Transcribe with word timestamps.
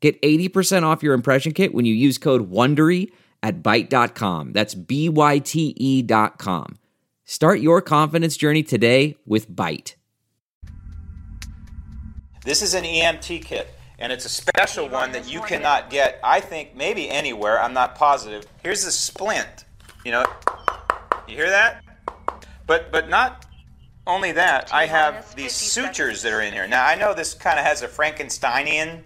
Get 0.00 0.20
80% 0.22 0.84
off 0.84 1.02
your 1.02 1.14
impression 1.14 1.52
kit 1.52 1.74
when 1.74 1.84
you 1.84 1.94
use 1.94 2.18
code 2.18 2.50
WONDERY 2.50 3.10
at 3.42 3.62
Byte.com. 3.62 4.52
That's 4.52 4.74
B-Y-T-E 4.74 6.02
dot 6.02 6.38
com. 6.38 6.78
Start 7.24 7.60
your 7.60 7.82
confidence 7.82 8.36
journey 8.36 8.62
today 8.62 9.16
with 9.26 9.50
Byte. 9.50 9.94
This 12.44 12.62
is 12.62 12.72
an 12.74 12.84
EMT 12.84 13.44
kit, 13.44 13.68
and 13.98 14.10
it's 14.10 14.24
a 14.24 14.30
special 14.30 14.88
one 14.88 15.12
that 15.12 15.30
you 15.30 15.42
cannot 15.42 15.90
get, 15.90 16.18
I 16.24 16.40
think, 16.40 16.74
maybe 16.74 17.10
anywhere. 17.10 17.60
I'm 17.60 17.74
not 17.74 17.94
positive. 17.94 18.46
Here's 18.62 18.84
a 18.86 18.92
splint. 18.92 19.66
You 20.04 20.12
know, 20.12 20.24
you 21.26 21.34
hear 21.34 21.50
that? 21.50 21.84
But 22.66 22.90
but 22.90 23.08
not 23.10 23.44
only 24.06 24.32
that, 24.32 24.72
I 24.72 24.86
have 24.86 25.34
these 25.34 25.52
sutures 25.52 26.22
that 26.22 26.32
are 26.32 26.40
in 26.40 26.54
here. 26.54 26.66
Now 26.66 26.86
I 26.86 26.94
know 26.94 27.12
this 27.12 27.34
kind 27.34 27.58
of 27.58 27.64
has 27.66 27.82
a 27.82 27.88
Frankensteinian 27.88 29.02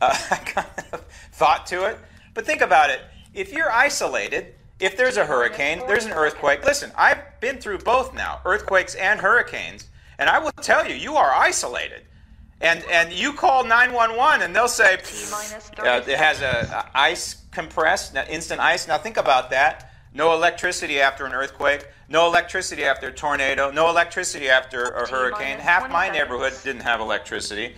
uh, 0.00 0.14
kind 0.44 0.66
of 0.92 1.04
thought 1.32 1.66
to 1.66 1.84
it, 1.86 1.98
but 2.34 2.46
think 2.46 2.60
about 2.60 2.90
it. 2.90 3.00
If 3.34 3.52
you're 3.52 3.70
isolated, 3.70 4.54
if 4.80 4.96
there's 4.96 5.16
a 5.16 5.24
hurricane, 5.24 5.82
there's 5.86 6.04
an 6.04 6.12
earthquake. 6.12 6.64
Listen, 6.64 6.92
I've 6.96 7.40
been 7.40 7.58
through 7.58 7.78
both 7.78 8.14
now, 8.14 8.40
earthquakes 8.44 8.94
and 8.94 9.20
hurricanes, 9.20 9.88
and 10.18 10.28
I 10.28 10.38
will 10.38 10.52
tell 10.52 10.86
you, 10.86 10.94
you 10.94 11.16
are 11.16 11.32
isolated. 11.34 12.02
And 12.60 12.82
and 12.90 13.12
you 13.12 13.34
call 13.34 13.64
911 13.64 14.40
and 14.40 14.56
they'll 14.56 14.66
say 14.66 14.94
uh, 15.78 16.00
it 16.06 16.16
has 16.16 16.40
a, 16.40 16.86
a 16.94 16.98
ice 16.98 17.42
compressed, 17.50 18.16
instant 18.30 18.60
ice. 18.60 18.88
Now 18.88 18.96
think 18.96 19.18
about 19.18 19.50
that. 19.50 19.92
No 20.14 20.32
electricity 20.32 20.98
after 20.98 21.26
an 21.26 21.34
earthquake. 21.34 21.86
No 22.08 22.26
electricity 22.26 22.84
after 22.84 23.08
a 23.08 23.12
tornado. 23.12 23.70
No 23.70 23.90
electricity 23.90 24.48
after 24.48 24.84
a 24.84 25.06
hurricane. 25.06 25.58
Half 25.58 25.90
my 25.90 26.08
neighborhood 26.08 26.54
didn't 26.64 26.80
have 26.80 27.00
electricity. 27.00 27.74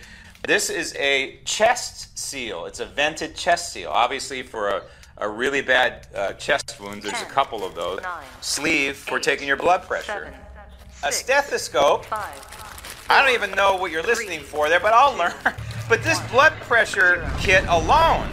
This 0.47 0.69
is 0.69 0.95
a 0.95 1.39
chest 1.43 2.17
seal. 2.17 2.65
It's 2.65 2.79
a 2.79 2.85
vented 2.85 3.35
chest 3.35 3.73
seal. 3.73 3.89
Obviously, 3.89 4.41
for 4.41 4.69
a, 4.69 4.83
a 5.17 5.27
really 5.27 5.61
bad 5.61 6.07
uh, 6.15 6.33
chest 6.33 6.79
wound, 6.79 7.03
there's 7.03 7.21
a 7.21 7.25
couple 7.25 7.65
of 7.65 7.75
those. 7.75 8.01
Nine, 8.01 8.23
Sleeve 8.39 8.95
for 8.95 9.19
taking 9.19 9.47
your 9.47 9.57
blood 9.57 9.83
pressure. 9.83 10.31
Seven 10.31 10.33
A 11.03 11.11
stethoscope. 11.11 12.05
Five. 12.05 13.05
I 13.09 13.21
don't 13.21 13.33
even 13.33 13.51
know 13.51 13.75
what 13.75 13.91
you're 13.91 14.03
listening 14.03 14.39
for 14.39 14.69
there, 14.69 14.79
but 14.79 14.93
I'll 14.93 15.17
learn. 15.17 15.33
But 15.89 16.03
this 16.03 16.19
blood 16.29 16.53
pressure 16.61 17.27
kit 17.39 17.65
alone, 17.67 18.29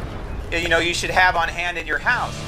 you 0.52 0.68
know, 0.68 0.78
you 0.78 0.92
should 0.92 1.08
have 1.08 1.36
on 1.36 1.48
hand 1.48 1.78
in 1.78 1.86
your 1.86 1.96
house. 1.96 2.38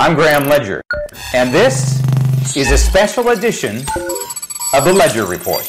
I'm 0.00 0.16
Graham 0.16 0.48
Ledger, 0.48 0.82
and 1.32 1.54
this 1.54 2.05
is 2.54 2.70
a 2.70 2.78
special 2.78 3.30
edition 3.30 3.78
of 4.74 4.84
the 4.84 4.92
Ledger 4.92 5.24
Report. 5.24 5.64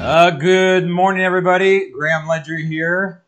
Uh, 0.00 0.30
good 0.30 0.86
morning, 0.86 1.24
everybody. 1.24 1.90
Graham 1.90 2.28
Ledger 2.28 2.56
here. 2.56 3.25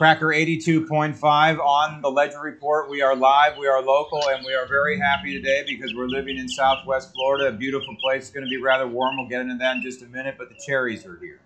Cracker 0.00 0.28
82.5 0.28 1.58
on 1.58 2.00
the 2.00 2.10
Ledger 2.10 2.40
Report. 2.40 2.88
We 2.88 3.02
are 3.02 3.14
live, 3.14 3.58
we 3.58 3.66
are 3.66 3.82
local, 3.82 4.22
and 4.30 4.42
we 4.46 4.54
are 4.54 4.66
very 4.66 4.98
happy 4.98 5.34
today 5.34 5.62
because 5.68 5.94
we're 5.94 6.08
living 6.08 6.38
in 6.38 6.48
Southwest 6.48 7.12
Florida, 7.12 7.48
a 7.48 7.52
beautiful 7.52 7.94
place. 7.96 8.22
It's 8.22 8.30
going 8.30 8.46
to 8.46 8.48
be 8.48 8.56
rather 8.56 8.88
warm. 8.88 9.18
We'll 9.18 9.28
get 9.28 9.42
into 9.42 9.56
that 9.56 9.76
in 9.76 9.82
just 9.82 10.00
a 10.00 10.06
minute, 10.06 10.36
but 10.38 10.48
the 10.48 10.54
cherries 10.66 11.04
are 11.04 11.18
here. 11.18 11.38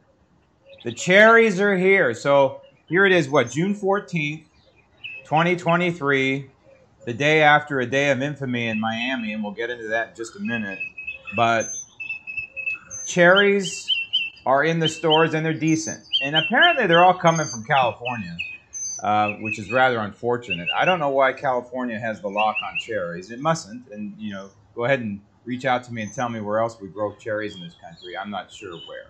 The 0.84 0.93
cherries 0.93 1.59
are 1.59 1.76
here. 1.76 2.14
So 2.14 2.60
here 2.87 3.04
it 3.04 3.10
is, 3.10 3.28
what, 3.28 3.50
June 3.50 3.75
14th, 3.75 4.44
2023, 5.25 6.48
the 7.06 7.12
day 7.12 7.43
after 7.43 7.81
a 7.81 7.87
day 7.87 8.12
of 8.12 8.22
infamy 8.22 8.69
in 8.69 8.78
Miami, 8.78 9.32
and 9.32 9.43
we'll 9.43 9.50
get 9.50 9.69
into 9.69 9.88
that 9.88 10.10
in 10.10 10.14
just 10.14 10.37
a 10.37 10.41
minute. 10.41 10.78
But 11.34 11.66
cherries 13.04 13.91
are 14.47 14.62
in 14.62 14.78
the 14.78 14.88
stores 14.88 15.34
and 15.34 15.44
they're 15.44 15.54
decent. 15.54 16.04
And 16.25 16.35
apparently 16.37 16.87
they're 16.87 17.05
all 17.05 17.19
coming 17.19 17.47
from 17.47 17.65
California, 17.65 18.35
uh, 19.03 19.35
which 19.41 19.59
is 19.59 19.71
rather 19.71 19.99
unfortunate. 19.99 20.69
I 20.75 20.87
don't 20.87 20.99
know 20.99 21.11
why 21.11 21.35
California 21.35 21.99
has 21.99 22.23
the 22.23 22.31
lock 22.31 22.57
on 22.65 22.79
cherries. 22.79 23.31
It 23.31 23.41
mustn't. 23.41 23.89
And, 23.89 24.15
you 24.19 24.33
know, 24.33 24.49
go 24.75 24.87
ahead 24.87 25.01
and 25.01 25.21
reach 25.45 25.67
out 25.67 25.85
to 25.85 25.93
me 25.93 26.01
and 26.01 26.15
tell 26.15 26.31
me 26.31 26.41
where 26.41 26.61
else 26.61 26.81
we 26.81 26.89
grow 26.89 27.15
cherries 27.17 27.55
in 27.57 27.62
this 27.62 27.75
country. 27.75 28.17
I'm 28.17 28.31
not 28.31 28.51
sure 28.51 28.73
where. 28.89 29.05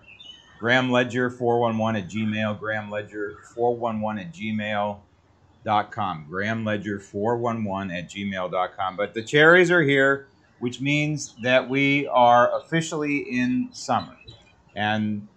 Graham 0.59 0.91
Ledger 0.91 1.29
411 1.29 2.03
at 2.03 2.09
Gmail, 2.09 2.59
Graham 2.59 2.91
Ledger 2.91 3.37
411 3.55 4.27
at 4.27 4.33
gmail.com. 4.33 6.25
Graham 6.29 6.65
Ledger 6.65 6.99
411 6.99 7.91
at 7.95 8.09
gmail.com. 8.09 8.97
But 8.97 9.13
the 9.13 9.23
cherries 9.23 9.71
are 9.71 9.83
here, 9.83 10.27
which 10.59 10.81
means 10.81 11.33
that 11.43 11.69
we 11.69 12.07
are 12.07 12.59
officially 12.59 13.19
in 13.19 13.69
summer. 13.71 14.17
And 14.75 15.29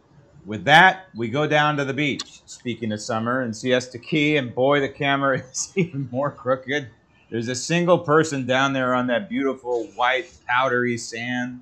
with 0.48 0.64
that, 0.64 1.09
we 1.14 1.28
go 1.28 1.47
down 1.47 1.76
to 1.76 1.84
the 1.84 1.92
beach. 1.92 2.41
Speaking 2.47 2.91
of 2.92 3.03
summer 3.03 3.42
and 3.42 3.54
Siesta 3.54 3.98
Key, 3.98 4.38
and 4.38 4.54
boy, 4.54 4.81
the 4.81 4.88
camera 4.88 5.42
is 5.53 5.70
even 5.76 6.09
more 6.10 6.31
crooked. 6.31 6.88
There's 7.31 7.48
a 7.48 7.54
single 7.54 7.98
person 7.98 8.47
down 8.47 8.72
there 8.72 8.94
on 8.94 9.09
that 9.09 9.28
beautiful 9.28 9.84
white 9.94 10.34
powdery 10.48 10.97
sand, 10.97 11.60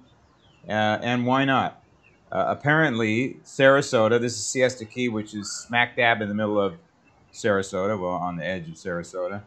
uh, 0.68 1.00
and 1.02 1.26
why 1.26 1.44
not? 1.44 1.82
Uh, 2.30 2.44
apparently, 2.46 3.40
Sarasota. 3.44 4.20
This 4.20 4.34
is 4.34 4.46
Siesta 4.46 4.84
Key, 4.84 5.08
which 5.08 5.34
is 5.34 5.50
smack 5.50 5.96
dab 5.96 6.22
in 6.22 6.28
the 6.28 6.34
middle 6.34 6.60
of 6.60 6.76
Sarasota, 7.32 8.00
well, 8.00 8.10
on 8.10 8.36
the 8.36 8.46
edge 8.46 8.68
of 8.68 8.74
Sarasota. 8.74 9.42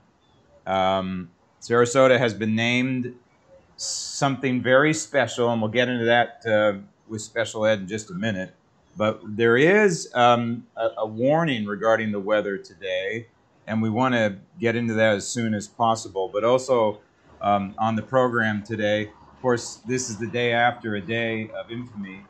Um, 0.67 1.29
Sarasota 1.61 2.19
has 2.19 2.33
been 2.33 2.55
named 2.55 3.15
something 3.77 4.61
very 4.61 4.93
special, 4.93 5.49
and 5.49 5.61
we'll 5.61 5.71
get 5.71 5.87
into 5.87 6.05
that 6.05 6.45
uh, 6.45 6.79
with 7.07 7.21
special 7.21 7.65
ed 7.65 7.79
in 7.79 7.87
just 7.87 8.11
a 8.11 8.13
minute. 8.13 8.53
But 8.99 9.21
there 9.23 9.55
is 9.55 10.11
um, 10.13 10.67
a, 10.75 10.89
a, 10.97 11.05
warning 11.05 11.65
regarding 11.65 12.11
the 12.11 12.19
weather 12.19 12.57
today, 12.57 13.27
and 13.65 13.81
we 13.81 13.89
want 13.89 14.13
to 14.13 14.35
get 14.59 14.75
into 14.75 14.93
that 14.95 15.15
as 15.15 15.25
soon 15.25 15.53
as 15.53 15.69
possible. 15.69 16.29
But 16.33 16.43
also 16.43 16.99
um, 17.39 17.73
on 17.77 17.95
the 17.95 18.01
program 18.01 18.61
today, 18.61 19.03
of 19.03 19.41
course, 19.41 19.75
this 19.87 20.09
is 20.09 20.17
the 20.17 20.27
day 20.27 20.51
after 20.51 20.95
a 20.95 21.01
day 21.01 21.49
of 21.51 21.71
infamy 21.71 22.25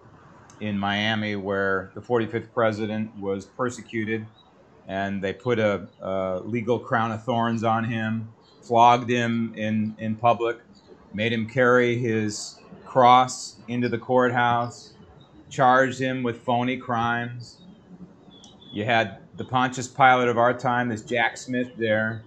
in 0.60 0.78
Miami 0.78 1.36
where 1.36 1.90
the 1.96 2.02
45th 2.02 2.54
president 2.54 3.18
was 3.18 3.48
persecuted 3.48 4.28
and 4.88 5.24
they 5.24 5.34
put 5.34 5.58
a, 5.58 5.88
a 6.02 6.42
legal 6.46 6.78
crown 6.78 7.12
of 7.12 7.24
thorns 7.24 7.64
on 7.64 7.84
him, 7.84 8.32
flogged 8.62 9.10
him 9.10 9.56
in, 9.56 9.96
in 9.98 10.16
public, 10.16 10.60
made 11.16 11.34
him 11.34 11.50
carry 11.50 11.98
his 11.98 12.60
cross 12.86 13.56
into 13.68 13.90
the 13.90 13.98
courthouse, 13.98 14.94
charged 15.50 16.00
him 16.00 16.24
with 16.24 16.42
phony 16.42 16.78
crimes. 16.78 17.58
You 18.72 18.86
had 18.86 19.20
the 19.38 19.46
Pontius 19.46 19.88
Pilate 19.88 20.28
of 20.28 20.38
our 20.38 20.54
time, 20.54 20.90
this 20.90 21.02
Jack 21.02 21.38
Smith 21.38 21.72
there, 21.78 22.24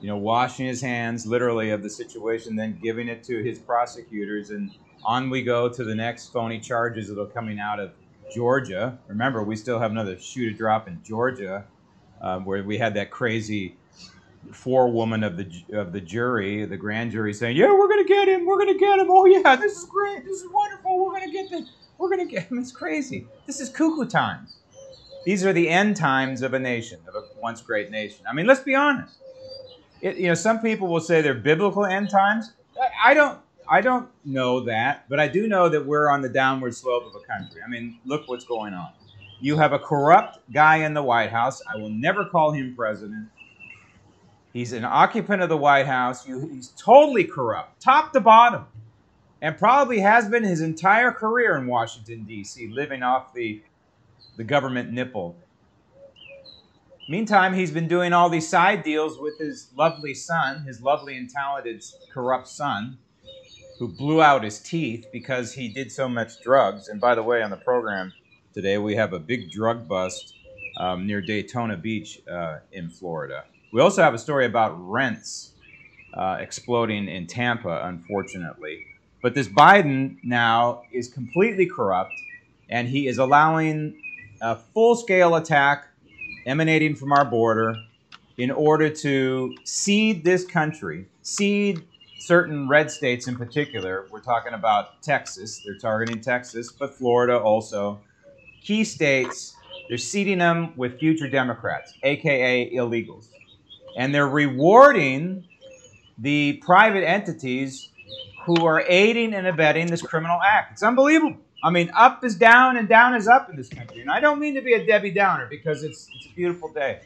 you 0.00 0.08
know, 0.08 0.16
washing 0.16 0.66
his 0.66 0.80
hands 0.80 1.26
literally 1.26 1.70
of 1.70 1.82
the 1.82 1.90
situation, 1.90 2.56
then 2.56 2.78
giving 2.82 3.08
it 3.08 3.22
to 3.24 3.42
his 3.42 3.58
prosecutors. 3.58 4.50
And 4.50 4.70
on 5.04 5.28
we 5.30 5.42
go 5.42 5.68
to 5.68 5.84
the 5.84 5.94
next 5.94 6.28
phony 6.32 6.60
charges 6.60 7.08
that 7.08 7.20
are 7.20 7.26
coming 7.26 7.58
out 7.58 7.78
of 7.78 7.92
Georgia. 8.34 8.98
Remember, 9.08 9.42
we 9.42 9.56
still 9.56 9.78
have 9.78 9.90
another 9.90 10.18
shoe 10.18 10.50
to 10.50 10.56
drop 10.56 10.88
in 10.88 11.02
Georgia, 11.04 11.64
um, 12.22 12.44
where 12.44 12.62
we 12.62 12.78
had 12.78 12.94
that 12.94 13.10
crazy 13.10 13.76
forewoman 14.50 15.22
of 15.22 15.36
the 15.36 15.50
of 15.72 15.92
the 15.92 16.00
jury, 16.00 16.64
the 16.64 16.76
grand 16.76 17.12
jury, 17.12 17.32
saying, 17.32 17.56
"Yeah, 17.56 17.72
we're 17.72 17.88
gonna 17.88 18.04
get 18.04 18.28
him. 18.28 18.46
We're 18.46 18.58
gonna 18.58 18.78
get 18.78 18.98
him. 18.98 19.06
Oh 19.10 19.26
yeah, 19.26 19.56
this 19.56 19.76
is 19.78 19.84
great. 19.84 20.24
This 20.24 20.42
is 20.42 20.48
wonderful. 20.50 21.04
We're 21.04 21.12
gonna 21.12 21.32
get 21.32 21.50
this. 21.50 21.70
We're 21.98 22.10
gonna 22.10 22.26
get 22.26 22.44
him. 22.44 22.58
It's 22.62 22.72
crazy. 22.72 23.26
This 23.46 23.60
is 23.60 23.68
cuckoo 23.68 24.06
times. 24.06 24.58
These 25.24 25.44
are 25.44 25.52
the 25.52 25.68
end 25.68 25.96
times 25.96 26.42
of 26.42 26.54
a 26.54 26.58
nation, 26.58 27.00
of 27.06 27.14
a 27.14 27.22
once 27.40 27.62
great 27.62 27.90
nation. 27.90 28.24
I 28.28 28.32
mean, 28.32 28.46
let's 28.46 28.60
be 28.60 28.74
honest. 28.74 29.18
It, 30.00 30.16
you 30.16 30.26
know, 30.26 30.34
some 30.34 30.60
people 30.60 30.88
will 30.88 31.00
say 31.00 31.22
they're 31.22 31.34
biblical 31.34 31.86
end 31.86 32.10
times. 32.10 32.52
I, 33.04 33.14
don't. 33.14 33.38
I 33.68 33.80
don't 33.80 34.08
know 34.24 34.60
that, 34.60 35.08
but 35.08 35.20
I 35.20 35.28
do 35.28 35.46
know 35.46 35.68
that 35.68 35.86
we're 35.86 36.10
on 36.10 36.22
the 36.22 36.28
downward 36.28 36.74
slope 36.74 37.04
of 37.06 37.14
a 37.14 37.24
country. 37.24 37.62
I 37.64 37.68
mean, 37.68 37.98
look 38.04 38.28
what's 38.28 38.44
going 38.44 38.74
on. 38.74 38.90
You 39.40 39.56
have 39.56 39.72
a 39.72 39.78
corrupt 39.78 40.38
guy 40.52 40.78
in 40.78 40.94
the 40.94 41.02
White 41.02 41.30
House. 41.30 41.62
I 41.72 41.76
will 41.76 41.90
never 41.90 42.24
call 42.24 42.50
him 42.52 42.74
president. 42.76 43.28
He's 44.52 44.72
an 44.72 44.84
occupant 44.84 45.42
of 45.42 45.48
the 45.48 45.56
White 45.56 45.86
House. 45.86 46.24
He's 46.24 46.68
totally 46.76 47.24
corrupt, 47.24 47.80
top 47.80 48.12
to 48.12 48.20
bottom, 48.20 48.66
and 49.42 49.58
probably 49.58 49.98
has 49.98 50.28
been 50.28 50.44
his 50.44 50.60
entire 50.60 51.10
career 51.10 51.56
in 51.58 51.66
Washington, 51.66 52.22
D.C., 52.22 52.68
living 52.68 53.02
off 53.02 53.34
the, 53.34 53.60
the 54.36 54.44
government 54.44 54.92
nipple. 54.92 55.36
Meantime, 57.08 57.52
he's 57.52 57.72
been 57.72 57.88
doing 57.88 58.12
all 58.12 58.28
these 58.28 58.48
side 58.48 58.84
deals 58.84 59.18
with 59.18 59.36
his 59.40 59.68
lovely 59.76 60.14
son, 60.14 60.62
his 60.62 60.80
lovely 60.80 61.16
and 61.16 61.28
talented 61.28 61.84
corrupt 62.12 62.46
son, 62.46 62.98
who 63.80 63.88
blew 63.88 64.22
out 64.22 64.44
his 64.44 64.60
teeth 64.60 65.06
because 65.12 65.54
he 65.54 65.68
did 65.68 65.90
so 65.90 66.08
much 66.08 66.40
drugs. 66.40 66.88
And 66.88 67.00
by 67.00 67.16
the 67.16 67.24
way, 67.24 67.42
on 67.42 67.50
the 67.50 67.56
program 67.56 68.14
today, 68.54 68.78
we 68.78 68.94
have 68.94 69.12
a 69.12 69.18
big 69.18 69.50
drug 69.50 69.88
bust 69.88 70.36
um, 70.76 71.04
near 71.04 71.20
Daytona 71.20 71.76
Beach 71.76 72.20
uh, 72.30 72.58
in 72.70 72.88
Florida. 72.90 73.46
We 73.72 73.80
also 73.80 74.02
have 74.02 74.14
a 74.14 74.18
story 74.18 74.46
about 74.46 74.76
rents 74.78 75.54
uh, 76.14 76.36
exploding 76.38 77.08
in 77.08 77.26
Tampa, 77.26 77.82
unfortunately. 77.84 78.86
But 79.22 79.34
this 79.34 79.48
Biden 79.48 80.16
now 80.24 80.82
is 80.92 81.08
completely 81.08 81.66
corrupt, 81.66 82.12
and 82.68 82.88
he 82.88 83.06
is 83.06 83.18
allowing 83.18 84.02
a 84.40 84.56
full 84.56 84.96
scale 84.96 85.36
attack 85.36 85.86
emanating 86.44 86.96
from 86.96 87.12
our 87.12 87.24
border 87.24 87.76
in 88.36 88.50
order 88.50 88.90
to 88.90 89.54
seed 89.64 90.24
this 90.24 90.44
country, 90.44 91.06
seed 91.22 91.84
certain 92.18 92.68
red 92.68 92.90
states 92.90 93.28
in 93.28 93.36
particular. 93.36 94.06
We're 94.10 94.20
talking 94.20 94.54
about 94.54 95.00
Texas, 95.02 95.62
they're 95.64 95.78
targeting 95.78 96.20
Texas, 96.20 96.72
but 96.72 96.94
Florida 96.94 97.38
also. 97.38 98.00
Key 98.62 98.84
states, 98.84 99.54
they're 99.88 99.98
seeding 99.98 100.38
them 100.38 100.72
with 100.76 100.98
future 100.98 101.28
Democrats, 101.28 101.94
aka 102.02 102.72
illegals. 102.74 103.28
And 103.96 104.14
they're 104.14 104.28
rewarding 104.28 105.44
the 106.18 106.54
private 106.64 107.04
entities 107.04 107.90
who 108.44 108.66
are 108.66 108.84
aiding 108.88 109.34
and 109.34 109.46
abetting 109.46 109.86
this 109.86 110.02
criminal 110.02 110.38
act. 110.44 110.72
It's 110.72 110.82
unbelievable. 110.82 111.38
I 111.64 111.70
mean, 111.70 111.90
up 111.96 112.24
is 112.24 112.34
down 112.34 112.76
and 112.76 112.88
down 112.88 113.14
is 113.14 113.28
up 113.28 113.48
in 113.48 113.56
this 113.56 113.68
country. 113.68 114.00
And 114.00 114.10
I 114.10 114.18
don't 114.18 114.40
mean 114.40 114.54
to 114.54 114.62
be 114.62 114.72
a 114.72 114.84
Debbie 114.84 115.12
Downer 115.12 115.46
because 115.48 115.84
it's, 115.84 116.08
it's 116.14 116.26
a 116.26 116.34
beautiful 116.34 116.72
day. 116.72 117.02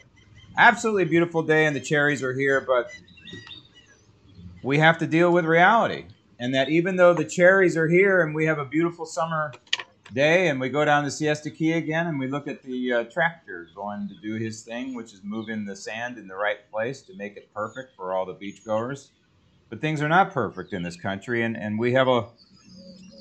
Absolutely 0.57 1.05
beautiful 1.05 1.43
day, 1.43 1.67
and 1.67 1.75
the 1.75 1.79
cherries 1.79 2.23
are 2.23 2.33
here, 2.33 2.61
but 2.61 2.89
we 4.63 4.79
have 4.79 4.97
to 4.97 5.05
deal 5.05 5.31
with 5.31 5.45
reality. 5.45 6.05
And 6.39 6.55
that 6.55 6.69
even 6.69 6.95
though 6.95 7.13
the 7.13 7.25
cherries 7.25 7.77
are 7.77 7.87
here 7.87 8.21
and 8.21 8.33
we 8.33 8.45
have 8.45 8.57
a 8.57 8.65
beautiful 8.65 9.05
summer 9.05 9.53
day 10.13 10.47
and 10.47 10.59
we 10.59 10.69
go 10.69 10.85
down 10.85 11.03
to 11.03 11.11
Siesta 11.11 11.51
Key 11.51 11.73
again 11.73 12.07
and 12.07 12.19
we 12.19 12.27
look 12.27 12.47
at 12.47 12.63
the 12.63 12.93
uh, 12.93 13.03
tractor 13.05 13.67
going 13.75 14.07
to 14.07 14.15
do 14.21 14.35
his 14.35 14.63
thing, 14.63 14.93
which 14.93 15.13
is 15.13 15.21
moving 15.23 15.65
the 15.65 15.75
sand 15.75 16.17
in 16.17 16.27
the 16.27 16.35
right 16.35 16.69
place 16.71 17.01
to 17.03 17.15
make 17.15 17.37
it 17.37 17.53
perfect 17.53 17.95
for 17.95 18.13
all 18.13 18.25
the 18.25 18.33
beachgoers. 18.33 19.09
But 19.69 19.81
things 19.81 20.01
are 20.01 20.07
not 20.07 20.31
perfect 20.31 20.71
in 20.73 20.83
this 20.83 20.95
country, 20.95 21.43
and, 21.43 21.57
and 21.57 21.77
we 21.77 21.91
have 21.93 22.07
a 22.07 22.27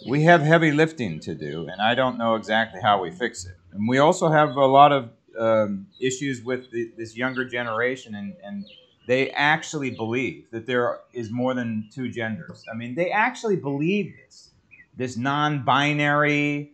we 0.09 0.23
have 0.23 0.43
heavy 0.43 0.71
lifting 0.71 1.19
to 1.21 1.35
do, 1.35 1.67
and 1.69 1.83
I 1.83 1.97
don't 1.97 2.17
know 2.17 2.37
exactly 2.37 2.81
how 2.81 3.03
we 3.03 3.11
fix 3.11 3.45
it. 3.45 3.57
And 3.73 3.89
we 3.89 3.99
also 3.99 4.31
have 4.31 4.55
a 4.57 4.67
lot 4.67 4.93
of 4.93 5.11
um, 5.39 5.87
issues 6.01 6.43
with 6.43 6.71
the, 6.71 6.91
this 6.97 7.15
younger 7.17 7.45
generation, 7.45 8.15
and, 8.15 8.35
and 8.45 8.65
they 9.07 9.31
actually 9.31 9.91
believe 9.91 10.47
that 10.53 10.67
there 10.67 11.01
is 11.13 11.31
more 11.31 11.55
than 11.55 11.89
two 11.93 12.09
genders. 12.09 12.65
I 12.73 12.77
mean, 12.77 12.95
they 12.95 13.11
actually 13.11 13.57
believe 13.57 14.15
this, 14.25 14.53
this 14.97 15.17
non-binary, 15.17 16.73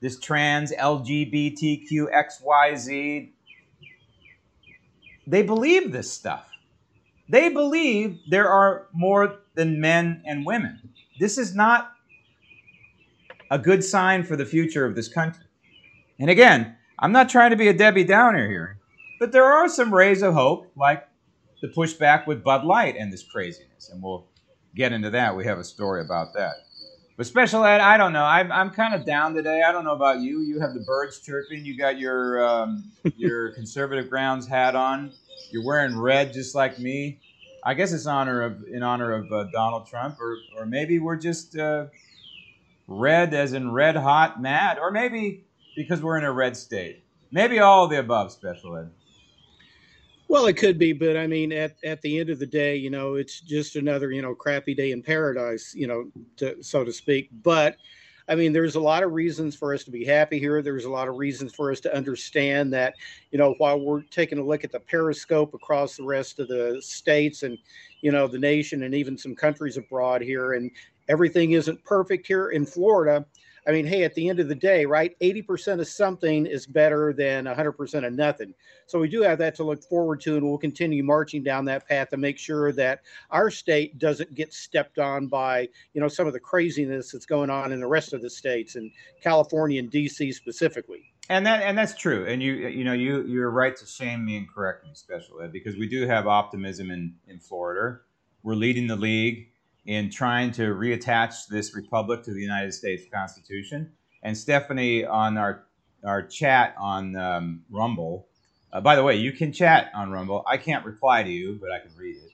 this 0.00 0.20
trans 0.20 0.72
LGBTQXYZ. 0.72 3.30
They 5.26 5.42
believe 5.42 5.90
this 5.92 6.12
stuff. 6.12 6.50
They 7.28 7.48
believe 7.48 8.18
there 8.28 8.48
are 8.48 8.88
more 8.92 9.40
than 9.54 9.80
men 9.80 10.22
and 10.26 10.44
women. 10.44 10.90
This 11.18 11.38
is 11.38 11.54
not 11.54 11.92
a 13.50 13.58
good 13.58 13.84
sign 13.84 14.24
for 14.24 14.36
the 14.36 14.44
future 14.44 14.84
of 14.84 14.94
this 14.94 15.08
country. 15.08 15.44
And 16.18 16.30
again, 16.30 16.76
I'm 16.98 17.12
not 17.12 17.28
trying 17.28 17.50
to 17.50 17.56
be 17.56 17.68
a 17.68 17.72
Debbie 17.72 18.04
Downer 18.04 18.48
here, 18.48 18.78
but 19.18 19.32
there 19.32 19.44
are 19.44 19.68
some 19.68 19.92
rays 19.92 20.22
of 20.22 20.34
hope, 20.34 20.70
like 20.76 21.08
the 21.60 21.68
pushback 21.68 22.26
with 22.26 22.44
Bud 22.44 22.64
Light 22.64 22.96
and 22.98 23.12
this 23.12 23.22
craziness. 23.22 23.90
And 23.90 24.02
we'll 24.02 24.26
get 24.74 24.92
into 24.92 25.10
that. 25.10 25.36
We 25.36 25.44
have 25.44 25.58
a 25.58 25.64
story 25.64 26.02
about 26.02 26.34
that. 26.34 26.54
But 27.16 27.26
special 27.26 27.64
ed, 27.64 27.80
I 27.80 27.96
don't 27.96 28.12
know. 28.12 28.24
I'm, 28.24 28.50
I'm 28.50 28.70
kind 28.70 28.92
of 28.92 29.04
down 29.04 29.34
today. 29.34 29.62
I 29.62 29.70
don't 29.70 29.84
know 29.84 29.94
about 29.94 30.20
you. 30.20 30.40
You 30.40 30.58
have 30.60 30.74
the 30.74 30.80
birds 30.80 31.20
chirping. 31.20 31.64
You 31.64 31.76
got 31.76 31.98
your 31.98 32.44
um, 32.44 32.90
your 33.16 33.52
conservative 33.52 34.10
grounds 34.10 34.48
hat 34.48 34.74
on. 34.74 35.12
You're 35.52 35.62
wearing 35.64 35.96
red 35.96 36.32
just 36.32 36.54
like 36.54 36.78
me. 36.78 37.20
I 37.62 37.74
guess 37.74 37.92
it's 37.92 38.06
honor 38.06 38.42
of 38.42 38.64
in 38.64 38.82
honor 38.82 39.12
of 39.12 39.32
uh, 39.32 39.44
Donald 39.44 39.86
Trump, 39.86 40.20
or 40.20 40.38
or 40.56 40.66
maybe 40.66 40.98
we're 40.98 41.16
just 41.16 41.56
uh, 41.56 41.86
red 42.88 43.32
as 43.32 43.52
in 43.52 43.70
red 43.70 43.94
hot 43.94 44.42
mad, 44.42 44.78
or 44.78 44.90
maybe 44.90 45.44
because 45.76 46.02
we're 46.02 46.18
in 46.18 46.24
a 46.24 46.32
red 46.32 46.56
state. 46.56 47.04
Maybe 47.30 47.60
all 47.60 47.84
of 47.84 47.90
the 47.90 48.00
above, 48.00 48.32
special 48.32 48.76
ed. 48.76 48.90
Well, 50.28 50.46
it 50.46 50.56
could 50.56 50.78
be, 50.78 50.92
but 50.92 51.16
I 51.16 51.26
mean, 51.26 51.52
at, 51.52 51.76
at 51.84 52.00
the 52.02 52.18
end 52.18 52.30
of 52.30 52.38
the 52.38 52.46
day, 52.46 52.76
you 52.76 52.90
know, 52.90 53.14
it's 53.14 53.40
just 53.40 53.76
another, 53.76 54.10
you 54.10 54.22
know, 54.22 54.34
crappy 54.34 54.74
day 54.74 54.90
in 54.92 55.02
paradise, 55.02 55.74
you 55.74 55.86
know, 55.86 56.10
to, 56.38 56.62
so 56.62 56.82
to 56.84 56.92
speak. 56.92 57.28
But 57.42 57.76
I 58.26 58.34
mean, 58.34 58.54
there's 58.54 58.74
a 58.74 58.80
lot 58.80 59.02
of 59.02 59.12
reasons 59.12 59.54
for 59.54 59.74
us 59.74 59.84
to 59.84 59.90
be 59.90 60.04
happy 60.04 60.38
here. 60.38 60.62
There's 60.62 60.86
a 60.86 60.90
lot 60.90 61.08
of 61.08 61.16
reasons 61.16 61.54
for 61.54 61.70
us 61.70 61.78
to 61.80 61.94
understand 61.94 62.72
that, 62.72 62.94
you 63.30 63.38
know, 63.38 63.54
while 63.58 63.78
we're 63.78 64.02
taking 64.02 64.38
a 64.38 64.44
look 64.44 64.64
at 64.64 64.72
the 64.72 64.80
periscope 64.80 65.52
across 65.52 65.96
the 65.96 66.04
rest 66.04 66.40
of 66.40 66.48
the 66.48 66.80
states 66.80 67.42
and, 67.42 67.58
you 68.00 68.10
know, 68.10 68.26
the 68.26 68.38
nation 68.38 68.84
and 68.84 68.94
even 68.94 69.18
some 69.18 69.34
countries 69.34 69.76
abroad 69.76 70.22
here, 70.22 70.54
and 70.54 70.70
everything 71.08 71.52
isn't 71.52 71.84
perfect 71.84 72.26
here 72.26 72.48
in 72.48 72.64
Florida. 72.64 73.26
I 73.66 73.72
mean, 73.72 73.86
hey, 73.86 74.04
at 74.04 74.14
the 74.14 74.28
end 74.28 74.40
of 74.40 74.48
the 74.48 74.54
day, 74.54 74.84
right? 74.84 75.18
80% 75.20 75.80
of 75.80 75.88
something 75.88 76.46
is 76.46 76.66
better 76.66 77.12
than 77.12 77.46
100% 77.46 78.06
of 78.06 78.12
nothing. 78.12 78.54
So 78.86 78.98
we 78.98 79.08
do 79.08 79.22
have 79.22 79.38
that 79.38 79.54
to 79.56 79.64
look 79.64 79.82
forward 79.82 80.20
to, 80.22 80.36
and 80.36 80.46
we'll 80.46 80.58
continue 80.58 81.02
marching 81.02 81.42
down 81.42 81.64
that 81.66 81.88
path 81.88 82.10
to 82.10 82.16
make 82.16 82.38
sure 82.38 82.72
that 82.72 83.00
our 83.30 83.50
state 83.50 83.98
doesn't 83.98 84.34
get 84.34 84.52
stepped 84.52 84.98
on 84.98 85.28
by, 85.28 85.68
you 85.94 86.00
know, 86.00 86.08
some 86.08 86.26
of 86.26 86.34
the 86.34 86.40
craziness 86.40 87.12
that's 87.12 87.26
going 87.26 87.50
on 87.50 87.72
in 87.72 87.80
the 87.80 87.86
rest 87.86 88.12
of 88.12 88.20
the 88.20 88.30
states 88.30 88.76
and 88.76 88.90
California 89.22 89.80
and 89.80 89.90
DC 89.90 90.34
specifically. 90.34 91.12
And 91.30 91.46
that 91.46 91.62
and 91.62 91.78
that's 91.78 91.94
true. 91.94 92.26
And 92.26 92.42
you 92.42 92.52
you 92.52 92.84
know 92.84 92.92
you 92.92 93.24
you're 93.24 93.50
right 93.50 93.74
to 93.74 93.86
shame 93.86 94.26
me 94.26 94.36
and 94.36 94.46
correct 94.46 94.84
me, 94.84 94.90
special 94.92 95.40
ed, 95.40 95.52
because 95.52 95.74
we 95.74 95.88
do 95.88 96.06
have 96.06 96.26
optimism 96.26 96.90
in 96.90 97.14
in 97.26 97.38
Florida. 97.38 98.00
We're 98.42 98.56
leading 98.56 98.88
the 98.88 98.96
league 98.96 99.48
in 99.86 100.10
trying 100.10 100.50
to 100.52 100.74
reattach 100.74 101.46
this 101.48 101.74
republic 101.74 102.22
to 102.22 102.32
the 102.32 102.40
United 102.40 102.72
States 102.72 103.04
Constitution. 103.12 103.92
And 104.22 104.36
Stephanie, 104.36 105.04
on 105.04 105.36
our 105.36 105.64
our 106.04 106.22
chat 106.22 106.74
on 106.78 107.16
um, 107.16 107.64
Rumble, 107.70 108.26
uh, 108.72 108.80
by 108.80 108.94
the 108.96 109.02
way, 109.02 109.16
you 109.16 109.32
can 109.32 109.52
chat 109.52 109.90
on 109.94 110.10
Rumble. 110.10 110.44
I 110.46 110.58
can't 110.58 110.84
reply 110.84 111.22
to 111.22 111.30
you, 111.30 111.58
but 111.60 111.70
I 111.70 111.78
can 111.78 111.90
read 111.96 112.16
it. 112.16 112.30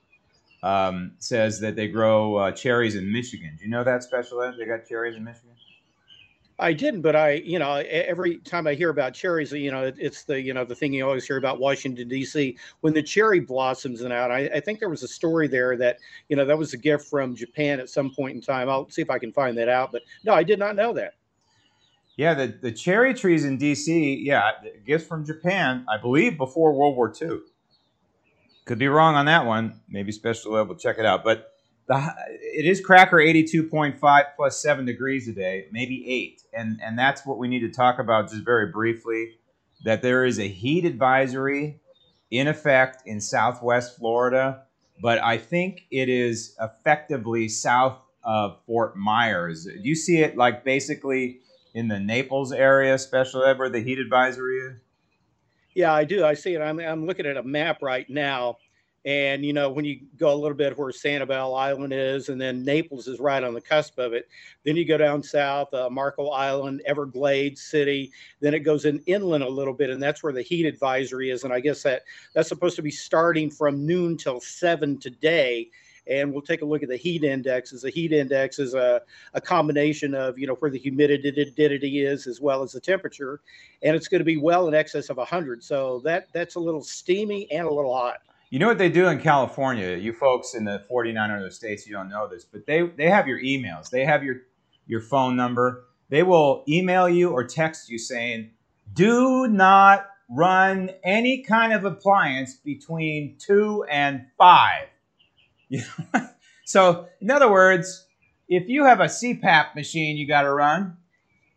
Um, 0.63 1.13
says 1.19 1.59
that 1.61 1.75
they 1.75 1.87
grow 1.87 2.35
uh, 2.35 2.51
cherries 2.51 2.95
in 2.95 3.11
Michigan. 3.11 3.55
Do 3.57 3.63
you 3.63 3.71
know 3.71 3.83
that 3.83 4.03
special 4.03 4.41
ed? 4.41 4.55
They 4.59 4.65
got 4.65 4.87
cherries 4.87 5.15
in 5.15 5.23
Michigan. 5.23 5.50
I 6.59 6.73
didn't, 6.73 7.01
but 7.01 7.15
I, 7.15 7.33
you 7.33 7.57
know, 7.57 7.73
every 7.75 8.37
time 8.37 8.67
I 8.67 8.75
hear 8.75 8.89
about 8.89 9.13
cherries, 9.13 9.51
you 9.51 9.71
know, 9.71 9.91
it's 9.97 10.23
the, 10.23 10.39
you 10.39 10.53
know, 10.53 10.63
the 10.63 10.75
thing 10.75 10.93
you 10.93 11.05
always 11.05 11.25
hear 11.25 11.37
about 11.37 11.59
Washington 11.59 12.07
D.C. 12.07 12.57
when 12.81 12.93
the 12.93 13.01
cherry 13.01 13.39
blossoms 13.39 14.01
and 14.01 14.13
out. 14.13 14.31
I, 14.31 14.45
I, 14.47 14.59
think 14.59 14.79
there 14.79 14.89
was 14.89 15.01
a 15.01 15.07
story 15.07 15.47
there 15.47 15.75
that, 15.77 15.97
you 16.29 16.35
know, 16.35 16.45
that 16.45 16.57
was 16.57 16.73
a 16.73 16.77
gift 16.77 17.07
from 17.07 17.35
Japan 17.35 17.79
at 17.79 17.89
some 17.89 18.13
point 18.13 18.35
in 18.35 18.41
time. 18.41 18.69
I'll 18.69 18.89
see 18.89 19.01
if 19.01 19.09
I 19.09 19.17
can 19.17 19.31
find 19.31 19.57
that 19.57 19.69
out. 19.69 19.91
But 19.91 20.03
no, 20.23 20.33
I 20.33 20.43
did 20.43 20.59
not 20.59 20.75
know 20.75 20.93
that. 20.93 21.13
Yeah, 22.15 22.35
the, 22.35 22.47
the 22.61 22.71
cherry 22.71 23.13
trees 23.13 23.45
in 23.45 23.57
D.C. 23.57 24.21
Yeah, 24.23 24.51
gifts 24.85 25.07
from 25.07 25.25
Japan, 25.25 25.85
I 25.91 25.97
believe, 25.97 26.37
before 26.37 26.73
World 26.73 26.95
War 26.95 27.11
II. 27.19 27.39
Could 28.65 28.77
be 28.77 28.87
wrong 28.87 29.15
on 29.15 29.25
that 29.25 29.45
one. 29.45 29.81
Maybe 29.89 30.11
special 30.11 30.51
level. 30.51 30.75
Check 30.75 30.99
it 30.99 31.05
out. 31.05 31.23
But 31.23 31.50
the, 31.91 32.15
it 32.29 32.65
is 32.65 32.79
cracker 32.79 33.17
82.5 33.17 34.23
plus 34.35 34.61
7 34.61 34.85
degrees 34.85 35.27
a 35.27 35.33
day 35.33 35.67
maybe 35.71 36.07
8 36.07 36.43
and 36.53 36.79
and 36.81 36.97
that's 36.97 37.25
what 37.25 37.37
we 37.37 37.47
need 37.47 37.59
to 37.59 37.69
talk 37.69 37.99
about 37.99 38.29
just 38.29 38.45
very 38.45 38.71
briefly 38.71 39.37
that 39.83 40.01
there 40.01 40.25
is 40.25 40.39
a 40.39 40.47
heat 40.47 40.85
advisory 40.85 41.79
in 42.29 42.47
effect 42.47 43.03
in 43.05 43.19
southwest 43.19 43.97
florida 43.97 44.63
but 45.01 45.21
i 45.21 45.37
think 45.37 45.85
it 45.91 46.07
is 46.07 46.55
effectively 46.61 47.49
south 47.49 47.97
of 48.23 48.57
fort 48.65 48.95
myers. 48.95 49.65
Do 49.65 49.79
you 49.81 49.95
see 49.95 50.19
it 50.19 50.37
like 50.37 50.63
basically 50.63 51.39
in 51.73 51.87
the 51.87 51.99
naples 51.99 52.51
area 52.51 52.93
especially 52.93 53.51
where 53.53 53.69
the 53.69 53.79
heat 53.79 53.99
advisory 53.99 54.57
is? 54.57 54.77
Yeah 55.73 55.93
i 55.93 56.03
do. 56.03 56.25
I 56.25 56.33
see 56.33 56.53
it. 56.53 56.61
I'm, 56.61 56.79
I'm 56.79 57.05
looking 57.05 57.25
at 57.25 57.37
a 57.37 57.43
map 57.43 57.81
right 57.81 58.09
now 58.09 58.57
And 59.03 59.43
you 59.43 59.51
know, 59.51 59.69
when 59.71 59.83
you 59.83 60.01
go 60.17 60.31
a 60.31 60.35
little 60.35 60.55
bit 60.55 60.77
where 60.77 60.91
Sanibel 60.91 61.57
Island 61.57 61.91
is, 61.91 62.29
and 62.29 62.39
then 62.39 62.63
Naples 62.63 63.07
is 63.07 63.19
right 63.19 63.43
on 63.43 63.53
the 63.53 63.61
cusp 63.61 63.97
of 63.97 64.13
it, 64.13 64.27
then 64.63 64.75
you 64.75 64.85
go 64.85 64.97
down 64.97 65.23
south, 65.23 65.73
uh, 65.73 65.89
Marco 65.89 66.27
Island, 66.27 66.81
Everglades 66.85 67.61
City. 67.61 68.11
Then 68.41 68.53
it 68.53 68.59
goes 68.59 68.85
in 68.85 68.99
inland 69.07 69.43
a 69.43 69.49
little 69.49 69.73
bit, 69.73 69.89
and 69.89 70.01
that's 70.01 70.21
where 70.21 70.33
the 70.33 70.43
heat 70.43 70.65
advisory 70.65 71.31
is. 71.31 71.43
And 71.43 71.53
I 71.53 71.59
guess 71.59 71.81
that 71.83 72.03
that's 72.35 72.49
supposed 72.49 72.75
to 72.75 72.83
be 72.83 72.91
starting 72.91 73.49
from 73.49 73.85
noon 73.85 74.17
till 74.17 74.39
seven 74.39 74.99
today 74.99 75.69
and 76.07 76.31
we'll 76.31 76.41
take 76.41 76.61
a 76.61 76.65
look 76.65 76.83
at 76.83 76.89
the 76.89 76.97
heat 76.97 77.23
index. 77.23 77.71
indexes. 77.71 77.81
The 77.81 77.89
heat 77.89 78.11
index 78.11 78.59
is 78.59 78.73
a, 78.73 79.01
a 79.33 79.41
combination 79.41 80.13
of 80.13 80.37
you 80.37 80.47
know 80.47 80.55
where 80.55 80.71
the 80.71 80.79
humidity 80.79 81.99
is 82.03 82.27
as 82.27 82.41
well 82.41 82.63
as 82.63 82.71
the 82.71 82.79
temperature, 82.79 83.41
and 83.83 83.95
it's 83.95 84.07
going 84.07 84.19
to 84.19 84.25
be 84.25 84.37
well 84.37 84.67
in 84.67 84.73
excess 84.73 85.09
of 85.09 85.17
100. 85.17 85.63
So 85.63 85.99
that 86.03 86.27
that's 86.33 86.55
a 86.55 86.59
little 86.59 86.83
steamy 86.83 87.49
and 87.51 87.67
a 87.67 87.73
little 87.73 87.93
hot. 87.93 88.21
You 88.51 88.59
know 88.59 88.67
what 88.67 88.79
they 88.79 88.89
do 88.89 89.07
in 89.07 89.21
California? 89.21 89.95
You 89.95 90.11
folks 90.11 90.55
in 90.55 90.65
the 90.65 90.83
49 90.89 91.31
other 91.31 91.49
states, 91.51 91.87
you 91.87 91.93
don't 91.93 92.09
know 92.09 92.27
this, 92.27 92.43
but 92.43 92.65
they, 92.65 92.81
they 92.81 93.09
have 93.09 93.25
your 93.25 93.39
emails. 93.39 93.89
They 93.89 94.03
have 94.03 94.25
your, 94.25 94.41
your 94.85 94.99
phone 94.99 95.37
number. 95.37 95.85
They 96.09 96.21
will 96.21 96.65
email 96.67 97.07
you 97.07 97.29
or 97.29 97.45
text 97.45 97.89
you 97.89 97.97
saying, 97.97 98.51
do 98.91 99.47
not 99.47 100.05
run 100.29 100.91
any 101.01 101.43
kind 101.43 101.71
of 101.71 101.85
appliance 101.85 102.55
between 102.55 103.37
two 103.39 103.85
and 103.89 104.25
five. 104.37 104.89
so, 106.65 107.07
in 107.21 107.31
other 107.31 107.49
words, 107.49 108.05
if 108.49 108.67
you 108.67 108.83
have 108.83 108.99
a 108.99 109.05
CPAP 109.05 109.75
machine 109.75 110.17
you 110.17 110.27
got 110.27 110.41
to 110.41 110.51
run, 110.51 110.97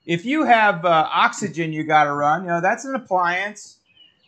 if 0.07 0.25
you 0.25 0.45
have 0.45 0.85
uh, 0.85 1.09
oxygen 1.13 1.73
you 1.73 1.83
got 1.83 2.05
to 2.05 2.13
run, 2.13 2.43
you 2.43 2.51
know, 2.51 2.61
that's 2.61 2.85
an 2.85 2.95
appliance. 2.95 3.79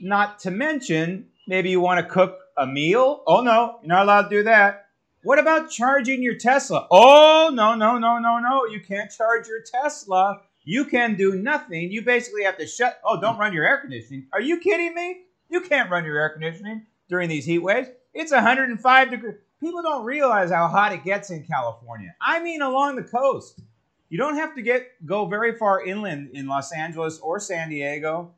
Not 0.00 0.40
to 0.40 0.50
mention, 0.50 1.26
maybe 1.46 1.70
you 1.70 1.80
want 1.80 2.04
to 2.04 2.12
cook 2.12 2.40
a 2.56 2.66
meal? 2.66 3.22
Oh, 3.26 3.42
no, 3.42 3.78
you're 3.82 3.88
not 3.88 4.04
allowed 4.04 4.22
to 4.22 4.28
do 4.28 4.42
that. 4.44 4.86
What 5.22 5.38
about 5.38 5.70
charging 5.70 6.22
your 6.22 6.36
Tesla? 6.36 6.86
Oh, 6.90 7.50
no, 7.52 7.74
no, 7.74 7.98
no, 7.98 8.18
no, 8.18 8.38
no. 8.38 8.66
You 8.66 8.80
can't 8.80 9.10
charge 9.10 9.48
your 9.48 9.60
Tesla. 9.60 10.40
You 10.64 10.84
can 10.84 11.16
do 11.16 11.34
nothing. 11.34 11.90
You 11.90 12.02
basically 12.02 12.44
have 12.44 12.58
to 12.58 12.66
shut. 12.66 13.00
Oh, 13.04 13.20
don't 13.20 13.38
run 13.38 13.52
your 13.52 13.64
air 13.64 13.78
conditioning. 13.78 14.26
Are 14.32 14.40
you 14.40 14.58
kidding 14.58 14.94
me? 14.94 15.22
You 15.48 15.60
can't 15.60 15.90
run 15.90 16.04
your 16.04 16.18
air 16.18 16.30
conditioning 16.30 16.86
during 17.08 17.28
these 17.28 17.44
heat 17.44 17.58
waves. 17.58 17.88
It's 18.14 18.32
105 18.32 19.10
degrees. 19.10 19.36
People 19.60 19.82
don't 19.82 20.04
realize 20.04 20.50
how 20.50 20.68
hot 20.68 20.92
it 20.92 21.04
gets 21.04 21.30
in 21.30 21.44
California. 21.44 22.14
I 22.20 22.40
mean, 22.40 22.62
along 22.62 22.96
the 22.96 23.02
coast. 23.02 23.60
You 24.08 24.18
don't 24.18 24.36
have 24.36 24.54
to 24.54 24.62
get 24.62 25.04
go 25.04 25.26
very 25.26 25.56
far 25.56 25.84
inland 25.84 26.30
in 26.34 26.46
Los 26.46 26.72
Angeles 26.72 27.18
or 27.18 27.40
San 27.40 27.70
Diego 27.70 28.32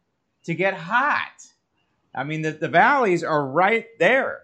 to 0.44 0.54
get 0.54 0.74
hot. 0.74 1.44
I 2.18 2.24
mean, 2.24 2.42
the, 2.42 2.50
the 2.50 2.66
valleys 2.66 3.22
are 3.22 3.46
right 3.46 3.86
there. 4.00 4.40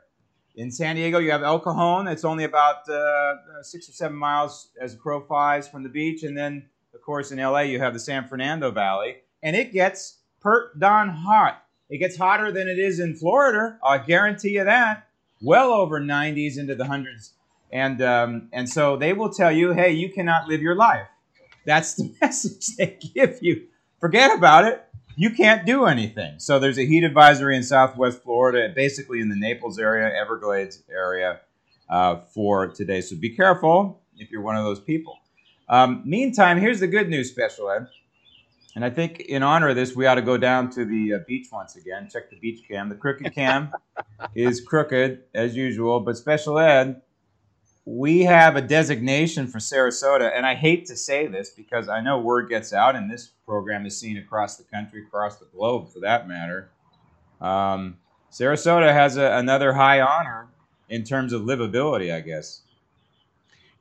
In 0.55 0.71
San 0.71 0.95
Diego, 0.95 1.19
you 1.19 1.33
have 1.33 1.43
El 1.43 1.59
Cajon. 1.59 2.07
It's 2.07 2.25
only 2.25 2.45
about 2.45 2.89
uh, 2.89 2.93
uh, 2.93 3.35
six 3.63 3.89
or 3.89 3.93
seven 3.93 4.17
miles 4.17 4.69
as 4.81 4.95
a 4.95 4.97
crow 4.97 5.21
flies 5.21 5.67
from 5.67 5.83
the 5.83 5.89
beach. 5.89 6.23
And 6.23 6.39
then, 6.39 6.69
of 6.95 7.03
course, 7.03 7.33
in 7.33 7.39
LA, 7.39 7.63
you 7.63 7.81
have 7.81 7.93
the 7.93 7.99
San 7.99 8.29
Fernando 8.29 8.71
Valley. 8.71 9.17
And 9.43 9.57
it 9.57 9.73
gets 9.73 10.19
pert 10.41 10.79
don 10.79 11.09
hot. 11.09 11.65
It 11.91 11.99
gets 11.99 12.17
hotter 12.17 12.53
than 12.53 12.69
it 12.69 12.79
is 12.79 13.01
in 13.01 13.17
Florida. 13.17 13.77
I 13.85 13.99
guarantee 13.99 14.51
you 14.51 14.63
that. 14.63 15.09
Well 15.43 15.73
over 15.73 16.01
90s 16.01 16.57
into 16.57 16.77
the 16.77 16.87
hundreds. 16.87 17.33
And, 17.73 18.01
um, 18.03 18.51
and 18.53 18.69
so 18.69 18.97
they 18.97 19.15
will 19.15 19.31
tell 19.31 19.51
you, 19.51 19.73
hey, 19.73 19.91
you 19.91 20.13
cannot 20.13 20.47
live 20.47 20.63
your 20.63 20.77
life. 20.77 21.09
That's 21.67 21.95
the 21.95 22.15
message 22.21 22.77
they 22.77 22.97
give 23.17 23.39
you. 23.43 23.67
Forget 23.99 24.39
about 24.39 24.65
it 24.65 24.87
you 25.17 25.31
can't 25.31 25.67
do 25.67 25.87
anything. 25.87 26.39
So 26.39 26.59
there's 26.59 26.79
a 26.79 26.87
heat 26.87 27.05
advisory 27.05 27.57
in 27.57 27.63
Southwest 27.63 28.23
Florida, 28.23 28.73
basically 28.75 29.21
in 29.21 29.29
the 29.29 29.37
Naples 29.37 29.79
area, 29.79 30.13
Everglades 30.15 30.83
area, 30.91 31.41
uh, 31.89 32.21
for 32.33 32.69
today. 32.69 33.01
So 33.01 33.17
be 33.17 33.31
careful 33.31 34.03
if 34.19 34.31
you're 34.31 34.43
one 34.43 34.57
of 34.57 34.65
those 34.65 34.81
people. 34.81 35.19
Um, 35.69 36.03
meantime, 36.05 36.61
here's 36.61 36.81
the 36.81 36.87
good 36.87 37.09
news, 37.09 37.31
Special 37.31 37.71
Ed. 37.71 37.87
And 38.75 38.85
I 38.85 38.91
think 38.91 39.21
in 39.21 39.43
honor 39.43 39.69
of 39.69 39.77
this, 39.77 39.95
we 39.95 40.07
ought 40.07 40.17
to 40.17 40.23
go 40.23 40.37
down 40.37 40.69
to 40.71 40.85
the 40.85 41.15
uh, 41.15 41.19
beach 41.29 41.47
once 41.53 41.77
again. 41.77 42.09
Check 42.11 42.29
the 42.31 42.39
beach 42.39 42.65
cam. 42.69 42.89
The 42.89 42.97
crooked 42.97 43.33
cam 43.33 43.73
is 44.35 44.61
crooked 44.61 45.23
as 45.33 45.55
usual, 45.55 46.01
but 46.01 46.17
Special 46.17 46.59
Ed 46.59 47.01
we 47.87 48.23
have 48.23 48.57
a 48.57 48.63
designation 48.63 49.47
for 49.47 49.59
Sarasota, 49.59 50.33
and 50.35 50.47
I 50.47 50.55
hate 50.55 50.87
to 50.87 50.97
say 50.97 51.27
this 51.27 51.51
because 51.51 51.89
I 51.89 52.01
know 52.01 52.19
word 52.19 52.49
gets 52.49 52.73
out, 52.73 52.97
and 52.97 53.11
this 53.11 53.31
program 53.45 53.85
is 53.85 53.99
seen 53.99 54.17
across 54.17 54.57
the 54.57 54.65
country, 54.65 55.03
across 55.07 55.37
the 55.37 55.47
globe 55.47 55.93
for 55.93 56.01
that 56.01 56.27
matter. 56.27 56.71
Um, 57.41 57.99
Sarasota 58.33 58.93
has 58.93 59.17
a, 59.17 59.33
another 59.33 59.73
high 59.75 60.01
honor 60.01 60.49
in 60.89 61.05
terms 61.05 61.33
of 61.33 61.43
livability, 61.43 62.15
I 62.15 62.21
guess. 62.21 62.63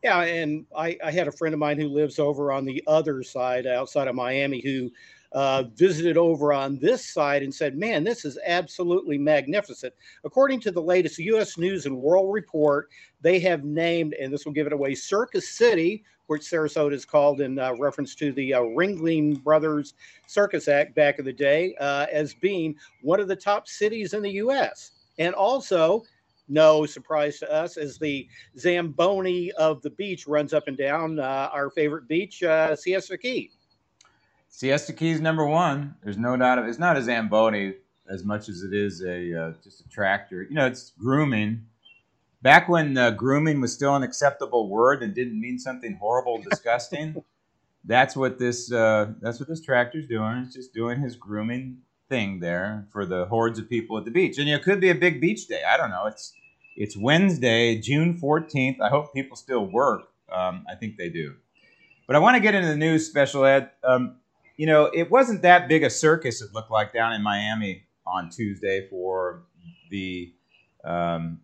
Yeah, 0.03 0.21
and 0.23 0.65
I, 0.75 0.97
I, 1.01 1.11
had 1.11 1.29
a 1.29 1.31
friend 1.31 1.53
of 1.53 1.59
mine 1.59 1.79
who 1.79 1.87
lives 1.87 2.19
over 2.19 2.51
on 2.51 2.65
the 2.65 2.83
other 2.87 3.23
side, 3.23 3.65
outside 3.65 4.09
of 4.09 4.15
Miami, 4.15 4.59
who 4.59 4.91
uh, 5.33 5.63
visited 5.75 6.17
over 6.17 6.53
on 6.53 6.77
this 6.77 7.05
side 7.05 7.41
and 7.41 7.53
said, 7.53 7.77
Man, 7.77 8.03
this 8.03 8.25
is 8.25 8.37
absolutely 8.45 9.17
magnificent. 9.17 9.93
According 10.23 10.59
to 10.61 10.71
the 10.71 10.81
latest 10.81 11.17
U.S. 11.19 11.57
News 11.57 11.85
and 11.85 11.97
World 11.97 12.33
Report, 12.33 12.89
they 13.23 13.39
have 13.39 13.63
named, 13.63 14.13
and 14.13 14.31
this 14.31 14.45
will 14.45 14.51
give 14.51 14.67
it 14.67 14.73
away, 14.73 14.93
Circus 14.93 15.49
City, 15.49 16.03
which 16.27 16.41
Sarasota 16.41 16.93
is 16.93 17.05
called 17.05 17.41
in 17.41 17.57
uh, 17.57 17.73
reference 17.79 18.15
to 18.15 18.31
the 18.33 18.53
uh, 18.53 18.61
Ringling 18.61 19.41
Brothers 19.43 19.93
Circus 20.27 20.67
Act 20.67 20.93
back 20.93 21.19
in 21.19 21.25
the 21.25 21.33
day, 21.33 21.73
uh, 21.79 22.05
as 22.11 22.33
being 22.33 22.75
one 23.01 23.19
of 23.19 23.27
the 23.27 23.35
top 23.35 23.67
cities 23.67 24.13
in 24.13 24.21
the 24.21 24.31
U.S. 24.31 24.91
And 25.17 25.33
also, 25.33 26.03
no 26.49 26.85
surprise 26.85 27.39
to 27.39 27.51
us, 27.51 27.77
as 27.77 27.97
the 27.97 28.27
Zamboni 28.57 29.51
of 29.53 29.81
the 29.81 29.89
beach 29.91 30.27
runs 30.27 30.53
up 30.53 30.67
and 30.67 30.77
down 30.77 31.19
uh, 31.19 31.49
our 31.51 31.69
favorite 31.69 32.07
beach, 32.07 32.43
uh, 32.43 32.75
Siesta 32.75 33.17
Key. 33.17 33.51
Siesta 34.49 34.93
Key 34.93 35.11
is 35.11 35.21
number 35.21 35.45
one. 35.45 35.95
There's 36.03 36.17
no 36.17 36.35
doubt 36.35 36.59
of 36.59 36.65
it. 36.65 36.69
It's 36.69 36.79
not 36.79 36.97
a 36.97 37.01
Zamboni 37.01 37.75
as 38.09 38.23
much 38.23 38.49
as 38.49 38.63
it 38.63 38.73
is 38.73 39.01
a 39.01 39.47
uh, 39.47 39.53
just 39.63 39.79
a 39.81 39.89
tractor. 39.89 40.43
You 40.43 40.55
know, 40.55 40.67
it's 40.67 40.91
grooming. 40.91 41.65
Back 42.43 42.67
when 42.67 42.97
uh, 42.97 43.11
grooming 43.11 43.61
was 43.61 43.73
still 43.73 43.95
an 43.95 44.03
acceptable 44.03 44.69
word 44.69 45.01
and 45.01 45.15
didn't 45.15 45.39
mean 45.39 45.57
something 45.57 45.95
horrible, 45.95 46.41
disgusting. 46.41 47.23
that's 47.85 48.17
what 48.17 48.37
this 48.37 48.69
uh, 48.69 49.13
that's 49.21 49.39
what 49.39 49.47
this 49.47 49.61
tractor's 49.61 50.07
doing. 50.07 50.39
It's 50.39 50.53
just 50.53 50.73
doing 50.73 50.99
his 50.99 51.15
grooming 51.15 51.77
thing 52.09 52.41
there 52.41 52.85
for 52.91 53.05
the 53.05 53.27
hordes 53.27 53.59
of 53.59 53.69
people 53.69 53.97
at 53.97 54.03
the 54.03 54.11
beach. 54.11 54.37
And 54.37 54.47
you 54.47 54.53
know, 54.53 54.59
it 54.59 54.63
could 54.63 54.81
be 54.81 54.89
a 54.89 54.95
big 54.95 55.21
beach 55.21 55.47
day. 55.47 55.61
I 55.63 55.77
don't 55.77 55.89
know. 55.89 56.05
It's 56.05 56.33
it's 56.75 56.97
Wednesday, 56.97 57.79
June 57.79 58.19
14th. 58.19 58.81
I 58.81 58.89
hope 58.89 59.13
people 59.13 59.37
still 59.37 59.65
work. 59.65 60.09
Um, 60.29 60.65
I 60.69 60.75
think 60.75 60.97
they 60.97 61.09
do. 61.09 61.35
But 62.07 62.17
I 62.17 62.19
want 62.19 62.35
to 62.35 62.41
get 62.41 62.55
into 62.55 62.67
the 62.67 62.75
news, 62.75 63.07
special 63.07 63.45
ed. 63.45 63.69
Um, 63.85 64.17
you 64.57 64.65
know, 64.65 64.85
it 64.85 65.09
wasn't 65.09 65.43
that 65.43 65.69
big 65.69 65.83
a 65.83 65.89
circus, 65.89 66.41
it 66.41 66.53
looked 66.53 66.71
like, 66.71 66.91
down 66.91 67.13
in 67.13 67.23
Miami 67.23 67.85
on 68.05 68.29
Tuesday 68.29 68.87
for 68.89 69.43
the 69.89 70.33
um, 70.83 71.39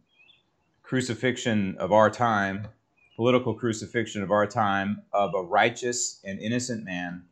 crucifixion 0.90 1.78
of 1.78 1.92
our 1.92 2.10
time, 2.10 2.68
political 3.16 3.54
crucifixion 3.54 4.24
of 4.24 4.32
our 4.32 4.48
time, 4.48 5.04
of 5.14 5.36
a 5.36 5.44
righteous 5.44 6.20
and 6.26 6.40
innocent 6.40 6.84
man 6.84 7.24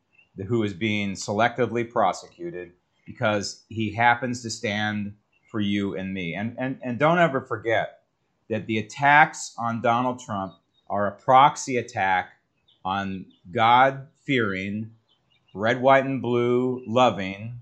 who 0.46 0.62
is 0.62 0.76
being 0.76 1.14
selectively 1.14 1.90
prosecuted 1.90 2.72
because 3.08 3.64
he 3.68 3.92
happens 3.92 4.44
to 4.44 4.50
stand 4.52 5.12
for 5.50 5.60
you 5.60 5.96
and 5.96 6.14
me. 6.14 6.36
And, 6.36 6.56
and, 6.60 6.78
and 6.84 7.00
don't 7.00 7.18
ever 7.18 7.42
forget 7.42 8.02
that 8.48 8.68
the 8.68 8.78
attacks 8.78 9.56
on 9.58 9.82
Donald 9.82 10.20
Trump 10.20 10.54
are 10.88 11.08
a 11.08 11.12
proxy 11.18 11.78
attack 11.78 12.34
on 12.86 13.26
God 13.52 14.06
fearing 14.24 14.92
red, 15.56 15.82
white, 15.82 16.06
and 16.06 16.22
blue 16.22 16.84
loving, 16.86 17.60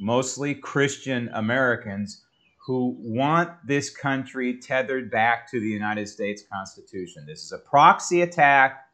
mostly 0.00 0.54
Christian 0.54 1.28
Americans 1.34 2.24
who 2.68 2.94
want 2.98 3.50
this 3.66 3.88
country 3.88 4.58
tethered 4.60 5.10
back 5.10 5.50
to 5.50 5.58
the 5.58 5.66
United 5.66 6.06
States 6.06 6.42
Constitution. 6.52 7.24
This 7.26 7.42
is 7.42 7.50
a 7.50 7.58
proxy 7.58 8.20
attack 8.20 8.84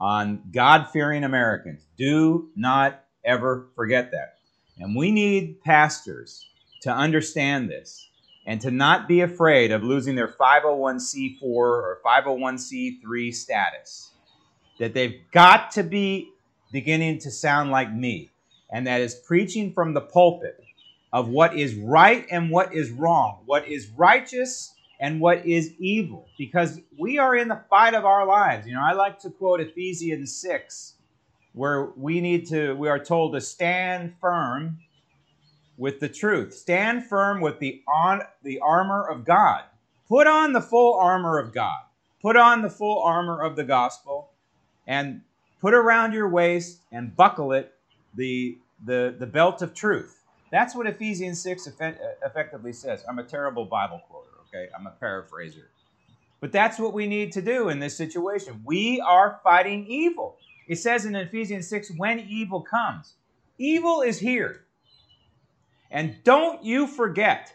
on 0.00 0.42
God 0.52 0.88
fearing 0.92 1.22
Americans. 1.22 1.86
Do 1.96 2.50
not 2.56 3.04
ever 3.24 3.68
forget 3.76 4.10
that. 4.10 4.38
And 4.80 4.96
we 4.96 5.12
need 5.12 5.60
pastors 5.60 6.44
to 6.82 6.90
understand 6.90 7.70
this 7.70 8.04
and 8.48 8.60
to 8.62 8.72
not 8.72 9.06
be 9.06 9.20
afraid 9.20 9.70
of 9.70 9.84
losing 9.84 10.16
their 10.16 10.26
501c4 10.26 11.40
or 11.40 11.98
501c3 12.04 13.32
status. 13.32 14.10
That 14.80 14.92
they've 14.92 15.20
got 15.30 15.70
to 15.72 15.84
be 15.84 16.30
beginning 16.72 17.20
to 17.20 17.30
sound 17.30 17.70
like 17.70 17.94
me, 17.94 18.32
and 18.72 18.88
that 18.88 19.00
is 19.00 19.14
preaching 19.14 19.72
from 19.72 19.94
the 19.94 20.00
pulpit 20.00 20.64
of 21.12 21.28
what 21.28 21.56
is 21.56 21.74
right 21.74 22.26
and 22.30 22.50
what 22.50 22.74
is 22.74 22.90
wrong, 22.90 23.42
what 23.46 23.66
is 23.68 23.88
righteous 23.96 24.74
and 25.00 25.20
what 25.20 25.44
is 25.46 25.72
evil, 25.78 26.28
because 26.36 26.80
we 26.98 27.18
are 27.18 27.34
in 27.34 27.48
the 27.48 27.62
fight 27.70 27.94
of 27.94 28.04
our 28.04 28.26
lives. 28.26 28.66
You 28.66 28.74
know, 28.74 28.82
I 28.82 28.92
like 28.92 29.18
to 29.20 29.30
quote 29.30 29.60
Ephesians 29.60 30.36
6, 30.36 30.94
where 31.54 31.86
we 31.96 32.20
need 32.20 32.46
to, 32.48 32.74
we 32.74 32.88
are 32.88 32.98
told 32.98 33.32
to 33.32 33.40
stand 33.40 34.14
firm 34.20 34.78
with 35.80 35.98
the 35.98 36.08
truth. 36.08 36.52
Stand 36.52 37.06
firm 37.06 37.40
with 37.40 37.58
the 37.58 37.82
on 37.88 38.20
the 38.42 38.60
armor 38.60 39.02
of 39.02 39.24
God. 39.24 39.62
Put 40.06 40.26
on 40.26 40.52
the 40.52 40.60
full 40.60 40.94
armor 40.94 41.38
of 41.38 41.54
God. 41.54 41.80
Put 42.20 42.36
on 42.36 42.60
the 42.60 42.68
full 42.68 43.02
armor 43.02 43.40
of 43.40 43.56
the 43.56 43.64
gospel 43.64 44.30
and 44.86 45.22
put 45.60 45.72
around 45.72 46.12
your 46.12 46.28
waist 46.28 46.82
and 46.92 47.16
buckle 47.16 47.52
it 47.52 47.72
the, 48.14 48.58
the, 48.84 49.14
the 49.18 49.26
belt 49.26 49.62
of 49.62 49.72
truth. 49.72 50.19
That's 50.50 50.74
what 50.74 50.86
Ephesians 50.86 51.40
6 51.42 51.68
uh, 51.68 51.92
effectively 52.24 52.72
says. 52.72 53.04
I'm 53.08 53.18
a 53.18 53.24
terrible 53.24 53.64
Bible 53.64 54.02
quoter, 54.08 54.30
okay? 54.48 54.68
I'm 54.76 54.86
a 54.86 54.90
paraphraser. 54.90 55.68
But 56.40 56.52
that's 56.52 56.78
what 56.78 56.92
we 56.92 57.06
need 57.06 57.32
to 57.32 57.42
do 57.42 57.68
in 57.68 57.78
this 57.78 57.96
situation. 57.96 58.62
We 58.64 59.00
are 59.00 59.40
fighting 59.44 59.86
evil. 59.86 60.38
It 60.66 60.76
says 60.76 61.04
in 61.04 61.14
Ephesians 61.14 61.68
6 61.68 61.92
when 61.96 62.20
evil 62.20 62.62
comes, 62.62 63.14
evil 63.58 64.00
is 64.00 64.18
here. 64.18 64.62
And 65.90 66.16
don't 66.24 66.64
you 66.64 66.86
forget 66.86 67.54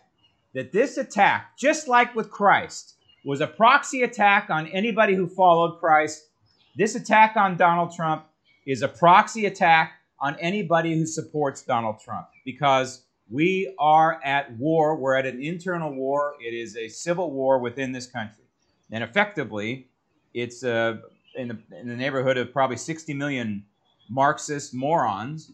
that 0.54 0.72
this 0.72 0.98
attack, 0.98 1.58
just 1.58 1.88
like 1.88 2.16
with 2.16 2.30
Christ, 2.30 2.96
was 3.26 3.42
a 3.42 3.48
proxy 3.48 4.04
attack 4.04 4.50
on 4.50 4.68
anybody 4.68 5.16
who 5.16 5.28
followed 5.28 5.80
Christ. 5.80 6.28
This 6.76 6.96
attack 6.96 7.36
on 7.36 7.58
Donald 7.58 7.94
Trump 7.94 8.26
is 8.66 8.84
a 8.84 8.88
proxy 8.88 9.48
attack 9.48 9.94
on 10.20 10.38
anybody 10.40 10.96
who 10.96 11.06
supports 11.06 11.64
Donald 11.64 12.00
Trump 12.00 12.28
because 12.46 13.04
we 13.30 13.76
are 13.80 14.22
at 14.24 14.56
war. 14.58 14.96
We're 14.96 15.16
at 15.16 15.26
an 15.26 15.42
internal 15.42 15.94
war. 15.94 16.36
It 16.40 16.54
is 16.54 16.78
a 16.78 16.88
civil 16.88 17.32
war 17.32 17.60
within 17.60 17.92
this 17.92 18.06
country. 18.06 18.44
And 18.92 19.04
effectively, 19.04 19.90
it's 20.34 20.64
uh, 20.64 20.98
in, 21.36 21.50
the, 21.50 21.58
in 21.78 21.88
the 21.88 21.96
neighborhood 21.96 22.38
of 22.38 22.54
probably 22.54 22.78
60 22.78 23.14
million 23.14 23.66
Marxist 24.10 24.74
morons 24.74 25.52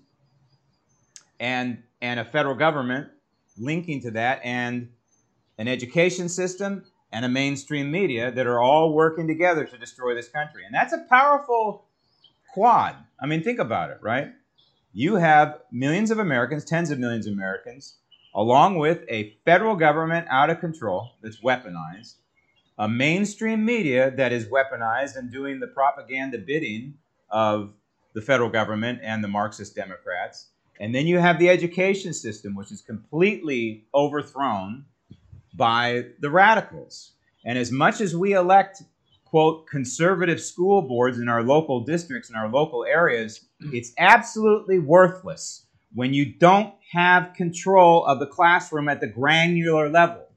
and, 1.39 1.81
and 2.01 2.19
a 2.19 2.25
federal 2.25 2.55
government 2.55 3.07
linking 3.57 4.01
to 4.01 4.12
that 4.12 4.41
and 4.43 4.89
an 5.57 5.67
education 5.67 6.27
system 6.27 6.83
and 7.12 7.25
a 7.25 7.29
mainstream 7.29 7.91
media 7.91 8.31
that 8.31 8.48
are 8.48 8.60
all 8.60 8.93
working 8.93 9.27
together 9.27 9.65
to 9.65 9.77
destroy 9.77 10.13
this 10.15 10.29
country. 10.29 10.65
And 10.65 10.74
that's 10.74 10.93
a 10.93 11.05
powerful 11.10 11.86
quad. 12.53 12.95
I 13.19 13.27
mean, 13.27 13.43
think 13.43 13.60
about 13.60 13.91
it, 13.91 13.98
right? 14.01 14.33
You 14.93 15.15
have 15.15 15.60
millions 15.71 16.12
of 16.12 16.19
Americans, 16.19 16.65
tens 16.65 16.91
of 16.91 17.00
millions 17.00 17.25
of 17.25 17.33
Americans, 17.33 17.95
along 18.36 18.77
with 18.77 19.03
a 19.07 19.38
federal 19.45 19.75
government 19.75 20.27
out 20.29 20.50
of 20.50 20.60
control 20.60 21.12
that's 21.21 21.41
weaponized, 21.41 22.15
a 22.77 22.89
mainstream 22.89 23.63
media 23.63 24.12
that 24.12 24.33
is 24.33 24.48
weaponized 24.48 25.15
and 25.15 25.31
doing 25.31 25.60
the 25.60 25.67
propaganda 25.67 26.38
bidding 26.38 26.95
of 27.29 27.74
the 28.13 28.21
federal 28.21 28.50
government 28.50 29.00
and 29.01 29.24
the 29.24 29.27
Marxist 29.27 29.75
Democrats. 29.75 30.48
And 30.79 30.93
then 30.93 31.07
you 31.07 31.19
have 31.19 31.39
the 31.39 31.50
education 31.50 32.13
system, 32.13 32.55
which 32.55 32.71
is 32.71 32.81
completely 32.81 33.86
overthrown 33.93 34.86
by 35.53 36.07
the 36.19 36.29
radicals. 36.29 37.13
And 37.45 37.57
as 37.57 37.71
much 37.71 38.01
as 38.01 38.15
we 38.15 38.33
elect, 38.33 38.83
quote, 39.31 39.65
conservative 39.65 40.41
school 40.41 40.81
boards 40.81 41.17
in 41.17 41.29
our 41.29 41.41
local 41.41 41.79
districts 41.85 42.29
and 42.29 42.38
our 42.38 42.50
local 42.50 42.83
areas, 42.83 43.45
it's 43.71 43.93
absolutely 43.97 44.77
worthless 44.77 45.65
when 45.93 46.13
you 46.13 46.25
don't 46.25 46.73
have 46.91 47.33
control 47.33 48.05
of 48.05 48.19
the 48.19 48.27
classroom 48.27 48.89
at 48.89 49.00
the 49.00 49.07
granular 49.07 49.89
level. 49.89 50.27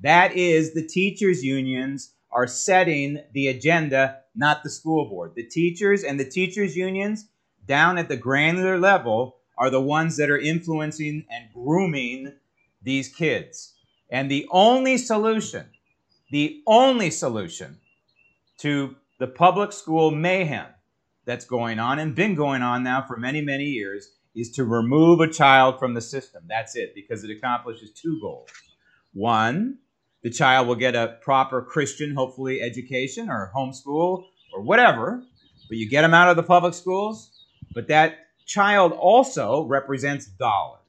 That 0.00 0.36
is, 0.36 0.74
the 0.74 0.86
teachers' 0.86 1.42
unions 1.42 2.12
are 2.30 2.46
setting 2.46 3.20
the 3.32 3.48
agenda, 3.48 4.20
not 4.36 4.62
the 4.62 4.70
school 4.70 5.08
board. 5.08 5.32
The 5.34 5.42
teachers 5.42 6.04
and 6.04 6.18
the 6.20 6.24
teachers' 6.24 6.76
unions 6.76 7.28
down 7.66 7.98
at 7.98 8.08
the 8.08 8.16
granular 8.16 8.78
level 8.78 9.38
are 9.58 9.70
the 9.70 9.80
ones 9.80 10.16
that 10.18 10.30
are 10.30 10.38
influencing 10.38 11.24
and 11.30 11.52
grooming 11.52 12.32
these 12.82 13.08
kids. 13.08 13.74
And 14.08 14.30
the 14.30 14.46
only 14.50 14.98
solution, 14.98 15.66
the 16.30 16.62
only 16.66 17.10
solution 17.10 17.80
to 18.58 18.96
the 19.18 19.26
public 19.26 19.72
school 19.72 20.10
mayhem 20.10 20.66
that's 21.24 21.44
going 21.44 21.78
on 21.78 21.98
and 21.98 22.14
been 22.14 22.34
going 22.34 22.62
on 22.62 22.82
now 22.82 23.04
for 23.06 23.16
many, 23.16 23.40
many 23.40 23.64
years 23.64 24.12
is 24.34 24.50
to 24.52 24.64
remove 24.64 25.20
a 25.20 25.28
child 25.28 25.78
from 25.78 25.94
the 25.94 26.00
system. 26.00 26.44
That's 26.48 26.76
it, 26.76 26.94
because 26.94 27.24
it 27.24 27.30
accomplishes 27.30 27.90
two 27.90 28.20
goals. 28.20 28.48
One, 29.14 29.78
the 30.22 30.30
child 30.30 30.68
will 30.68 30.74
get 30.74 30.94
a 30.94 31.18
proper 31.22 31.62
Christian, 31.62 32.14
hopefully, 32.14 32.60
education 32.60 33.30
or 33.30 33.50
homeschool 33.56 34.24
or 34.52 34.62
whatever, 34.62 35.22
but 35.68 35.78
you 35.78 35.88
get 35.88 36.02
them 36.02 36.14
out 36.14 36.28
of 36.28 36.36
the 36.36 36.42
public 36.42 36.74
schools. 36.74 37.44
But 37.74 37.88
that 37.88 38.18
child 38.44 38.92
also 38.92 39.64
represents 39.64 40.26
dollars. 40.26 40.80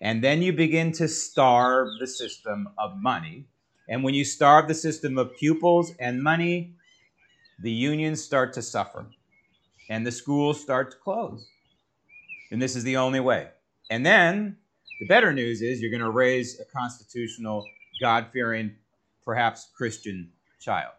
And 0.00 0.22
then 0.22 0.42
you 0.42 0.52
begin 0.52 0.92
to 0.92 1.08
starve 1.08 1.88
the 2.00 2.06
system 2.06 2.68
of 2.78 2.96
money. 2.96 3.46
And 3.88 4.02
when 4.04 4.14
you 4.14 4.24
starve 4.24 4.68
the 4.68 4.74
system 4.74 5.18
of 5.18 5.36
pupils 5.36 5.92
and 5.98 6.22
money, 6.22 6.74
the 7.60 7.70
unions 7.70 8.22
start 8.22 8.52
to 8.54 8.62
suffer 8.62 9.06
and 9.88 10.06
the 10.06 10.12
schools 10.12 10.60
start 10.60 10.90
to 10.92 10.96
close. 10.98 11.46
And 12.50 12.60
this 12.60 12.76
is 12.76 12.84
the 12.84 12.96
only 12.96 13.20
way. 13.20 13.48
And 13.90 14.04
then 14.04 14.56
the 15.00 15.06
better 15.06 15.32
news 15.32 15.62
is 15.62 15.80
you're 15.80 15.90
going 15.90 16.00
to 16.00 16.10
raise 16.10 16.60
a 16.60 16.64
constitutional, 16.64 17.66
God 18.00 18.28
fearing, 18.32 18.76
perhaps 19.24 19.68
Christian 19.76 20.30
child. 20.60 20.92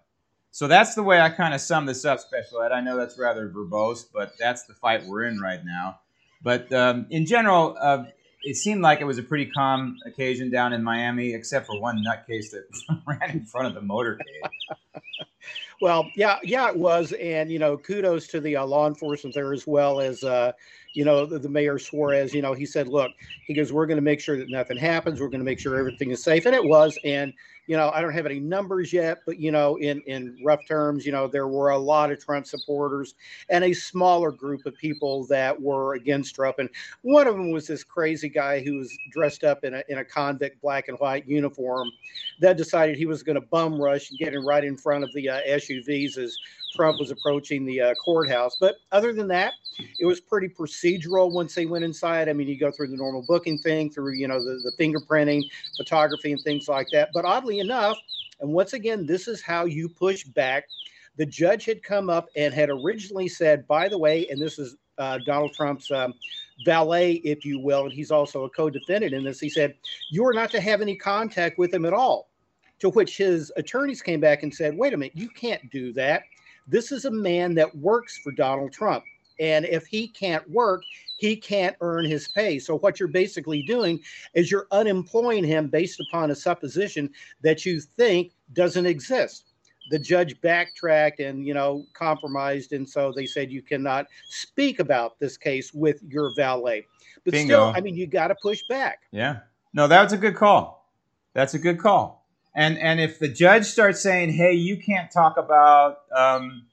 So 0.51 0.67
that's 0.67 0.93
the 0.93 1.03
way 1.03 1.19
I 1.19 1.29
kind 1.29 1.53
of 1.53 1.61
sum 1.61 1.85
this 1.85 2.05
up, 2.05 2.19
Special 2.19 2.61
Ed. 2.61 2.71
I 2.71 2.81
know 2.81 2.95
that's 2.95 3.17
rather 3.17 3.49
verbose, 3.49 4.05
but 4.13 4.33
that's 4.37 4.63
the 4.65 4.73
fight 4.75 5.03
we're 5.05 5.23
in 5.23 5.39
right 5.39 5.65
now. 5.65 5.99
But 6.43 6.71
um, 6.71 7.07
in 7.09 7.25
general, 7.25 7.75
uh, 7.79 8.03
it 8.43 8.55
seemed 8.55 8.81
like 8.81 8.99
it 9.01 9.05
was 9.05 9.17
a 9.17 9.23
pretty 9.23 9.45
calm 9.45 9.97
occasion 10.05 10.49
down 10.49 10.73
in 10.73 10.83
Miami, 10.83 11.33
except 11.33 11.65
for 11.65 11.79
one 11.79 12.03
nutcase 12.03 12.51
that 12.51 12.65
ran 13.07 13.29
in 13.31 13.45
front 13.45 13.67
of 13.67 13.73
the 13.73 13.81
motorcade. 13.81 14.19
well, 15.81 16.09
yeah, 16.15 16.39
yeah, 16.43 16.67
it 16.67 16.75
was, 16.75 17.13
and 17.13 17.51
you 17.51 17.59
know, 17.59 17.77
kudos 17.77 18.27
to 18.27 18.41
the 18.41 18.57
uh, 18.57 18.65
law 18.65 18.87
enforcement 18.87 19.33
there 19.33 19.53
as 19.53 19.65
well 19.65 20.01
as 20.01 20.23
uh, 20.23 20.51
you 20.93 21.05
know 21.05 21.25
the, 21.25 21.39
the, 21.39 21.49
mayor 21.49 21.79
Suarez. 21.79 22.33
You 22.33 22.41
know, 22.41 22.53
he 22.53 22.65
said, 22.65 22.87
"Look, 22.87 23.11
he 23.45 23.53
goes, 23.53 23.71
we're 23.71 23.85
going 23.85 23.97
to 23.97 24.03
make 24.03 24.19
sure 24.19 24.37
that 24.37 24.49
nothing 24.49 24.77
happens. 24.77 25.21
We're 25.21 25.29
going 25.29 25.41
to 25.41 25.45
make 25.45 25.59
sure 25.59 25.77
everything 25.77 26.11
is 26.11 26.23
safe," 26.23 26.45
and 26.45 26.55
it 26.55 26.63
was, 26.63 26.97
and 27.05 27.33
you 27.67 27.77
know, 27.77 27.89
I 27.93 28.01
don't 28.01 28.13
have 28.13 28.25
any 28.25 28.39
numbers 28.39 28.91
yet, 28.91 29.19
but 29.25 29.39
you 29.39 29.51
know, 29.51 29.77
in 29.77 30.01
in 30.01 30.37
rough 30.43 30.65
terms, 30.67 31.05
you 31.05 31.11
know, 31.11 31.27
there 31.27 31.47
were 31.47 31.69
a 31.69 31.77
lot 31.77 32.11
of 32.11 32.23
Trump 32.23 32.45
supporters 32.45 33.15
and 33.49 33.63
a 33.63 33.73
smaller 33.73 34.31
group 34.31 34.65
of 34.65 34.75
people 34.77 35.25
that 35.27 35.59
were 35.59 35.93
against 35.95 36.35
Trump. 36.35 36.59
And 36.59 36.69
one 37.01 37.27
of 37.27 37.35
them 37.35 37.51
was 37.51 37.67
this 37.67 37.83
crazy 37.83 38.29
guy 38.29 38.61
who 38.61 38.77
was 38.77 38.95
dressed 39.11 39.43
up 39.43 39.63
in 39.63 39.75
a 39.75 39.83
in 39.87 39.99
a 39.99 40.05
convict 40.05 40.61
black 40.61 40.89
and 40.89 40.97
white 40.99 41.27
uniform 41.27 41.89
that 42.39 42.57
decided 42.57 42.97
he 42.97 43.05
was 43.05 43.23
going 43.23 43.39
to 43.39 43.47
bum 43.47 43.81
rush 43.81 44.09
and 44.09 44.19
get 44.19 44.33
in 44.33 44.43
right 44.43 44.63
in 44.63 44.75
front 44.75 45.03
of 45.03 45.13
the 45.13 45.29
uh, 45.29 45.41
SUVs 45.47 46.17
as 46.17 46.37
Trump 46.73 46.99
was 46.99 47.11
approaching 47.11 47.65
the 47.65 47.79
uh, 47.81 47.95
courthouse. 47.95 48.55
But 48.59 48.77
other 48.91 49.13
than 49.13 49.27
that, 49.29 49.53
it 49.99 50.05
was 50.05 50.19
pretty 50.19 50.49
procedural 50.49 51.31
once 51.31 51.55
they 51.55 51.65
went 51.65 51.85
inside. 51.85 52.29
I 52.29 52.33
mean, 52.33 52.47
you 52.47 52.57
go 52.57 52.71
through 52.71 52.89
the 52.89 52.97
normal 52.97 53.21
booking 53.21 53.59
thing, 53.59 53.89
through 53.89 54.13
you 54.13 54.27
know 54.27 54.43
the, 54.43 54.61
the 54.63 54.71
fingerprinting, 54.71 55.49
photography, 55.77 56.31
and 56.31 56.43
things 56.43 56.67
like 56.67 56.91
that. 56.91 57.11
But 57.13 57.25
oddly 57.25 57.59
enough, 57.59 57.99
and 58.39 58.51
once 58.51 58.73
again, 58.73 59.05
this 59.05 59.27
is 59.27 59.41
how 59.41 59.65
you 59.65 59.89
push 59.89 60.23
back. 60.23 60.65
The 61.15 61.25
judge 61.25 61.65
had 61.65 61.83
come 61.83 62.09
up 62.09 62.27
and 62.35 62.53
had 62.53 62.69
originally 62.69 63.27
said, 63.27 63.67
by 63.67 63.87
the 63.87 63.97
way, 63.97 64.27
and 64.29 64.41
this 64.41 64.57
is 64.57 64.75
uh, 64.97 65.19
Donald 65.19 65.53
Trump's 65.53 65.91
um, 65.91 66.13
valet, 66.63 67.13
if 67.23 67.45
you 67.45 67.59
will, 67.59 67.85
and 67.85 67.93
he's 67.93 68.11
also 68.11 68.43
a 68.43 68.49
co-defendant 68.49 69.13
in 69.13 69.23
this. 69.23 69.39
He 69.39 69.49
said, 69.49 69.75
"You 70.09 70.25
are 70.25 70.33
not 70.33 70.51
to 70.51 70.61
have 70.61 70.81
any 70.81 70.95
contact 70.95 71.57
with 71.57 71.73
him 71.73 71.85
at 71.85 71.93
all." 71.93 72.29
To 72.79 72.89
which 72.89 73.17
his 73.17 73.51
attorneys 73.55 74.01
came 74.01 74.19
back 74.19 74.43
and 74.43 74.53
said, 74.53 74.75
"Wait 74.75 74.93
a 74.93 74.97
minute, 74.97 75.15
you 75.15 75.29
can't 75.29 75.69
do 75.71 75.93
that. 75.93 76.23
This 76.67 76.91
is 76.91 77.05
a 77.05 77.11
man 77.11 77.55
that 77.55 77.75
works 77.75 78.19
for 78.23 78.31
Donald 78.31 78.71
Trump. 78.71 79.03
And 79.39 79.65
if 79.65 79.85
he 79.85 80.07
can't 80.07 80.47
work, 80.49 80.83
he 81.17 81.35
can't 81.35 81.75
earn 81.81 82.05
his 82.05 82.27
pay. 82.29 82.59
So 82.59 82.77
what 82.77 82.99
you're 82.99 83.07
basically 83.07 83.63
doing 83.63 83.99
is 84.33 84.51
you're 84.51 84.67
unemploying 84.71 85.43
him 85.43 85.67
based 85.67 85.99
upon 85.99 86.31
a 86.31 86.35
supposition 86.35 87.09
that 87.41 87.65
you 87.65 87.81
think 87.81 88.31
doesn't 88.53 88.85
exist. 88.85 89.45
The 89.89 89.99
judge 89.99 90.39
backtracked 90.41 91.19
and 91.19 91.45
you 91.45 91.53
know 91.53 91.85
compromised, 91.93 92.71
and 92.71 92.87
so 92.87 93.11
they 93.13 93.25
said 93.25 93.51
you 93.51 93.61
cannot 93.61 94.07
speak 94.29 94.79
about 94.79 95.19
this 95.19 95.35
case 95.35 95.73
with 95.73 96.01
your 96.07 96.33
valet. 96.35 96.85
But 97.25 97.33
Bingo. 97.33 97.53
still, 97.53 97.73
I 97.75 97.81
mean, 97.81 97.95
you 97.95 98.07
got 98.07 98.27
to 98.27 98.35
push 98.41 98.63
back. 98.69 98.99
Yeah. 99.11 99.39
No, 99.73 99.87
that's 99.87 100.13
a 100.13 100.17
good 100.17 100.35
call. 100.35 100.89
That's 101.33 101.53
a 101.53 101.59
good 101.59 101.79
call. 101.79 102.22
And 102.55 102.77
and 102.77 102.99
if 102.99 103.19
the 103.19 103.27
judge 103.27 103.65
starts 103.65 104.01
saying, 104.01 104.33
"Hey, 104.33 104.53
you 104.53 104.77
can't 104.77 105.11
talk 105.11 105.37
about 105.37 105.99
um, 106.15 106.67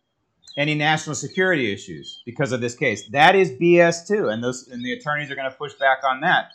any 0.56 0.74
national 0.74 1.14
security 1.16 1.72
issues 1.72 2.22
because 2.26 2.52
of 2.52 2.60
this 2.60 2.74
case," 2.74 3.08
that 3.10 3.34
is 3.34 3.50
BS 3.52 4.06
too, 4.06 4.28
and 4.28 4.44
those 4.44 4.68
and 4.68 4.84
the 4.84 4.92
attorneys 4.92 5.30
are 5.30 5.36
going 5.36 5.50
to 5.50 5.56
push 5.56 5.72
back 5.74 5.98
on 6.04 6.20
that. 6.20 6.50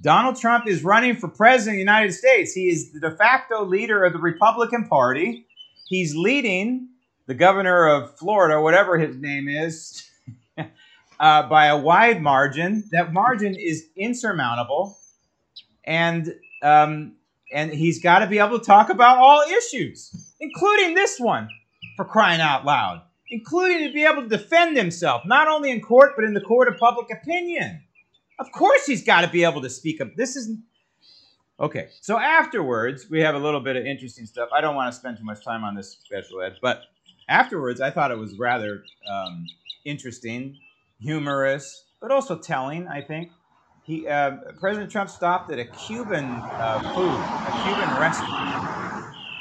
Donald 0.00 0.36
Trump 0.36 0.66
is 0.66 0.84
running 0.84 1.16
for 1.16 1.28
president 1.28 1.74
of 1.74 1.76
the 1.76 1.80
United 1.80 2.12
States. 2.12 2.52
He 2.52 2.68
is 2.68 2.92
the 2.92 3.00
de 3.00 3.10
facto 3.10 3.64
leader 3.64 4.04
of 4.04 4.12
the 4.12 4.18
Republican 4.18 4.88
Party. 4.88 5.46
He's 5.88 6.14
leading 6.14 6.88
the 7.26 7.34
governor 7.34 7.86
of 7.86 8.16
Florida, 8.18 8.60
whatever 8.60 8.98
his 8.98 9.16
name 9.16 9.48
is, 9.48 10.08
uh, 11.20 11.42
by 11.48 11.66
a 11.66 11.76
wide 11.76 12.22
margin. 12.22 12.84
That 12.90 13.12
margin 13.12 13.54
is 13.54 13.86
insurmountable, 13.96 14.98
and 15.84 16.34
um, 16.62 17.15
and 17.52 17.72
he's 17.72 18.02
got 18.02 18.20
to 18.20 18.26
be 18.26 18.38
able 18.38 18.58
to 18.58 18.64
talk 18.64 18.90
about 18.90 19.18
all 19.18 19.42
issues, 19.42 20.34
including 20.40 20.94
this 20.94 21.18
one, 21.18 21.48
for 21.96 22.04
crying 22.04 22.40
out 22.40 22.64
loud, 22.64 23.02
including 23.30 23.86
to 23.86 23.92
be 23.92 24.04
able 24.04 24.22
to 24.22 24.28
defend 24.28 24.76
himself, 24.76 25.22
not 25.24 25.48
only 25.48 25.70
in 25.70 25.80
court, 25.80 26.12
but 26.16 26.24
in 26.24 26.34
the 26.34 26.40
court 26.40 26.68
of 26.68 26.76
public 26.78 27.06
opinion. 27.10 27.82
Of 28.38 28.52
course, 28.52 28.86
he's 28.86 29.04
got 29.04 29.22
to 29.22 29.28
be 29.28 29.44
able 29.44 29.62
to 29.62 29.70
speak 29.70 30.00
up. 30.00 30.14
This 30.16 30.36
is. 30.36 30.56
Okay, 31.58 31.88
so 32.02 32.18
afterwards, 32.18 33.06
we 33.08 33.20
have 33.20 33.34
a 33.34 33.38
little 33.38 33.60
bit 33.60 33.76
of 33.76 33.86
interesting 33.86 34.26
stuff. 34.26 34.50
I 34.52 34.60
don't 34.60 34.76
want 34.76 34.92
to 34.92 34.98
spend 34.98 35.16
too 35.16 35.24
much 35.24 35.42
time 35.42 35.64
on 35.64 35.74
this 35.74 35.92
special 36.04 36.42
ed, 36.42 36.56
but 36.60 36.82
afterwards, 37.28 37.80
I 37.80 37.90
thought 37.90 38.10
it 38.10 38.18
was 38.18 38.36
rather 38.38 38.84
um, 39.10 39.46
interesting, 39.86 40.58
humorous, 41.00 41.84
but 42.00 42.10
also 42.10 42.36
telling, 42.36 42.86
I 42.88 43.00
think. 43.00 43.30
He, 43.86 44.06
uh, 44.08 44.38
President 44.58 44.90
Trump 44.90 45.08
stopped 45.08 45.52
at 45.52 45.60
a 45.60 45.64
Cuban 45.64 46.24
uh, 46.24 46.80
food, 46.92 47.30
a 47.46 47.62
Cuban 47.62 48.00
restaurant. 48.00 48.66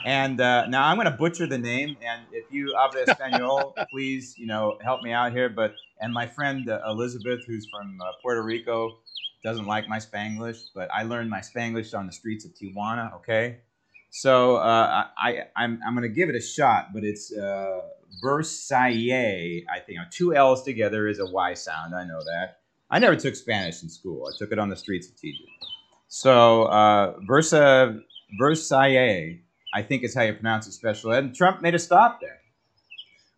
And 0.05 0.39
uh, 0.39 0.67
now 0.67 0.85
I'm 0.85 0.97
going 0.97 1.09
to 1.09 1.17
butcher 1.17 1.47
the 1.47 1.57
name, 1.57 1.97
and 2.05 2.21
if 2.31 2.51
you 2.51 2.75
habla 2.77 3.05
español, 3.07 3.73
please, 3.89 4.35
you 4.37 4.45
know, 4.45 4.77
help 4.83 5.01
me 5.01 5.11
out 5.11 5.31
here. 5.31 5.49
But 5.49 5.73
and 5.99 6.13
my 6.13 6.27
friend 6.27 6.69
uh, 6.69 6.79
Elizabeth, 6.87 7.43
who's 7.47 7.67
from 7.71 7.99
uh, 7.99 8.11
Puerto 8.21 8.43
Rico, 8.43 8.99
doesn't 9.43 9.65
like 9.65 9.89
my 9.89 9.97
Spanglish, 9.97 10.65
but 10.75 10.89
I 10.93 11.03
learned 11.03 11.31
my 11.31 11.39
Spanglish 11.39 11.97
on 11.97 12.05
the 12.05 12.11
streets 12.11 12.45
of 12.45 12.51
Tijuana. 12.53 13.15
Okay, 13.15 13.61
so 14.11 14.57
uh, 14.57 15.07
I, 15.17 15.45
I'm 15.55 15.79
I'm 15.83 15.95
going 15.95 16.07
to 16.07 16.15
give 16.15 16.29
it 16.29 16.35
a 16.35 16.41
shot, 16.41 16.93
but 16.93 17.03
it's 17.03 17.35
uh, 17.35 17.81
Versailles. 18.21 19.63
I 19.73 19.79
think 19.79 19.97
two 20.11 20.35
L's 20.35 20.61
together 20.61 21.07
is 21.07 21.17
a 21.17 21.25
Y 21.25 21.55
sound. 21.55 21.95
I 21.95 22.05
know 22.05 22.19
that. 22.19 22.59
I 22.95 22.99
never 22.99 23.17
took 23.17 23.35
Spanish 23.35 23.83
in 23.83 23.89
school. 23.89 24.25
I 24.25 24.37
took 24.37 24.53
it 24.53 24.57
on 24.57 24.69
the 24.69 24.75
streets 24.77 25.09
of 25.09 25.15
TJ. 25.15 25.35
So 26.07 26.63
uh, 26.63 27.15
Versa 27.27 27.99
Versailles, 28.39 29.41
I 29.73 29.81
think 29.81 30.05
is 30.05 30.15
how 30.15 30.21
you 30.21 30.33
pronounce 30.33 30.65
it. 30.65 30.71
Special 30.71 31.11
ed. 31.11 31.25
And 31.25 31.35
Trump 31.35 31.61
made 31.61 31.75
a 31.75 31.79
stop 31.79 32.21
there. 32.21 32.37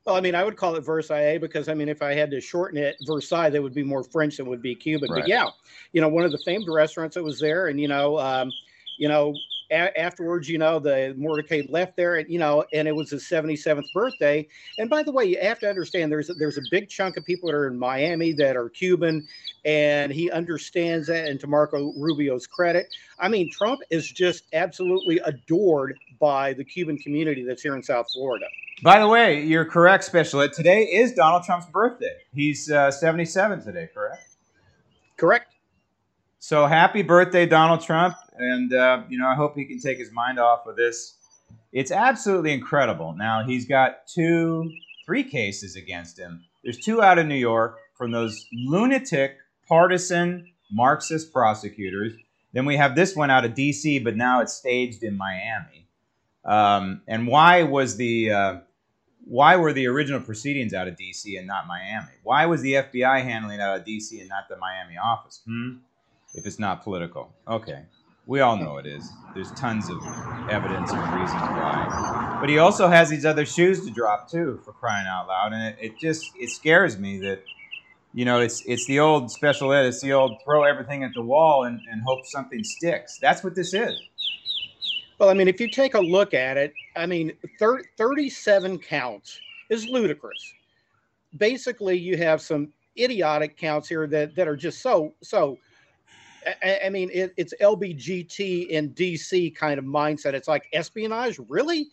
Well, 0.05 0.15
I 0.15 0.21
mean, 0.21 0.35
I 0.35 0.43
would 0.43 0.57
call 0.57 0.75
it 0.75 0.81
Versailles 0.81 1.39
because 1.39 1.69
I 1.69 1.73
mean, 1.73 1.89
if 1.89 2.03
I 2.03 2.13
had 2.13 2.29
to 2.31 2.39
shorten 2.39 2.77
it, 2.77 2.97
Versailles, 3.07 3.49
that 3.49 3.63
would 3.63 3.73
be 3.73 3.81
more 3.81 4.03
French 4.03 4.37
than 4.37 4.45
would 4.45 4.61
be 4.61 4.75
Cuban. 4.75 5.09
Right. 5.09 5.21
But 5.21 5.27
yeah, 5.27 5.49
you 5.91 6.01
know, 6.01 6.07
one 6.07 6.23
of 6.23 6.31
the 6.31 6.39
famed 6.45 6.67
restaurants 6.69 7.15
that 7.15 7.23
was 7.23 7.39
there, 7.39 7.65
and 7.65 7.81
you 7.81 7.87
know, 7.87 8.19
um, 8.19 8.51
you 8.99 9.07
know, 9.07 9.33
a- 9.71 9.99
afterwards, 9.99 10.47
you 10.49 10.57
know, 10.57 10.79
the 10.79 11.15
motorcade 11.17 11.71
left 11.71 11.95
there, 11.95 12.15
and 12.15 12.29
you 12.29 12.39
know, 12.39 12.65
and 12.73 12.87
it 12.87 12.95
was 12.95 13.11
his 13.11 13.23
77th 13.23 13.91
birthday. 13.93 14.47
And 14.77 14.89
by 14.89 15.03
the 15.03 15.11
way, 15.11 15.25
you 15.25 15.37
have 15.41 15.59
to 15.59 15.69
understand 15.69 16.11
there's 16.11 16.29
a, 16.29 16.33
there's 16.33 16.57
a 16.57 16.63
big 16.71 16.89
chunk 16.89 17.17
of 17.17 17.25
people 17.25 17.47
that 17.47 17.55
are 17.55 17.67
in 17.67 17.77
Miami 17.77 18.33
that 18.33 18.55
are 18.55 18.69
Cuban, 18.69 19.27
and 19.65 20.11
he 20.11 20.31
understands 20.31 21.07
that. 21.07 21.27
And 21.27 21.39
to 21.39 21.47
Marco 21.47 21.93
Rubio's 21.97 22.47
credit, 22.47 22.87
I 23.19 23.27
mean, 23.27 23.51
Trump 23.51 23.81
is 23.89 24.09
just 24.09 24.45
absolutely 24.53 25.19
adored 25.25 25.97
by 26.19 26.53
the 26.53 26.63
Cuban 26.63 26.97
community 26.97 27.43
that's 27.43 27.61
here 27.61 27.75
in 27.75 27.83
South 27.83 28.07
Florida. 28.13 28.45
By 28.83 28.99
the 28.99 29.07
way, 29.07 29.43
you're 29.43 29.65
correct, 29.65 30.03
Special 30.03 30.41
Ed. 30.41 30.53
Today 30.53 30.83
is 30.83 31.13
Donald 31.13 31.43
Trump's 31.43 31.65
birthday. 31.65 32.15
He's 32.33 32.69
uh, 32.69 32.91
77 32.91 33.63
today, 33.63 33.89
correct? 33.91 34.23
Correct. 35.17 35.53
So 36.39 36.67
happy 36.67 37.01
birthday, 37.01 37.47
Donald 37.47 37.81
Trump. 37.81 38.15
And, 38.37 38.73
uh, 38.73 39.03
you 39.09 39.17
know, 39.17 39.27
I 39.27 39.35
hope 39.35 39.55
he 39.55 39.65
can 39.65 39.79
take 39.79 39.97
his 39.97 40.11
mind 40.11 40.39
off 40.39 40.67
of 40.67 40.75
this. 40.75 41.15
It's 41.71 41.91
absolutely 41.91 42.53
incredible. 42.53 43.13
Now, 43.13 43.43
he's 43.43 43.65
got 43.65 44.07
two, 44.07 44.71
three 45.05 45.23
cases 45.23 45.75
against 45.75 46.17
him. 46.17 46.43
There's 46.63 46.79
two 46.79 47.01
out 47.01 47.19
of 47.19 47.25
New 47.27 47.35
York 47.35 47.77
from 47.97 48.11
those 48.11 48.45
lunatic, 48.53 49.37
partisan, 49.67 50.51
Marxist 50.71 51.31
prosecutors. 51.31 52.13
Then 52.53 52.65
we 52.65 52.77
have 52.77 52.95
this 52.95 53.15
one 53.15 53.29
out 53.29 53.45
of 53.45 53.53
D.C., 53.53 53.99
but 53.99 54.15
now 54.15 54.41
it's 54.41 54.53
staged 54.53 55.03
in 55.03 55.17
Miami. 55.17 55.87
Um, 56.45 57.01
and 57.07 57.27
why 57.27 57.63
was 57.63 57.97
the 57.97 58.31
uh, 58.31 58.55
why 59.25 59.57
were 59.57 59.73
the 59.73 59.87
original 59.87 60.21
proceedings 60.21 60.73
out 60.73 60.87
of 60.87 60.95
D.C. 60.95 61.35
and 61.35 61.45
not 61.45 61.67
Miami? 61.67 62.13
Why 62.23 62.45
was 62.45 62.61
the 62.61 62.73
FBI 62.73 63.23
handling 63.23 63.59
out 63.59 63.77
of 63.77 63.85
D.C. 63.85 64.19
and 64.19 64.29
not 64.29 64.47
the 64.49 64.55
Miami 64.57 64.97
office? 64.97 65.41
Hmm? 65.45 65.77
If 66.33 66.45
it's 66.45 66.59
not 66.59 66.83
political, 66.83 67.33
okay. 67.47 67.83
We 68.27 68.41
all 68.41 68.57
know 68.57 68.77
it 68.77 68.85
is. 68.85 69.09
There's 69.33 69.51
tons 69.53 69.89
of 69.89 69.97
evidence 70.49 70.91
and 70.91 71.13
reasons 71.13 71.41
why. 71.41 72.37
But 72.41 72.49
he 72.49 72.57
also 72.57 72.89
has 72.89 73.09
these 73.09 73.25
other 73.25 73.45
shoes 73.45 73.85
to 73.85 73.91
drop 73.91 74.29
too, 74.29 74.59
for 74.65 74.73
crying 74.73 75.07
out 75.07 75.29
loud. 75.29 75.53
And 75.53 75.63
it, 75.63 75.77
it 75.79 75.97
just 75.97 76.25
it 76.35 76.49
scares 76.49 76.97
me 76.97 77.19
that 77.19 77.43
you 78.13 78.25
know 78.25 78.41
it's 78.41 78.61
it's 78.65 78.85
the 78.85 78.99
old 78.99 79.31
special 79.31 79.71
ed. 79.71 79.85
It's 79.85 80.01
the 80.01 80.11
old 80.11 80.41
throw 80.43 80.65
everything 80.65 81.05
at 81.05 81.11
the 81.13 81.21
wall 81.21 81.63
and, 81.63 81.79
and 81.89 82.01
hope 82.03 82.25
something 82.25 82.65
sticks. 82.65 83.17
That's 83.17 83.45
what 83.45 83.55
this 83.55 83.73
is. 83.73 83.97
Well, 85.19 85.29
I 85.29 85.33
mean, 85.33 85.47
if 85.47 85.61
you 85.61 85.69
take 85.69 85.93
a 85.93 85.99
look 85.99 86.33
at 86.33 86.57
it, 86.57 86.73
I 86.97 87.05
mean, 87.05 87.31
thir- 87.57 87.81
37 87.97 88.77
counts 88.79 89.39
is 89.69 89.87
ludicrous. 89.87 90.53
Basically, 91.37 91.97
you 91.97 92.17
have 92.17 92.41
some 92.41 92.71
idiotic 92.99 93.57
counts 93.57 93.87
here 93.87 94.05
that, 94.07 94.35
that 94.35 94.47
are 94.47 94.55
just 94.55 94.81
so, 94.81 95.13
so. 95.23 95.57
I, 96.63 96.79
I 96.85 96.89
mean, 96.89 97.09
it, 97.13 97.33
it's 97.37 97.53
LBGT 97.61 98.67
in 98.67 98.91
DC 98.91 99.55
kind 99.55 99.79
of 99.79 99.85
mindset. 99.85 100.33
It's 100.33 100.47
like 100.47 100.67
espionage, 100.73 101.39
really? 101.47 101.89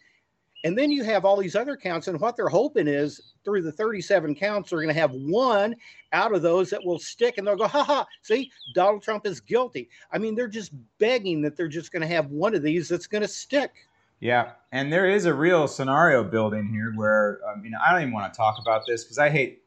And 0.64 0.78
then 0.78 0.90
you 0.90 1.04
have 1.04 1.26
all 1.26 1.36
these 1.36 1.56
other 1.56 1.76
counts, 1.76 2.08
and 2.08 2.18
what 2.18 2.36
they're 2.36 2.48
hoping 2.48 2.88
is 2.88 3.34
through 3.44 3.62
the 3.62 3.72
37 3.72 4.34
counts, 4.34 4.70
they're 4.70 4.78
going 4.80 4.94
to 4.94 4.98
have 4.98 5.12
one 5.12 5.76
out 6.12 6.34
of 6.34 6.40
those 6.40 6.70
that 6.70 6.82
will 6.82 6.98
stick, 6.98 7.36
and 7.36 7.46
they'll 7.46 7.56
go, 7.56 7.68
ha 7.68 7.84
ha, 7.84 8.06
see, 8.22 8.50
Donald 8.74 9.02
Trump 9.02 9.26
is 9.26 9.40
guilty. 9.40 9.90
I 10.10 10.16
mean, 10.16 10.34
they're 10.34 10.48
just 10.48 10.72
begging 10.98 11.42
that 11.42 11.54
they're 11.54 11.68
just 11.68 11.92
going 11.92 12.00
to 12.00 12.08
have 12.08 12.30
one 12.30 12.54
of 12.54 12.62
these 12.62 12.88
that's 12.88 13.06
going 13.06 13.20
to 13.20 13.28
stick. 13.28 13.72
Yeah, 14.20 14.52
and 14.72 14.90
there 14.90 15.06
is 15.06 15.26
a 15.26 15.34
real 15.34 15.68
scenario 15.68 16.24
building 16.24 16.66
here 16.68 16.94
where 16.96 17.40
um, 17.46 17.58
I 17.58 17.60
mean 17.60 17.74
I 17.74 17.92
don't 17.92 18.00
even 18.00 18.14
want 18.14 18.32
to 18.32 18.36
talk 18.36 18.58
about 18.58 18.86
this 18.86 19.04
because 19.04 19.18
I 19.18 19.28
hate 19.28 19.62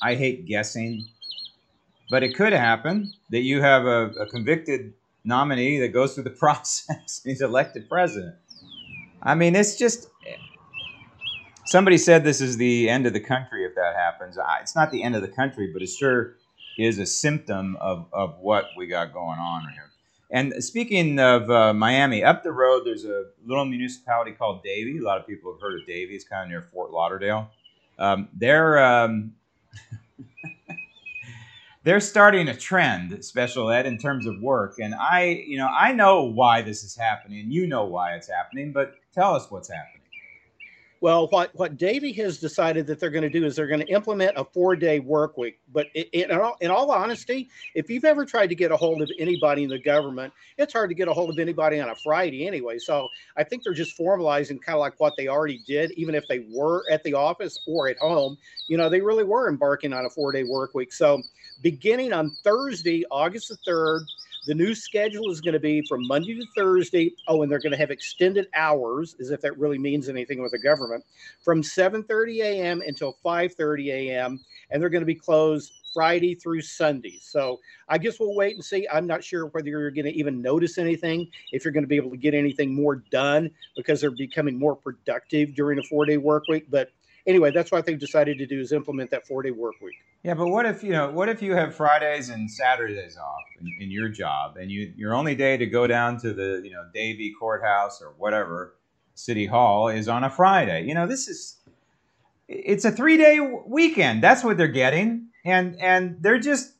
I 0.00 0.14
hate 0.14 0.46
guessing, 0.46 1.06
but 2.10 2.22
it 2.22 2.34
could 2.34 2.52
happen 2.52 3.12
that 3.30 3.40
you 3.40 3.60
have 3.60 3.84
a, 3.84 4.10
a 4.20 4.26
convicted 4.26 4.94
nominee 5.24 5.78
that 5.80 5.88
goes 5.88 6.14
through 6.14 6.24
the 6.24 6.30
process 6.38 7.20
and 7.24 7.30
he's 7.30 7.42
elected 7.42 7.88
president. 7.88 8.34
I 9.22 9.34
mean, 9.34 9.56
it's 9.56 9.76
just 9.76 10.08
somebody 11.66 11.98
said 11.98 12.24
this 12.24 12.40
is 12.40 12.56
the 12.56 12.88
end 12.88 13.06
of 13.06 13.12
the 13.12 13.20
country 13.20 13.64
if 13.64 13.74
that 13.74 13.94
happens. 13.96 14.38
It's 14.60 14.76
not 14.76 14.90
the 14.90 15.02
end 15.02 15.16
of 15.16 15.22
the 15.22 15.28
country, 15.28 15.70
but 15.72 15.82
it 15.82 15.88
sure 15.88 16.36
is 16.78 16.98
a 16.98 17.06
symptom 17.06 17.76
of, 17.80 18.06
of 18.12 18.38
what 18.38 18.68
we 18.76 18.86
got 18.86 19.12
going 19.12 19.38
on 19.38 19.62
here. 19.72 19.90
And 20.30 20.62
speaking 20.62 21.18
of 21.18 21.50
uh, 21.50 21.72
Miami, 21.72 22.22
up 22.22 22.42
the 22.42 22.52
road 22.52 22.82
there's 22.84 23.04
a 23.04 23.24
little 23.44 23.64
municipality 23.64 24.32
called 24.32 24.62
Davie. 24.62 24.98
A 24.98 25.02
lot 25.02 25.18
of 25.18 25.26
people 25.26 25.52
have 25.52 25.60
heard 25.60 25.80
of 25.80 25.86
Davie. 25.86 26.14
It's 26.14 26.24
kind 26.24 26.44
of 26.44 26.48
near 26.50 26.68
Fort 26.72 26.90
Lauderdale. 26.90 27.50
Um, 27.98 28.28
they're 28.34 28.78
um, 28.84 29.32
they're 31.88 32.00
starting 32.00 32.48
a 32.48 32.54
trend, 32.54 33.24
special 33.24 33.70
ed, 33.70 33.86
in 33.86 33.96
terms 33.96 34.26
of 34.26 34.38
work. 34.42 34.74
And 34.78 34.94
I, 34.94 35.42
you 35.46 35.56
know, 35.56 35.68
I 35.68 35.94
know 35.94 36.24
why 36.24 36.60
this 36.60 36.84
is 36.84 36.94
happening. 36.94 37.50
You 37.50 37.66
know 37.66 37.86
why 37.86 38.12
it's 38.12 38.28
happening, 38.28 38.72
but 38.72 38.96
tell 39.14 39.34
us 39.34 39.50
what's 39.50 39.70
happening. 39.70 40.02
Well, 41.00 41.28
what 41.28 41.54
what 41.54 41.78
Davie 41.78 42.12
has 42.14 42.38
decided 42.38 42.86
that 42.88 42.98
they're 42.98 43.08
going 43.08 43.22
to 43.22 43.30
do 43.30 43.46
is 43.46 43.54
they're 43.54 43.68
going 43.68 43.80
to 43.80 43.86
implement 43.86 44.32
a 44.36 44.44
four 44.44 44.74
day 44.74 44.98
work 44.98 45.38
week. 45.38 45.60
But 45.72 45.86
it, 45.94 46.08
it, 46.12 46.30
in, 46.30 46.38
all, 46.38 46.56
in 46.60 46.70
all 46.70 46.90
honesty, 46.90 47.48
if 47.74 47.88
you've 47.88 48.04
ever 48.04 48.26
tried 48.26 48.48
to 48.48 48.56
get 48.56 48.72
a 48.72 48.76
hold 48.76 49.00
of 49.00 49.10
anybody 49.16 49.62
in 49.62 49.70
the 49.70 49.78
government, 49.78 50.32
it's 50.58 50.72
hard 50.72 50.90
to 50.90 50.94
get 50.94 51.06
a 51.06 51.12
hold 51.12 51.30
of 51.30 51.38
anybody 51.38 51.78
on 51.78 51.88
a 51.88 51.94
Friday 51.94 52.46
anyway. 52.48 52.78
So 52.78 53.08
I 53.36 53.44
think 53.44 53.62
they're 53.62 53.72
just 53.72 53.96
formalizing 53.96 54.60
kind 54.60 54.74
of 54.74 54.80
like 54.80 54.98
what 54.98 55.16
they 55.16 55.28
already 55.28 55.58
did, 55.58 55.92
even 55.92 56.16
if 56.16 56.26
they 56.26 56.40
were 56.50 56.84
at 56.90 57.04
the 57.04 57.14
office 57.14 57.58
or 57.64 57.88
at 57.88 57.98
home. 57.98 58.36
You 58.66 58.76
know, 58.76 58.88
they 58.88 59.00
really 59.00 59.24
were 59.24 59.48
embarking 59.48 59.92
on 59.92 60.04
a 60.04 60.10
four 60.10 60.32
day 60.32 60.42
work 60.42 60.74
week. 60.74 60.92
So 60.92 61.22
beginning 61.62 62.12
on 62.12 62.36
Thursday, 62.44 63.04
August 63.10 63.48
the 63.48 63.56
third. 63.56 64.06
The 64.46 64.54
new 64.54 64.74
schedule 64.74 65.30
is 65.30 65.42
going 65.42 65.54
to 65.54 65.60
be 65.60 65.82
from 65.82 66.06
Monday 66.06 66.34
to 66.36 66.46
Thursday. 66.56 67.12
Oh, 67.26 67.42
and 67.42 67.52
they're 67.52 67.58
going 67.58 67.72
to 67.72 67.78
have 67.78 67.90
extended 67.90 68.46
hours, 68.54 69.14
as 69.20 69.30
if 69.30 69.42
that 69.42 69.58
really 69.58 69.78
means 69.78 70.08
anything 70.08 70.40
with 70.40 70.52
the 70.52 70.58
government, 70.58 71.04
from 71.42 71.62
7:30 71.62 72.40
a.m. 72.42 72.82
until 72.86 73.18
5:30 73.22 73.88
a.m. 73.88 74.40
And 74.70 74.80
they're 74.80 74.88
going 74.88 75.02
to 75.02 75.06
be 75.06 75.14
closed 75.14 75.74
Friday 75.92 76.34
through 76.34 76.62
Sunday. 76.62 77.18
So 77.20 77.60
I 77.88 77.98
guess 77.98 78.20
we'll 78.20 78.34
wait 78.34 78.54
and 78.54 78.64
see. 78.64 78.86
I'm 78.90 79.06
not 79.06 79.22
sure 79.22 79.46
whether 79.48 79.68
you're 79.68 79.90
going 79.90 80.06
to 80.06 80.16
even 80.16 80.40
notice 80.40 80.78
anything, 80.78 81.28
if 81.52 81.64
you're 81.64 81.72
going 81.72 81.84
to 81.84 81.88
be 81.88 81.96
able 81.96 82.10
to 82.10 82.16
get 82.16 82.32
anything 82.32 82.74
more 82.74 82.96
done 83.10 83.50
because 83.76 84.00
they're 84.00 84.10
becoming 84.10 84.58
more 84.58 84.76
productive 84.76 85.54
during 85.54 85.78
a 85.78 85.82
four-day 85.82 86.16
work 86.16 86.44
week. 86.48 86.66
But 86.70 86.90
anyway, 87.28 87.52
that's 87.52 87.70
what 87.70 87.86
they've 87.86 87.98
decided 87.98 88.38
to 88.38 88.46
do 88.46 88.60
is 88.60 88.72
implement 88.72 89.10
that 89.10 89.26
four-day 89.26 89.52
work 89.52 89.74
week. 89.80 89.94
Yeah, 90.24 90.34
but 90.34 90.48
what 90.48 90.66
if 90.66 90.82
you 90.82 90.90
know? 90.90 91.10
What 91.10 91.28
if 91.28 91.42
you 91.42 91.54
have 91.54 91.74
Fridays 91.74 92.30
and 92.30 92.50
Saturdays 92.50 93.16
off 93.16 93.42
in, 93.60 93.84
in 93.84 93.90
your 93.90 94.08
job, 94.08 94.56
and 94.56 94.70
you 94.70 94.92
your 94.96 95.14
only 95.14 95.36
day 95.36 95.56
to 95.56 95.66
go 95.66 95.86
down 95.86 96.18
to 96.20 96.32
the 96.32 96.60
you 96.64 96.72
know 96.72 96.84
Davie 96.92 97.34
Courthouse 97.38 98.02
or 98.02 98.14
whatever 98.18 98.74
City 99.14 99.46
Hall 99.46 99.88
is 99.88 100.08
on 100.08 100.24
a 100.24 100.30
Friday? 100.30 100.86
You 100.86 100.94
know, 100.94 101.06
this 101.06 101.28
is 101.28 101.56
it's 102.48 102.84
a 102.84 102.90
three 102.90 103.16
day 103.16 103.38
weekend. 103.38 104.22
That's 104.22 104.42
what 104.42 104.56
they're 104.56 104.68
getting, 104.68 105.28
and 105.44 105.80
and 105.80 106.16
they're 106.20 106.40
just 106.40 106.72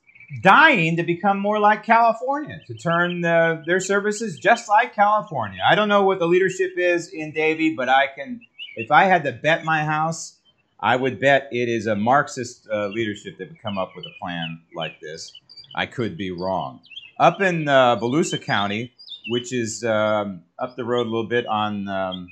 dying 0.42 0.96
to 0.96 1.02
become 1.02 1.38
more 1.38 1.58
like 1.58 1.84
California, 1.84 2.61
to 2.66 2.74
turn 2.74 3.22
the, 3.22 3.62
their 3.66 3.80
services 3.80 4.38
just 4.38 4.68
like 4.68 4.94
California. 4.94 5.61
I 5.66 5.74
don't 5.74 5.88
know 5.88 6.02
what 6.02 6.18
the 6.18 6.26
leadership 6.26 6.72
is 6.76 7.08
in 7.08 7.32
Davie, 7.32 7.74
but 7.74 7.88
I 7.88 8.08
can, 8.14 8.40
if 8.76 8.90
I 8.90 9.04
had 9.04 9.24
to 9.24 9.32
bet 9.32 9.64
my 9.64 9.84
house, 9.84 10.38
I 10.80 10.96
would 10.96 11.20
bet 11.20 11.48
it 11.50 11.68
is 11.68 11.86
a 11.86 11.96
Marxist 11.96 12.68
uh, 12.72 12.86
leadership 12.88 13.38
that 13.38 13.48
would 13.48 13.60
come 13.60 13.78
up 13.78 13.92
with 13.96 14.06
a 14.06 14.18
plan 14.20 14.60
like 14.74 15.00
this. 15.00 15.32
I 15.74 15.86
could 15.86 16.16
be 16.16 16.30
wrong. 16.30 16.80
Up 17.18 17.40
in 17.40 17.68
uh, 17.68 17.96
Volusia 17.96 18.40
County, 18.40 18.92
which 19.28 19.52
is 19.52 19.82
um, 19.82 20.42
up 20.58 20.76
the 20.76 20.84
road 20.84 21.06
a 21.06 21.10
little 21.10 21.28
bit 21.28 21.46
on 21.46 21.88
um, 21.88 22.28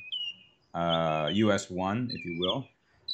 uh, 0.75 1.29
US 1.33 1.69
1, 1.69 2.11
if 2.13 2.25
you 2.25 2.39
will, 2.39 2.67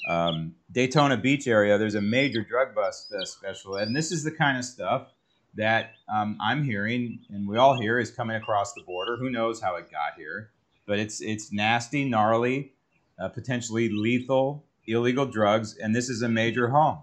um, 0.08 0.54
Daytona 0.70 1.16
Beach 1.16 1.46
area, 1.46 1.78
there's 1.78 1.94
a 1.94 2.00
major 2.00 2.42
drug 2.42 2.74
bust 2.74 3.12
uh, 3.12 3.24
special. 3.24 3.76
And 3.76 3.96
this 3.96 4.12
is 4.12 4.24
the 4.24 4.30
kind 4.30 4.58
of 4.58 4.64
stuff 4.64 5.08
that 5.54 5.92
um, 6.12 6.36
I'm 6.42 6.62
hearing, 6.64 7.20
and 7.30 7.48
we 7.48 7.56
all 7.56 7.78
hear, 7.78 7.98
is 7.98 8.10
coming 8.10 8.36
across 8.36 8.74
the 8.74 8.82
border. 8.82 9.16
Who 9.16 9.30
knows 9.30 9.60
how 9.60 9.76
it 9.76 9.90
got 9.90 10.14
here? 10.16 10.50
But 10.86 10.98
it's, 10.98 11.20
it's 11.22 11.52
nasty, 11.52 12.04
gnarly, 12.04 12.72
uh, 13.18 13.28
potentially 13.28 13.88
lethal, 13.88 14.64
illegal 14.86 15.26
drugs, 15.26 15.76
and 15.76 15.94
this 15.94 16.08
is 16.08 16.22
a 16.22 16.28
major 16.28 16.68
home. 16.68 16.98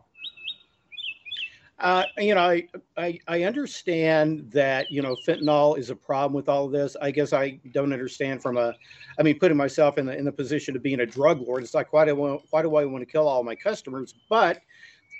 Uh, 1.79 2.03
you 2.17 2.35
know, 2.35 2.41
I, 2.41 2.67
I, 2.97 3.19
I 3.27 3.43
understand 3.43 4.51
that 4.51 4.91
you 4.91 5.01
know 5.01 5.15
fentanyl 5.25 5.77
is 5.77 5.89
a 5.89 5.95
problem 5.95 6.33
with 6.33 6.49
all 6.49 6.65
of 6.65 6.73
this. 6.73 6.97
I 7.01 7.11
guess 7.11 7.31
I 7.31 7.59
don't 7.71 7.93
understand 7.93 8.41
from 8.41 8.57
a, 8.57 8.75
I 9.17 9.23
mean, 9.23 9.39
putting 9.39 9.55
myself 9.55 9.97
in 9.97 10.05
the 10.05 10.17
in 10.17 10.25
the 10.25 10.31
position 10.31 10.75
of 10.75 10.83
being 10.83 10.99
a 10.99 11.05
drug 11.05 11.39
lord. 11.39 11.63
It's 11.63 11.73
like 11.73 11.93
why 11.93 12.03
do 12.03 12.11
I 12.11 12.13
want, 12.13 12.41
why 12.49 12.61
do 12.61 12.75
I 12.75 12.83
want 12.83 13.01
to 13.01 13.11
kill 13.11 13.27
all 13.27 13.43
my 13.43 13.55
customers? 13.55 14.13
But 14.29 14.59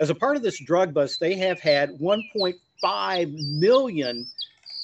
as 0.01 0.09
a 0.09 0.15
part 0.15 0.35
of 0.35 0.43
this 0.43 0.59
drug 0.59 0.93
bust, 0.93 1.19
they 1.21 1.35
have 1.35 1.61
had 1.61 1.91
1.5 1.91 3.33
million 3.33 4.27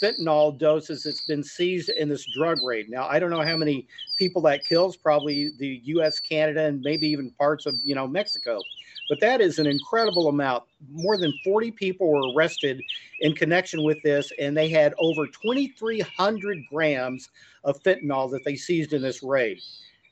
fentanyl 0.02 0.58
doses 0.58 1.04
that's 1.04 1.22
been 1.22 1.44
seized 1.44 1.90
in 1.90 2.10
this 2.10 2.26
drug 2.26 2.62
raid. 2.62 2.90
Now, 2.90 3.08
I 3.08 3.20
don't 3.20 3.30
know 3.30 3.42
how 3.42 3.58
many 3.58 3.88
people 4.18 4.42
that 4.44 4.66
kills. 4.66 4.98
Probably 4.98 5.52
the 5.58 5.82
U.S., 5.86 6.20
Canada, 6.20 6.64
and 6.66 6.82
maybe 6.82 7.08
even 7.08 7.32
parts 7.32 7.66
of 7.66 7.80
you 7.84 7.96
know 7.96 8.08
Mexico. 8.08 8.62
But 9.08 9.20
that 9.20 9.40
is 9.40 9.60
an 9.60 9.68
incredible 9.68 10.30
amount. 10.30 10.64
More 10.92 11.18
than 11.18 11.40
40 11.44 11.72
people 11.72 12.08
were 12.08 12.32
arrested 12.32 12.84
in 13.20 13.34
connection 13.34 13.84
with 13.84 14.02
this, 14.02 14.32
and 14.40 14.58
they 14.58 14.70
had 14.70 14.96
over 14.98 15.28
2,300 15.28 16.66
grams 16.66 17.30
of 17.64 17.82
fentanyl 17.84 18.32
that 18.32 18.44
they 18.44 18.56
seized 18.56 18.94
in 18.94 19.02
this 19.02 19.22
raid. 19.22 19.62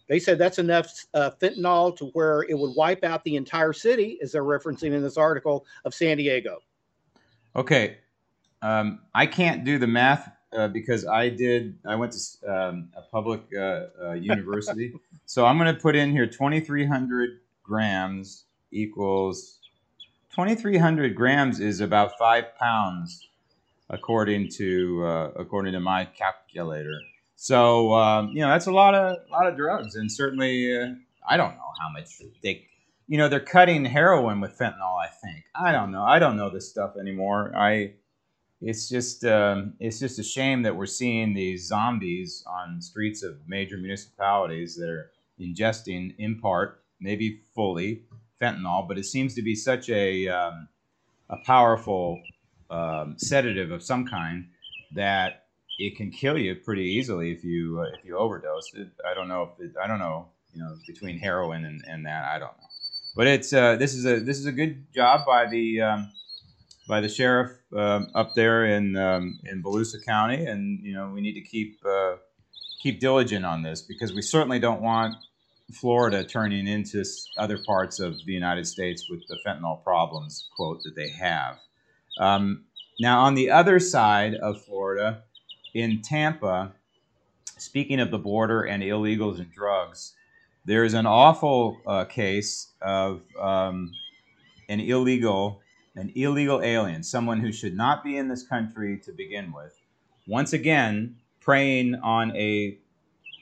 They 0.08 0.19
said 0.19 0.38
that's 0.38 0.60
enough 0.60 0.91
uh, 1.13 1.32
fentanyl 1.41 1.96
to 1.98 2.06
where 2.08 2.43
it 2.43 2.58
would 2.58 2.76
wipe 2.76 3.04
out 3.04 3.24
the 3.24 3.36
entire 3.36 3.74
city, 3.74 4.19
as 4.22 4.32
they're 4.32 4.43
referencing 4.43 4.93
in 4.93 5.02
this 5.02 5.17
article, 5.17 5.65
of 5.86 5.93
San 5.93 6.17
Diego. 6.17 6.60
Okay. 7.56 7.98
Um, 8.63 8.99
I 9.13 9.26
can't 9.26 9.63
do 9.63 9.78
the 9.78 9.88
math 9.88 10.32
uh, 10.54 10.69
because 10.69 11.06
I 11.06 11.30
did, 11.30 11.78
I 11.86 11.95
went 11.95 12.13
to 12.13 12.19
um, 12.52 12.89
a 12.95 13.02
public 13.02 13.41
uh, 13.56 13.88
uh 14.02 14.12
university. 14.34 14.93
so 15.26 15.45
I'm 15.45 15.58
going 15.58 15.73
to 15.73 15.80
put 15.80 15.95
in 15.95 16.12
here 16.12 16.26
2,300 16.26 17.39
grams 17.63 18.45
equals 18.71 19.60
2,300 20.34 21.13
grams 21.13 21.60
is 21.60 21.80
about 21.80 22.17
five 22.17 22.56
pounds, 22.58 23.28
according 23.91 24.49
to 24.49 25.06
uh, 25.06 25.32
according 25.36 25.73
to 25.73 25.80
my 25.80 26.06
calculator. 26.06 26.99
So 27.36 27.93
um, 27.93 28.30
you 28.30 28.41
know 28.41 28.49
that's 28.49 28.65
a 28.65 28.71
lot 28.71 28.95
of 28.95 29.17
a 29.28 29.32
lot 29.32 29.45
of 29.45 29.56
drugs, 29.56 29.95
and 29.95 30.12
certainly 30.12 30.76
uh, 30.76 30.88
I 31.30 31.38
don't 31.38 31.54
know 31.54 31.71
how 31.80 31.91
much 31.91 32.19
they, 32.41 32.65
you 33.08 33.19
know, 33.19 33.30
they're 33.30 33.39
cutting 33.39 33.86
heroin 33.86 34.41
with 34.41 34.58
fentanyl. 34.58 34.99
I 34.99 35.08
think 35.08 35.43
I 35.54 35.71
don't 35.71 35.91
know. 35.91 36.02
I 36.02 36.17
don't 36.17 36.36
know 36.36 36.49
this 36.49 36.67
stuff 36.67 36.97
anymore. 36.99 37.54
I 37.56 37.93
it's 38.65 38.88
just 38.88 39.26
um, 39.26 39.73
it's 39.80 39.99
just 39.99 40.19
a 40.19 40.23
shame 40.23 40.63
that 40.63 40.76
we're 40.76 40.86
seeing 40.86 41.34
these 41.34 41.67
zombies 41.67 42.43
on 42.47 42.82
streets 42.82 43.21
of 43.21 43.38
major 43.45 43.78
municipalities 43.78 44.76
that 44.78 44.89
are 44.89 45.12
ingesting 45.39 46.15
in 46.17 46.39
part, 46.39 46.82
maybe 46.99 47.41
fully, 47.54 48.04
fentanyl, 48.41 48.88
but 48.88 48.97
it 48.97 49.06
seems 49.06 49.36
to 49.36 49.41
be 49.41 49.54
such 49.54 49.89
a 49.89 50.30
um, 50.30 50.69
a 51.30 51.38
powerful 51.45 52.21
um, 52.69 53.15
sedative 53.17 53.71
of 53.71 53.84
some 53.84 54.08
kind 54.08 54.47
that 54.95 55.47
it 55.78 55.97
can 55.97 56.10
kill 56.10 56.38
you 56.38 56.56
pretty 56.56 56.84
easily 56.84 57.32
if 57.32 57.43
you 57.43 57.82
uh, 57.82 57.97
if 57.97 58.06
you 58.06 58.17
overdose. 58.17 58.73
It, 58.76 58.88
I 59.06 59.13
don't 59.13 59.28
know 59.28 59.52
if 59.54 59.65
it, 59.65 59.76
I 59.82 59.88
don't 59.88 59.99
know 59.99 60.28
you 60.54 60.62
know 60.62 60.78
between 60.88 61.19
heroin 61.19 61.65
and, 61.65 61.84
and 61.86 62.06
that 62.06 62.23
I 62.23 62.39
don't 62.39 62.58
know, 62.58 62.67
but 63.13 63.28
it's 63.28 63.52
uh, 63.52 63.76
this 63.76 63.93
is 63.93 64.06
a 64.06 64.21
this 64.21 64.39
is 64.39 64.45
a 64.45 64.54
good 64.54 64.86
job 64.93 65.26
by 65.26 65.49
the 65.49 65.82
um, 65.82 66.12
by 66.88 67.02
the 67.02 67.10
sheriff 67.10 67.52
um, 67.76 68.08
up 68.13 68.34
there 68.36 68.65
in 68.65 68.96
um, 68.98 69.39
in 69.46 69.63
Volusia 69.63 70.04
County, 70.06 70.46
and 70.46 70.84
you 70.84 70.93
know 70.93 71.10
we 71.10 71.22
need 71.22 71.34
to 71.34 71.41
keep 71.41 71.80
uh, 71.86 72.15
keep 72.82 73.00
diligent 73.00 73.46
on 73.46 73.63
this 73.63 73.82
because 73.82 74.13
we 74.13 74.22
certainly 74.22 74.60
don't 74.60 74.82
want 74.82 75.15
Florida 75.74 76.24
turning 76.24 76.67
into 76.67 77.04
other 77.38 77.58
parts 77.58 78.00
of 78.00 78.17
the 78.26 78.34
United 78.34 78.67
States 78.67 79.10
with 79.10 79.26
the 79.28 79.38
fentanyl 79.46 79.84
problems, 79.84 80.50
quote, 80.56 80.84
that 80.84 80.96
they 80.96 81.10
have. 81.10 81.58
Um, 82.19 82.65
now, 83.00 83.22
on 83.22 83.36
the 83.36 83.50
other 83.50 83.80
side 83.80 84.36
of 84.36 84.63
Florida, 84.63 85.24
in 85.74 86.02
Tampa, 86.02 86.74
speaking 87.58 88.00
of 88.00 88.12
the 88.12 88.19
border 88.19 88.63
and 88.63 88.84
illegals 88.84 89.39
and 89.39 89.52
drugs, 89.52 90.13
there's 90.65 90.93
an 90.93 91.06
awful 91.06 91.82
uh, 91.88 92.06
case 92.06 92.72
of 92.82 93.22
um, 93.39 93.91
an 94.69 94.80
illegal, 94.80 95.62
an 95.96 96.12
illegal 96.16 96.62
alien, 96.62 97.04
someone 97.04 97.40
who 97.40 97.52
should 97.52 97.76
not 97.76 98.04
be 98.04 98.18
in 98.18 98.28
this 98.28 98.46
country 98.48 99.00
to 99.06 99.12
begin 99.12 99.54
with. 99.54 99.80
Once 100.28 100.54
again, 100.54 101.18
preying 101.40 101.96
on 101.96 102.36
a 102.36 102.78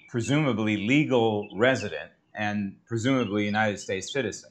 presumably 0.10 0.78
legal 0.78 1.48
resident 1.56 2.12
and 2.36 2.76
presumably 2.86 3.46
United 3.46 3.80
States 3.80 4.12
citizen. 4.12 4.50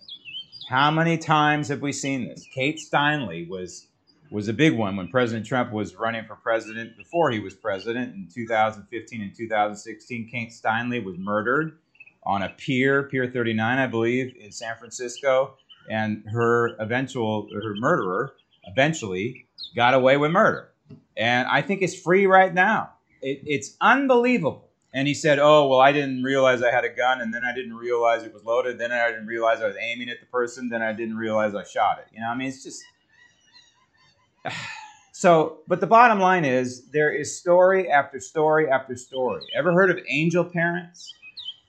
How 0.69 0.91
many 0.91 1.19
times 1.19 1.69
have 1.69 1.83
we 1.83 1.93
seen 1.93 2.29
this? 2.29 2.47
Kate 2.55 2.79
Steinle 2.79 3.49
was 3.49 3.89
was 4.31 4.47
a 4.47 4.53
big 4.53 4.77
one 4.77 4.97
when 4.97 5.09
President 5.09 5.45
Trump 5.45 5.73
was 5.73 5.97
running 5.97 6.25
for 6.25 6.37
president 6.37 6.97
before 6.97 7.33
he 7.33 7.41
was 7.41 7.53
president 7.53 8.15
in 8.15 8.29
2015 8.33 9.21
and 9.21 9.35
2016. 9.35 10.29
Kate 10.31 10.51
Steinle 10.51 11.05
was 11.05 11.19
murdered 11.19 11.79
on 12.23 12.43
a 12.43 12.51
pier, 12.51 13.03
Pier 13.05 13.27
39, 13.27 13.79
I 13.79 13.87
believe, 13.89 14.37
in 14.39 14.53
San 14.53 14.77
Francisco, 14.77 15.57
and 15.88 16.25
her 16.31 16.77
eventual 16.79 17.49
her 17.53 17.75
murderer 17.75 18.35
eventually 18.64 19.47
got 19.75 19.95
away 19.95 20.16
with 20.16 20.31
murder. 20.31 20.73
And 21.16 21.49
I 21.49 21.62
think 21.62 21.83
it's 21.83 21.99
free 21.99 22.27
right 22.27 22.53
now. 22.53 22.90
It, 23.23 23.43
it's 23.45 23.77
unbelievable 23.81 24.71
and 24.93 25.07
he 25.07 25.14
said, 25.14 25.38
"Oh, 25.38 25.69
well, 25.69 25.81
I 25.81 25.93
didn't 25.93 26.23
realize 26.23 26.62
I 26.62 26.71
had 26.71 26.85
a 26.85 26.88
gun, 26.88 27.21
and 27.21 27.33
then 27.33 27.45
I 27.45 27.55
didn't 27.55 27.75
realize 27.75 28.25
it 28.25 28.33
was 28.35 28.45
loaded. 28.45 28.79
Then 28.79 28.93
I 28.93 29.09
didn't 29.09 29.27
realize 29.27 29.61
I 29.61 29.66
was 29.66 29.77
aiming 29.81 30.09
at 30.09 30.21
the 30.21 30.27
person. 30.27 30.69
Then 30.69 30.83
I 30.83 30.93
didn't 30.93 31.16
realize 31.16 31.55
I 31.55 31.64
shot 31.64 31.99
it. 31.99 32.07
You 32.12 32.21
know, 32.21 32.29
I 32.29 32.35
mean, 32.35 32.49
it's 32.49 32.64
just." 32.64 32.83
So, 35.12 35.59
but 35.69 35.81
the 35.81 35.87
bottom 35.87 36.19
line 36.19 36.47
is 36.47 36.88
there 36.93 37.12
is 37.12 37.38
story 37.38 37.90
after 37.90 38.19
story 38.19 38.71
after 38.71 38.97
story. 38.97 39.43
Ever 39.55 39.71
heard 39.71 39.90
of 39.90 39.99
angel 40.09 40.47
parents? 40.47 41.12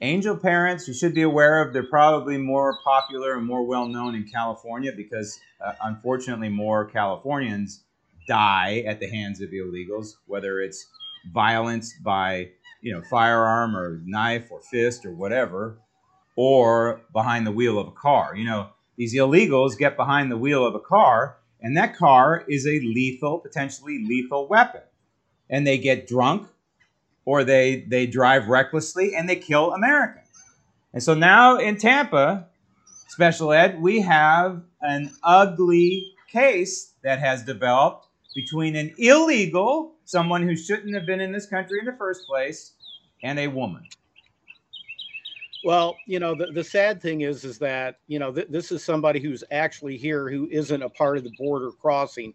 Angel 0.01 0.35
parents, 0.35 0.87
you 0.87 0.93
should 0.93 1.13
be 1.13 1.21
aware 1.21 1.61
of, 1.61 1.73
they're 1.73 1.83
probably 1.83 2.37
more 2.37 2.79
popular 2.83 3.37
and 3.37 3.45
more 3.45 3.63
well 3.65 3.87
known 3.87 4.15
in 4.15 4.23
California 4.23 4.91
because 4.91 5.39
uh, 5.63 5.73
unfortunately 5.83 6.49
more 6.49 6.85
Californians 6.85 7.83
die 8.27 8.83
at 8.87 8.99
the 8.99 9.07
hands 9.07 9.41
of 9.41 9.51
illegals, 9.51 10.15
whether 10.25 10.59
it's 10.59 10.87
violence 11.31 11.93
by 12.03 12.49
you 12.81 12.91
know, 12.91 13.01
firearm 13.09 13.75
or 13.77 14.01
knife 14.05 14.51
or 14.51 14.59
fist 14.61 15.05
or 15.05 15.13
whatever, 15.13 15.77
or 16.35 17.01
behind 17.13 17.45
the 17.45 17.51
wheel 17.51 17.79
of 17.79 17.87
a 17.87 17.91
car. 17.91 18.35
You 18.35 18.45
know, 18.45 18.69
these 18.97 19.15
illegals 19.15 19.77
get 19.77 19.95
behind 19.95 20.31
the 20.31 20.37
wheel 20.37 20.65
of 20.65 20.75
a 20.75 20.79
car, 20.79 21.37
and 21.61 21.77
that 21.77 21.95
car 21.95 22.43
is 22.47 22.65
a 22.65 22.79
lethal, 22.79 23.39
potentially 23.39 24.03
lethal 24.03 24.47
weapon. 24.47 24.81
And 25.49 25.65
they 25.67 25.77
get 25.77 26.07
drunk 26.07 26.47
or 27.25 27.43
they, 27.43 27.86
they 27.88 28.07
drive 28.07 28.47
recklessly 28.47 29.15
and 29.15 29.29
they 29.29 29.36
kill 29.36 29.73
Americans. 29.73 30.27
And 30.93 31.01
so 31.01 31.13
now 31.13 31.57
in 31.57 31.77
Tampa, 31.77 32.47
special 33.07 33.51
ed, 33.51 33.81
we 33.81 34.01
have 34.01 34.62
an 34.81 35.12
ugly 35.23 36.13
case 36.31 36.93
that 37.03 37.19
has 37.19 37.43
developed 37.43 38.07
between 38.34 38.75
an 38.75 38.93
illegal, 38.97 39.95
someone 40.05 40.41
who 40.41 40.55
shouldn't 40.55 40.95
have 40.95 41.05
been 41.05 41.19
in 41.19 41.31
this 41.31 41.45
country 41.45 41.79
in 41.79 41.86
the 41.86 41.95
first 41.97 42.25
place, 42.27 42.73
and 43.23 43.38
a 43.39 43.47
woman. 43.47 43.88
Well, 45.63 45.97
you 46.07 46.19
know, 46.19 46.34
the, 46.34 46.47
the 46.47 46.63
sad 46.63 47.01
thing 47.01 47.21
is, 47.21 47.43
is 47.43 47.60
that, 47.60 47.99
you 48.07 48.17
know, 48.17 48.31
th- 48.31 48.47
this 48.49 48.71
is 48.71 48.84
somebody 48.84 49.19
who's 49.19 49.43
actually 49.51 49.95
here 49.97 50.29
who 50.29 50.47
isn't 50.49 50.81
a 50.81 50.89
part 50.89 51.17
of 51.17 51.23
the 51.23 51.34
border 51.38 51.71
crossing. 51.71 52.34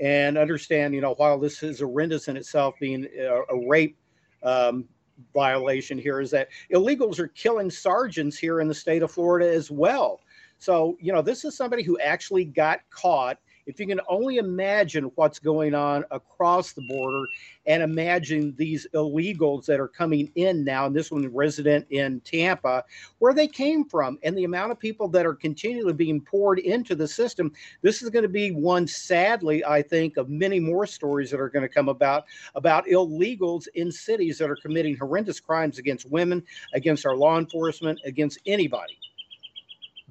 And 0.00 0.38
understand, 0.38 0.94
you 0.94 1.02
know, 1.02 1.14
while 1.14 1.38
this 1.38 1.62
is 1.62 1.80
horrendous 1.80 2.28
in 2.28 2.36
itself, 2.36 2.74
being 2.80 3.06
a, 3.20 3.42
a 3.54 3.68
rape 3.68 3.98
um, 4.42 4.88
violation 5.34 5.98
here, 5.98 6.20
is 6.20 6.30
that 6.30 6.48
illegals 6.72 7.18
are 7.18 7.28
killing 7.28 7.70
sergeants 7.70 8.38
here 8.38 8.60
in 8.60 8.68
the 8.68 8.74
state 8.74 9.02
of 9.02 9.10
Florida 9.10 9.52
as 9.52 9.70
well. 9.70 10.20
So, 10.58 10.96
you 11.00 11.12
know, 11.12 11.22
this 11.22 11.44
is 11.44 11.56
somebody 11.56 11.82
who 11.82 11.98
actually 11.98 12.44
got 12.44 12.80
caught 12.90 13.38
if 13.66 13.78
you 13.78 13.86
can 13.86 14.00
only 14.08 14.36
imagine 14.36 15.04
what's 15.14 15.38
going 15.38 15.74
on 15.74 16.04
across 16.10 16.72
the 16.72 16.82
border 16.82 17.26
and 17.66 17.82
imagine 17.82 18.54
these 18.56 18.86
illegals 18.94 19.66
that 19.66 19.78
are 19.78 19.88
coming 19.88 20.30
in 20.34 20.64
now, 20.64 20.86
and 20.86 20.96
this 20.96 21.10
one 21.10 21.26
resident 21.32 21.86
in 21.90 22.20
Tampa, 22.20 22.84
where 23.18 23.32
they 23.32 23.46
came 23.46 23.84
from, 23.84 24.18
and 24.22 24.36
the 24.36 24.44
amount 24.44 24.72
of 24.72 24.78
people 24.78 25.08
that 25.08 25.26
are 25.26 25.34
continually 25.34 25.92
being 25.92 26.20
poured 26.20 26.58
into 26.58 26.94
the 26.94 27.06
system, 27.06 27.52
this 27.82 28.02
is 28.02 28.10
going 28.10 28.24
to 28.24 28.28
be 28.28 28.50
one, 28.50 28.86
sadly, 28.86 29.64
I 29.64 29.82
think, 29.82 30.16
of 30.16 30.28
many 30.28 30.58
more 30.58 30.86
stories 30.86 31.30
that 31.30 31.40
are 31.40 31.48
going 31.48 31.62
to 31.62 31.68
come 31.68 31.88
about 31.88 32.24
about 32.54 32.86
illegals 32.86 33.68
in 33.74 33.92
cities 33.92 34.38
that 34.38 34.50
are 34.50 34.56
committing 34.56 34.96
horrendous 34.96 35.40
crimes 35.40 35.78
against 35.78 36.10
women, 36.10 36.42
against 36.74 37.06
our 37.06 37.16
law 37.16 37.38
enforcement, 37.38 38.00
against 38.04 38.38
anybody. 38.46 38.98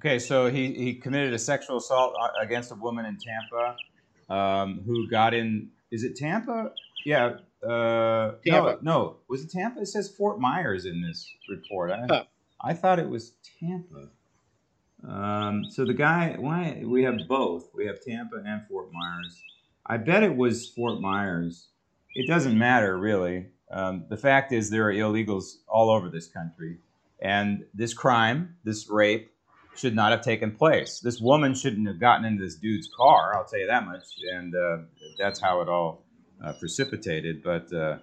Okay, 0.01 0.17
so 0.17 0.49
he, 0.49 0.73
he 0.73 0.95
committed 0.95 1.31
a 1.31 1.37
sexual 1.37 1.77
assault 1.77 2.15
uh, 2.19 2.29
against 2.41 2.71
a 2.71 2.75
woman 2.75 3.05
in 3.05 3.19
Tampa 3.19 3.75
um, 4.33 4.81
who 4.83 5.07
got 5.07 5.35
in. 5.35 5.69
Is 5.91 6.03
it 6.03 6.15
Tampa? 6.15 6.71
Yeah. 7.05 7.35
Uh, 7.63 8.31
Tampa. 8.43 8.79
No, 8.81 8.97
no. 8.97 9.15
Was 9.27 9.43
it 9.43 9.51
Tampa? 9.51 9.81
It 9.81 9.85
says 9.85 10.09
Fort 10.09 10.39
Myers 10.39 10.85
in 10.85 11.03
this 11.03 11.31
report. 11.47 11.91
I, 11.91 12.05
Huh. 12.09 12.23
I 12.63 12.73
thought 12.73 12.97
it 12.97 13.09
was 13.09 13.33
Tampa. 13.59 14.09
Um, 15.07 15.65
so 15.69 15.85
the 15.85 15.93
guy, 15.93 16.35
why 16.39 16.81
we 16.83 17.03
have 17.03 17.19
both? 17.27 17.69
We 17.75 17.85
have 17.85 18.01
Tampa 18.01 18.37
and 18.43 18.65
Fort 18.67 18.89
Myers. 18.91 19.39
I 19.85 19.97
bet 19.97 20.23
it 20.23 20.35
was 20.35 20.67
Fort 20.69 20.99
Myers. 20.99 21.67
It 22.15 22.27
doesn't 22.27 22.57
matter 22.57 22.97
really. 22.97 23.49
Um, 23.69 24.05
the 24.09 24.17
fact 24.17 24.51
is, 24.51 24.71
there 24.71 24.87
are 24.87 24.93
illegals 24.93 25.57
all 25.67 25.91
over 25.91 26.09
this 26.09 26.27
country, 26.27 26.79
and 27.21 27.65
this 27.73 27.93
crime, 27.93 28.57
this 28.63 28.89
rape, 28.89 29.30
should 29.75 29.95
not 29.95 30.11
have 30.11 30.21
taken 30.21 30.51
place. 30.51 30.99
This 30.99 31.19
woman 31.19 31.53
shouldn't 31.53 31.87
have 31.87 31.99
gotten 31.99 32.25
into 32.25 32.43
this 32.43 32.55
dude's 32.55 32.89
car. 32.95 33.35
I'll 33.35 33.45
tell 33.45 33.59
you 33.59 33.67
that 33.67 33.85
much. 33.85 34.03
And 34.33 34.53
uh, 34.55 34.77
that's 35.17 35.39
how 35.39 35.61
it 35.61 35.69
all 35.69 36.03
uh, 36.43 36.53
precipitated. 36.53 37.43
But 37.43 37.71
uh, 37.73 37.97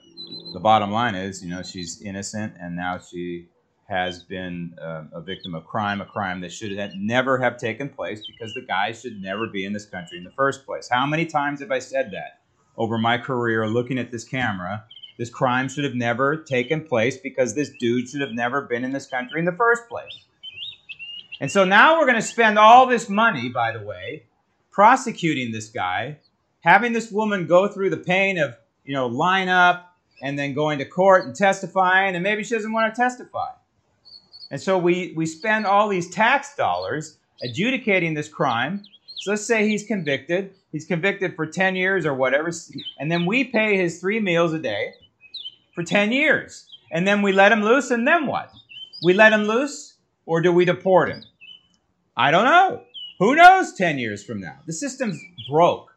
the 0.52 0.60
bottom 0.60 0.90
line 0.90 1.14
is, 1.14 1.42
you 1.42 1.50
know, 1.50 1.62
she's 1.62 2.00
innocent, 2.02 2.54
and 2.60 2.74
now 2.74 2.98
she 2.98 3.48
has 3.88 4.22
been 4.22 4.76
uh, 4.82 5.04
a 5.12 5.20
victim 5.20 5.54
of 5.54 5.64
crime, 5.64 6.00
a 6.00 6.04
crime 6.04 6.40
that 6.42 6.52
should 6.52 6.76
have 6.76 6.92
never 6.94 7.38
have 7.38 7.56
taken 7.56 7.88
place 7.88 8.22
because 8.26 8.52
the 8.52 8.60
guy 8.60 8.92
should 8.92 9.20
never 9.20 9.46
be 9.46 9.64
in 9.64 9.72
this 9.72 9.86
country 9.86 10.18
in 10.18 10.24
the 10.24 10.30
first 10.32 10.66
place. 10.66 10.88
How 10.90 11.06
many 11.06 11.24
times 11.24 11.60
have 11.60 11.70
I 11.70 11.78
said 11.78 12.10
that 12.12 12.42
over 12.76 12.98
my 12.98 13.16
career 13.16 13.66
looking 13.66 13.98
at 13.98 14.10
this 14.10 14.24
camera? 14.24 14.84
This 15.18 15.30
crime 15.30 15.68
should 15.68 15.84
have 15.84 15.94
never 15.94 16.36
taken 16.36 16.84
place 16.84 17.16
because 17.16 17.54
this 17.54 17.70
dude 17.80 18.08
should 18.08 18.20
have 18.20 18.32
never 18.32 18.62
been 18.62 18.84
in 18.84 18.92
this 18.92 19.06
country 19.06 19.40
in 19.40 19.46
the 19.46 19.52
first 19.52 19.88
place. 19.88 20.26
And 21.40 21.50
so 21.50 21.64
now 21.64 21.98
we're 21.98 22.06
going 22.06 22.20
to 22.20 22.22
spend 22.22 22.58
all 22.58 22.86
this 22.86 23.08
money, 23.08 23.48
by 23.48 23.72
the 23.72 23.80
way, 23.80 24.24
prosecuting 24.70 25.52
this 25.52 25.68
guy, 25.68 26.18
having 26.60 26.92
this 26.92 27.10
woman 27.10 27.46
go 27.46 27.68
through 27.68 27.90
the 27.90 27.96
pain 27.96 28.38
of, 28.38 28.56
you 28.84 28.94
know, 28.94 29.06
line 29.06 29.48
up 29.48 29.96
and 30.20 30.38
then 30.38 30.54
going 30.54 30.78
to 30.78 30.84
court 30.84 31.26
and 31.26 31.34
testifying, 31.34 32.14
and 32.14 32.22
maybe 32.22 32.42
she 32.42 32.54
doesn't 32.54 32.72
want 32.72 32.92
to 32.92 33.00
testify. 33.00 33.50
And 34.50 34.60
so 34.60 34.78
we, 34.78 35.12
we 35.16 35.26
spend 35.26 35.66
all 35.66 35.88
these 35.88 36.10
tax 36.10 36.56
dollars 36.56 37.18
adjudicating 37.42 38.14
this 38.14 38.28
crime. 38.28 38.82
So 39.16 39.30
let's 39.32 39.46
say 39.46 39.68
he's 39.68 39.84
convicted. 39.84 40.54
He's 40.72 40.86
convicted 40.86 41.36
for 41.36 41.46
10 41.46 41.76
years 41.76 42.04
or 42.04 42.14
whatever. 42.14 42.50
And 42.98 43.10
then 43.10 43.26
we 43.26 43.44
pay 43.44 43.76
his 43.76 44.00
three 44.00 44.20
meals 44.20 44.52
a 44.52 44.58
day 44.58 44.94
for 45.74 45.84
10 45.84 46.12
years. 46.12 46.66
And 46.90 47.06
then 47.06 47.22
we 47.22 47.32
let 47.32 47.52
him 47.52 47.62
loose, 47.62 47.90
and 47.90 48.08
then 48.08 48.26
what? 48.26 48.50
We 49.04 49.12
let 49.12 49.32
him 49.32 49.42
loose, 49.42 49.94
or 50.24 50.40
do 50.40 50.52
we 50.52 50.64
deport 50.64 51.10
him? 51.10 51.24
I 52.18 52.32
don't 52.32 52.46
know. 52.46 52.82
Who 53.20 53.36
knows 53.36 53.74
10 53.74 54.00
years 54.00 54.24
from 54.24 54.40
now? 54.40 54.56
The 54.66 54.72
system's 54.72 55.22
broke. 55.48 55.94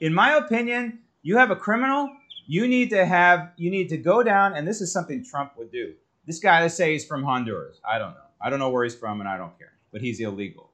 In 0.00 0.14
my 0.14 0.36
opinion, 0.36 1.00
you 1.22 1.38
have 1.38 1.50
a 1.50 1.56
criminal, 1.56 2.08
you 2.46 2.68
need 2.68 2.90
to 2.90 3.04
have, 3.04 3.50
you 3.56 3.68
need 3.68 3.88
to 3.88 3.96
go 3.96 4.22
down, 4.22 4.54
and 4.54 4.66
this 4.66 4.80
is 4.80 4.92
something 4.92 5.24
Trump 5.24 5.54
would 5.58 5.72
do. 5.72 5.94
This 6.24 6.38
guy, 6.38 6.62
let's 6.62 6.76
say 6.76 6.92
he's 6.92 7.04
from 7.04 7.24
Honduras. 7.24 7.80
I 7.84 7.98
don't 7.98 8.12
know. 8.12 8.20
I 8.40 8.48
don't 8.48 8.60
know 8.60 8.70
where 8.70 8.84
he's 8.84 8.94
from, 8.94 9.18
and 9.18 9.28
I 9.28 9.36
don't 9.36 9.58
care. 9.58 9.72
But 9.92 10.02
he's 10.02 10.20
illegal. 10.20 10.70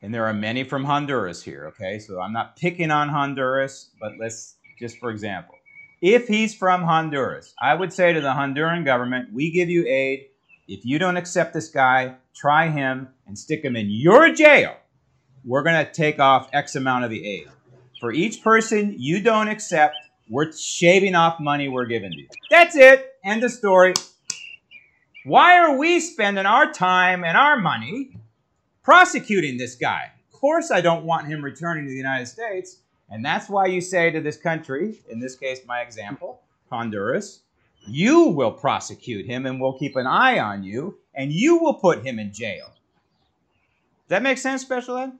And 0.00 0.14
there 0.14 0.24
are 0.24 0.32
many 0.32 0.64
from 0.64 0.82
Honduras 0.82 1.42
here, 1.42 1.66
okay? 1.66 1.98
So 1.98 2.20
I'm 2.20 2.32
not 2.32 2.56
picking 2.56 2.90
on 2.90 3.10
Honduras, 3.10 3.90
but 4.00 4.12
let's 4.18 4.56
just 4.78 4.96
for 4.96 5.10
example. 5.10 5.56
If 6.00 6.26
he's 6.26 6.54
from 6.54 6.82
Honduras, 6.84 7.54
I 7.60 7.74
would 7.74 7.92
say 7.92 8.14
to 8.14 8.20
the 8.22 8.30
Honduran 8.32 8.86
government, 8.86 9.34
we 9.34 9.50
give 9.50 9.68
you 9.68 9.86
aid. 9.86 10.29
If 10.72 10.84
you 10.84 11.00
don't 11.00 11.16
accept 11.16 11.52
this 11.52 11.68
guy, 11.68 12.14
try 12.32 12.68
him 12.68 13.08
and 13.26 13.36
stick 13.36 13.64
him 13.64 13.74
in 13.74 13.90
your 13.90 14.32
jail. 14.32 14.76
We're 15.44 15.64
going 15.64 15.84
to 15.84 15.92
take 15.92 16.20
off 16.20 16.48
X 16.52 16.76
amount 16.76 17.02
of 17.02 17.10
the 17.10 17.26
aid. 17.26 17.48
For 17.98 18.12
each 18.12 18.44
person 18.44 18.94
you 18.96 19.20
don't 19.20 19.48
accept, 19.48 19.96
we're 20.28 20.52
shaving 20.52 21.16
off 21.16 21.40
money 21.40 21.68
we're 21.68 21.86
giving 21.86 22.12
you. 22.12 22.28
That's 22.52 22.76
it. 22.76 23.14
End 23.24 23.42
of 23.42 23.50
story. 23.50 23.94
Why 25.24 25.58
are 25.58 25.76
we 25.76 25.98
spending 25.98 26.46
our 26.46 26.72
time 26.72 27.24
and 27.24 27.36
our 27.36 27.58
money 27.58 28.16
prosecuting 28.84 29.58
this 29.58 29.74
guy? 29.74 30.12
Of 30.32 30.40
course, 30.40 30.70
I 30.70 30.80
don't 30.82 31.04
want 31.04 31.26
him 31.26 31.44
returning 31.44 31.86
to 31.86 31.90
the 31.90 31.96
United 31.96 32.26
States. 32.26 32.78
And 33.08 33.24
that's 33.24 33.48
why 33.48 33.66
you 33.66 33.80
say 33.80 34.12
to 34.12 34.20
this 34.20 34.36
country, 34.36 35.00
in 35.10 35.18
this 35.18 35.34
case, 35.34 35.62
my 35.66 35.80
example, 35.80 36.42
Honduras, 36.70 37.40
you 37.86 38.24
will 38.26 38.52
prosecute 38.52 39.26
him 39.26 39.46
and 39.46 39.60
we'll 39.60 39.78
keep 39.78 39.96
an 39.96 40.06
eye 40.06 40.38
on 40.38 40.62
you 40.62 40.98
and 41.14 41.32
you 41.32 41.58
will 41.58 41.74
put 41.74 42.04
him 42.04 42.18
in 42.18 42.32
jail. 42.32 42.66
Does 42.66 44.08
that 44.08 44.22
make 44.22 44.38
sense, 44.38 44.62
Special 44.62 44.96
Ed? 44.96 45.12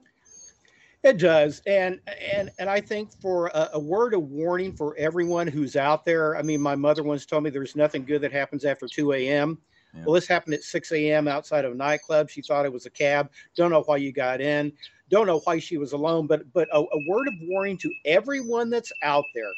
It 1.03 1.17
does, 1.17 1.63
and 1.65 1.99
and 2.31 2.51
and 2.59 2.69
I 2.69 2.79
think 2.79 3.09
for 3.19 3.47
a, 3.47 3.71
a, 3.73 3.79
word 3.79 4.13
of 4.13 4.21
warning 4.21 4.71
for 4.71 4.95
everyone 4.97 5.47
who's 5.47 5.75
out 5.75 6.05
there. 6.05 6.37
I 6.37 6.43
mean, 6.43 6.61
my 6.61 6.75
mother 6.75 7.01
once 7.01 7.25
told 7.25 7.43
me 7.43 7.49
there's 7.49 7.75
nothing 7.75 8.05
good 8.05 8.21
that 8.21 8.31
happens 8.31 8.65
after 8.65 8.87
2 8.87 9.13
a.m. 9.13 9.57
Yeah. 9.95 10.03
Well, 10.05 10.13
this 10.13 10.27
happened 10.27 10.53
at 10.53 10.61
6 10.61 10.91
a.m. 10.91 11.27
outside 11.27 11.65
of 11.65 11.71
a 11.71 11.75
nightclub. 11.75 12.29
She 12.29 12.43
thought 12.43 12.65
it 12.65 12.71
was 12.71 12.85
a 12.85 12.91
cab. 12.91 13.31
Don't 13.55 13.71
know 13.71 13.81
why 13.81 13.97
you 13.97 14.11
got 14.11 14.41
in. 14.41 14.71
Don't 15.09 15.25
know 15.25 15.39
why 15.39 15.57
she 15.57 15.77
was 15.77 15.93
alone. 15.93 16.27
But 16.27 16.53
but 16.53 16.67
a, 16.71 16.79
a 16.79 17.07
word 17.09 17.27
of 17.27 17.33
warning 17.43 17.77
to 17.79 17.91
everyone 18.05 18.69
that's 18.69 18.91
out 19.01 19.25
there. 19.33 19.51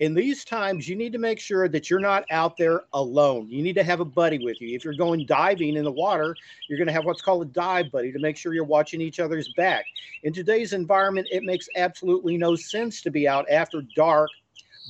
In 0.00 0.14
these 0.14 0.46
times, 0.46 0.88
you 0.88 0.96
need 0.96 1.12
to 1.12 1.18
make 1.18 1.38
sure 1.38 1.68
that 1.68 1.90
you're 1.90 2.00
not 2.00 2.24
out 2.30 2.56
there 2.56 2.84
alone. 2.94 3.48
You 3.50 3.62
need 3.62 3.74
to 3.74 3.82
have 3.82 4.00
a 4.00 4.04
buddy 4.04 4.38
with 4.38 4.58
you. 4.58 4.74
If 4.74 4.82
you're 4.82 4.94
going 4.94 5.26
diving 5.26 5.76
in 5.76 5.84
the 5.84 5.92
water, 5.92 6.34
you're 6.68 6.78
going 6.78 6.86
to 6.86 6.92
have 6.94 7.04
what's 7.04 7.20
called 7.20 7.42
a 7.42 7.50
dive 7.50 7.92
buddy 7.92 8.10
to 8.10 8.18
make 8.18 8.38
sure 8.38 8.54
you're 8.54 8.64
watching 8.64 9.02
each 9.02 9.20
other's 9.20 9.52
back. 9.58 9.84
In 10.22 10.32
today's 10.32 10.72
environment, 10.72 11.28
it 11.30 11.42
makes 11.42 11.68
absolutely 11.76 12.38
no 12.38 12.56
sense 12.56 13.02
to 13.02 13.10
be 13.10 13.28
out 13.28 13.44
after 13.50 13.82
dark 13.94 14.30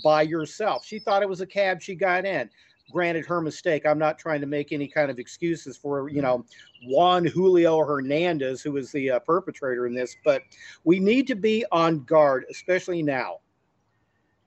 by 0.04 0.22
yourself. 0.22 0.86
She 0.86 1.00
thought 1.00 1.24
it 1.24 1.28
was 1.28 1.40
a 1.40 1.46
cab 1.46 1.82
she 1.82 1.96
got 1.96 2.24
in. 2.24 2.48
Granted, 2.92 3.26
her 3.26 3.40
mistake. 3.40 3.86
I'm 3.86 3.98
not 3.98 4.16
trying 4.16 4.40
to 4.40 4.46
make 4.46 4.70
any 4.70 4.86
kind 4.86 5.10
of 5.10 5.18
excuses 5.18 5.76
for, 5.76 6.08
you 6.08 6.22
know, 6.22 6.44
Juan 6.86 7.24
Julio 7.24 7.78
Hernandez, 7.78 8.62
who 8.62 8.70
was 8.72 8.92
the 8.92 9.10
uh, 9.10 9.18
perpetrator 9.18 9.88
in 9.88 9.94
this, 9.94 10.16
but 10.24 10.42
we 10.84 11.00
need 11.00 11.26
to 11.26 11.34
be 11.34 11.64
on 11.72 12.04
guard, 12.04 12.44
especially 12.48 13.02
now. 13.02 13.38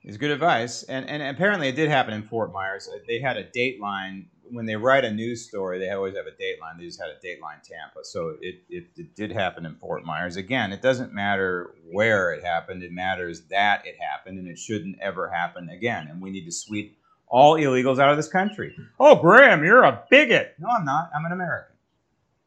It's 0.04 0.18
good 0.18 0.30
advice, 0.30 0.82
and 0.82 1.08
and 1.08 1.22
apparently 1.22 1.68
it 1.68 1.76
did 1.76 1.88
happen 1.88 2.12
in 2.12 2.22
Fort 2.22 2.52
Myers. 2.52 2.88
Uh, 2.92 2.98
they 3.08 3.20
had 3.20 3.38
a 3.38 3.44
dateline 3.44 4.26
when 4.50 4.66
they 4.66 4.76
write 4.76 5.02
a 5.04 5.10
news 5.10 5.48
story. 5.48 5.78
They 5.78 5.88
always 5.88 6.14
have 6.14 6.26
a 6.26 6.30
dateline. 6.30 6.76
They 6.76 6.84
just 6.84 7.00
had 7.00 7.08
a 7.08 7.26
dateline 7.26 7.62
Tampa, 7.62 8.04
so 8.04 8.36
it, 8.42 8.56
it 8.68 8.84
it 8.96 9.16
did 9.16 9.32
happen 9.32 9.64
in 9.64 9.76
Fort 9.76 10.04
Myers. 10.04 10.36
Again, 10.36 10.72
it 10.72 10.82
doesn't 10.82 11.14
matter 11.14 11.74
where 11.90 12.32
it 12.32 12.44
happened. 12.44 12.82
It 12.82 12.92
matters 12.92 13.42
that 13.48 13.86
it 13.86 13.96
happened, 13.98 14.38
and 14.38 14.46
it 14.46 14.58
shouldn't 14.58 14.98
ever 15.00 15.30
happen 15.30 15.70
again. 15.70 16.08
And 16.08 16.20
we 16.20 16.30
need 16.30 16.44
to 16.44 16.52
sweep 16.52 16.98
all 17.26 17.56
illegals 17.56 17.98
out 17.98 18.10
of 18.10 18.18
this 18.18 18.28
country. 18.28 18.76
Oh, 19.00 19.16
Graham, 19.16 19.64
you're 19.64 19.84
a 19.84 20.04
bigot. 20.10 20.54
No, 20.58 20.68
I'm 20.68 20.84
not. 20.84 21.12
I'm 21.16 21.24
an 21.24 21.32
American, 21.32 21.76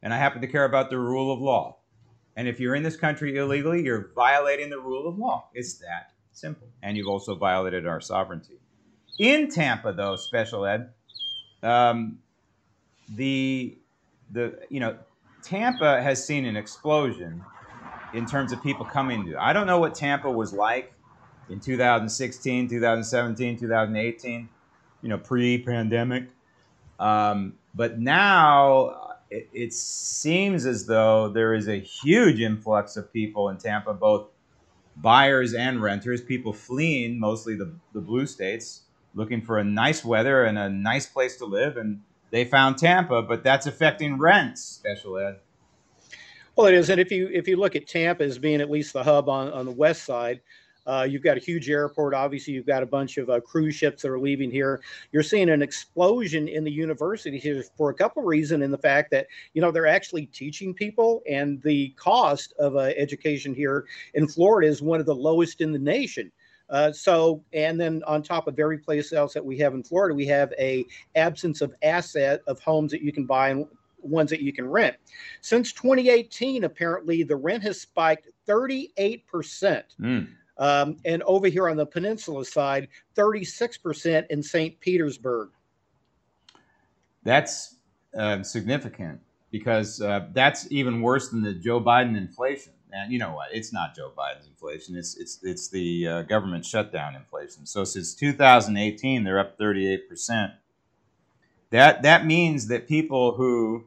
and 0.00 0.14
I 0.14 0.18
happen 0.18 0.40
to 0.42 0.46
care 0.46 0.64
about 0.64 0.90
the 0.90 0.98
rule 0.98 1.32
of 1.32 1.40
law. 1.40 1.78
And 2.36 2.46
if 2.46 2.60
you're 2.60 2.76
in 2.76 2.84
this 2.84 2.96
country 2.96 3.36
illegally, 3.36 3.82
you're 3.82 4.12
violating 4.14 4.70
the 4.70 4.78
rule 4.78 5.08
of 5.08 5.18
law. 5.18 5.48
It's 5.54 5.78
that 5.78 6.12
Simple. 6.38 6.68
And 6.84 6.96
you've 6.96 7.08
also 7.08 7.34
violated 7.34 7.84
our 7.84 8.00
sovereignty. 8.00 8.60
In 9.18 9.50
Tampa, 9.50 9.92
though, 9.92 10.14
special 10.14 10.64
ed, 10.64 10.90
um, 11.64 12.20
the 13.16 13.76
the 14.30 14.56
you 14.68 14.78
know 14.78 14.96
Tampa 15.42 16.00
has 16.00 16.24
seen 16.24 16.44
an 16.44 16.56
explosion 16.56 17.44
in 18.14 18.24
terms 18.24 18.52
of 18.52 18.62
people 18.62 18.84
coming 18.84 19.26
to. 19.26 19.36
I 19.36 19.52
don't 19.52 19.66
know 19.66 19.80
what 19.80 19.96
Tampa 19.96 20.30
was 20.30 20.52
like 20.52 20.92
in 21.50 21.58
2016, 21.58 22.68
2017, 22.68 23.58
2018, 23.58 24.48
you 25.02 25.08
know, 25.08 25.18
pre-pandemic. 25.18 26.28
Um, 27.00 27.54
but 27.74 27.98
now 27.98 29.16
it, 29.28 29.48
it 29.52 29.72
seems 29.72 30.66
as 30.66 30.86
though 30.86 31.28
there 31.28 31.54
is 31.54 31.68
a 31.68 31.80
huge 31.80 32.40
influx 32.40 32.96
of 32.96 33.12
people 33.12 33.48
in 33.48 33.56
Tampa, 33.56 33.92
both 33.92 34.28
buyers 35.00 35.54
and 35.54 35.82
renters, 35.82 36.20
people 36.20 36.52
fleeing 36.52 37.18
mostly 37.18 37.56
the, 37.56 37.74
the 37.92 38.00
blue 38.00 38.26
states, 38.26 38.82
looking 39.14 39.42
for 39.42 39.58
a 39.58 39.64
nice 39.64 40.04
weather 40.04 40.44
and 40.44 40.58
a 40.58 40.68
nice 40.68 41.06
place 41.06 41.36
to 41.36 41.44
live. 41.44 41.76
And 41.76 42.02
they 42.30 42.44
found 42.44 42.78
Tampa, 42.78 43.22
but 43.22 43.42
that's 43.42 43.66
affecting 43.66 44.18
rents, 44.18 44.62
special 44.62 45.18
ed. 45.18 45.36
Well, 46.56 46.66
it 46.66 46.74
is, 46.74 46.90
and 46.90 47.00
if 47.00 47.12
you 47.12 47.28
if 47.32 47.46
you 47.46 47.56
look 47.56 47.76
at 47.76 47.86
Tampa 47.86 48.24
as 48.24 48.36
being 48.36 48.60
at 48.60 48.68
least 48.68 48.92
the 48.92 49.04
hub 49.04 49.28
on 49.28 49.52
on 49.52 49.64
the 49.64 49.70
west 49.70 50.04
side, 50.04 50.40
uh, 50.88 51.02
you've 51.02 51.22
got 51.22 51.36
a 51.36 51.40
huge 51.40 51.68
airport. 51.68 52.14
Obviously, 52.14 52.54
you've 52.54 52.66
got 52.66 52.82
a 52.82 52.86
bunch 52.86 53.18
of 53.18 53.28
uh, 53.28 53.40
cruise 53.40 53.74
ships 53.74 54.02
that 54.02 54.10
are 54.10 54.18
leaving 54.18 54.50
here. 54.50 54.80
You're 55.12 55.22
seeing 55.22 55.50
an 55.50 55.60
explosion 55.60 56.48
in 56.48 56.64
the 56.64 56.70
university 56.70 57.38
here 57.38 57.62
for 57.76 57.90
a 57.90 57.94
couple 57.94 58.22
reasons. 58.22 58.64
In 58.64 58.70
the 58.70 58.78
fact 58.78 59.10
that 59.10 59.26
you 59.52 59.60
know 59.60 59.70
they're 59.70 59.86
actually 59.86 60.26
teaching 60.26 60.72
people, 60.72 61.22
and 61.28 61.60
the 61.62 61.90
cost 61.90 62.54
of 62.58 62.74
uh, 62.76 62.90
education 62.96 63.54
here 63.54 63.84
in 64.14 64.26
Florida 64.26 64.66
is 64.66 64.80
one 64.80 64.98
of 64.98 65.04
the 65.04 65.14
lowest 65.14 65.60
in 65.60 65.72
the 65.72 65.78
nation. 65.78 66.32
Uh, 66.70 66.90
so, 66.90 67.42
and 67.52 67.78
then 67.78 68.02
on 68.06 68.22
top 68.22 68.46
of 68.46 68.58
every 68.58 68.78
place 68.78 69.12
else 69.12 69.34
that 69.34 69.44
we 69.44 69.58
have 69.58 69.74
in 69.74 69.82
Florida, 69.82 70.14
we 70.14 70.26
have 70.26 70.52
a 70.58 70.86
absence 71.16 71.60
of 71.60 71.74
asset 71.82 72.40
of 72.46 72.60
homes 72.60 72.90
that 72.92 73.02
you 73.02 73.12
can 73.12 73.26
buy 73.26 73.50
and 73.50 73.66
ones 74.00 74.30
that 74.30 74.40
you 74.40 74.52
can 74.54 74.66
rent. 74.66 74.96
Since 75.42 75.72
2018, 75.72 76.64
apparently 76.64 77.22
the 77.24 77.36
rent 77.36 77.62
has 77.62 77.80
spiked 77.80 78.28
38 78.46 79.26
percent. 79.26 79.84
Mm. 80.00 80.28
Um, 80.58 80.96
and 81.04 81.22
over 81.22 81.46
here 81.46 81.68
on 81.68 81.76
the 81.76 81.86
peninsula 81.86 82.44
side, 82.44 82.88
36% 83.16 84.26
in 84.28 84.42
St. 84.42 84.78
Petersburg. 84.80 85.50
That's 87.22 87.76
uh, 88.16 88.42
significant 88.42 89.20
because 89.50 90.00
uh, 90.00 90.26
that's 90.32 90.70
even 90.70 91.00
worse 91.00 91.28
than 91.28 91.42
the 91.42 91.54
Joe 91.54 91.80
Biden 91.80 92.16
inflation. 92.16 92.72
And 92.92 93.12
you 93.12 93.18
know 93.18 93.32
what? 93.34 93.48
It's 93.52 93.72
not 93.72 93.94
Joe 93.94 94.12
Biden's 94.16 94.46
inflation. 94.46 94.96
It's 94.96 95.16
it's 95.18 95.40
it's 95.42 95.68
the 95.68 96.06
uh, 96.06 96.22
government 96.22 96.64
shutdown 96.64 97.14
inflation. 97.14 97.66
So 97.66 97.84
since 97.84 98.14
2018, 98.14 99.24
they're 99.24 99.38
up 99.38 99.58
38 99.58 100.08
percent. 100.08 100.52
That 101.70 102.02
that 102.02 102.24
means 102.24 102.68
that 102.68 102.88
people 102.88 103.34
who 103.34 103.84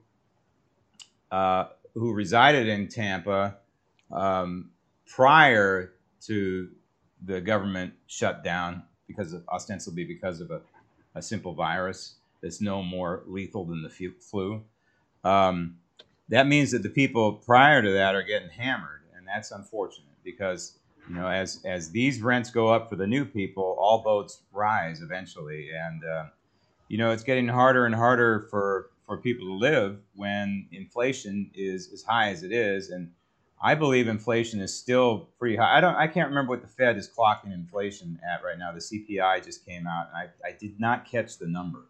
uh, 1.31 1.65
who 1.95 2.13
resided 2.13 2.67
in 2.67 2.87
Tampa 2.89 3.57
um, 4.11 4.69
prior 5.07 5.93
to 6.27 6.69
the 7.23 7.41
government 7.41 7.93
shutdown 8.07 8.83
because 9.07 9.33
of, 9.33 9.43
ostensibly 9.49 10.03
because 10.03 10.41
of 10.41 10.51
a, 10.51 10.61
a 11.15 11.21
simple 11.21 11.53
virus 11.53 12.15
that's 12.41 12.61
no 12.61 12.81
more 12.81 13.23
lethal 13.27 13.65
than 13.65 13.83
the 13.83 13.89
flu. 14.19 14.63
Um, 15.23 15.77
that 16.29 16.47
means 16.47 16.71
that 16.71 16.81
the 16.81 16.89
people 16.89 17.33
prior 17.33 17.81
to 17.81 17.91
that 17.91 18.15
are 18.15 18.23
getting 18.23 18.49
hammered, 18.49 19.01
and 19.15 19.27
that's 19.27 19.51
unfortunate 19.51 20.07
because 20.23 20.79
you 21.09 21.15
know 21.15 21.27
as 21.27 21.61
as 21.65 21.91
these 21.91 22.21
rents 22.21 22.49
go 22.49 22.69
up 22.69 22.89
for 22.89 22.95
the 22.95 23.05
new 23.05 23.25
people, 23.25 23.75
all 23.79 24.01
boats 24.01 24.41
rise 24.51 25.01
eventually, 25.01 25.69
and 25.71 26.03
uh, 26.03 26.25
you 26.87 26.97
know 26.97 27.11
it's 27.11 27.23
getting 27.23 27.47
harder 27.47 27.85
and 27.85 27.93
harder 27.93 28.47
for 28.49 28.89
for 29.05 29.17
people 29.17 29.45
to 29.45 29.53
live 29.53 29.99
when 30.15 30.67
inflation 30.71 31.51
is 31.53 31.91
as 31.93 32.01
high 32.01 32.29
as 32.29 32.43
it 32.43 32.51
is, 32.51 32.89
and 32.89 33.11
I 33.63 33.75
believe 33.75 34.07
inflation 34.07 34.59
is 34.59 34.73
still 34.73 35.29
pretty 35.37 35.55
high. 35.55 35.77
I 35.77 35.81
don't. 35.81 35.95
I 35.95 36.07
can't 36.07 36.29
remember 36.29 36.49
what 36.49 36.61
the 36.61 36.67
Fed 36.67 36.97
is 36.97 37.07
clocking 37.07 37.53
inflation 37.53 38.19
at 38.27 38.43
right 38.43 38.57
now. 38.57 38.71
The 38.71 38.79
CPI 38.79 39.45
just 39.45 39.65
came 39.65 39.85
out, 39.85 40.07
and 40.07 40.17
I, 40.17 40.49
I 40.49 40.51
did 40.53 40.79
not 40.79 41.05
catch 41.05 41.37
the 41.37 41.47
number. 41.47 41.85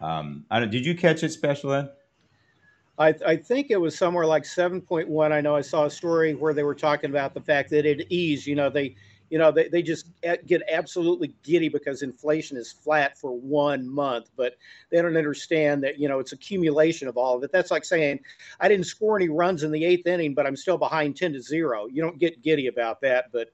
Um, 0.00 0.44
I 0.50 0.60
don't, 0.60 0.70
did 0.70 0.84
you 0.84 0.96
catch 0.96 1.22
it, 1.22 1.30
Special 1.30 1.72
Ed? 1.72 1.90
I, 2.98 3.14
I 3.26 3.36
think 3.36 3.70
it 3.70 3.80
was 3.80 3.96
somewhere 3.96 4.26
like 4.26 4.44
7.1. 4.44 5.32
I 5.32 5.40
know 5.40 5.54
I 5.54 5.60
saw 5.60 5.84
a 5.84 5.90
story 5.90 6.34
where 6.34 6.54
they 6.54 6.62
were 6.62 6.74
talking 6.74 7.10
about 7.10 7.34
the 7.34 7.40
fact 7.40 7.70
that 7.70 7.84
it 7.84 8.06
eased. 8.10 8.46
You 8.46 8.56
know, 8.56 8.70
they 8.70 8.96
you 9.30 9.38
know, 9.38 9.50
they, 9.50 9.68
they 9.68 9.82
just 9.82 10.08
get 10.46 10.62
absolutely 10.70 11.34
giddy 11.42 11.68
because 11.68 12.02
inflation 12.02 12.56
is 12.56 12.72
flat 12.72 13.18
for 13.18 13.32
one 13.32 13.88
month, 13.88 14.30
but 14.36 14.56
they 14.90 15.02
don't 15.02 15.16
understand 15.16 15.82
that, 15.84 15.98
you 15.98 16.08
know, 16.08 16.18
it's 16.18 16.32
accumulation 16.32 17.08
of 17.08 17.16
all 17.16 17.36
of 17.36 17.42
it. 17.42 17.52
That's 17.52 17.70
like 17.70 17.84
saying, 17.84 18.20
I 18.60 18.68
didn't 18.68 18.86
score 18.86 19.16
any 19.16 19.28
runs 19.28 19.62
in 19.62 19.72
the 19.72 19.84
eighth 19.84 20.06
inning, 20.06 20.34
but 20.34 20.46
I'm 20.46 20.56
still 20.56 20.78
behind 20.78 21.16
10 21.16 21.32
to 21.32 21.42
zero. 21.42 21.86
You 21.86 22.02
don't 22.02 22.18
get 22.18 22.42
giddy 22.42 22.68
about 22.68 23.00
that, 23.00 23.26
but 23.32 23.48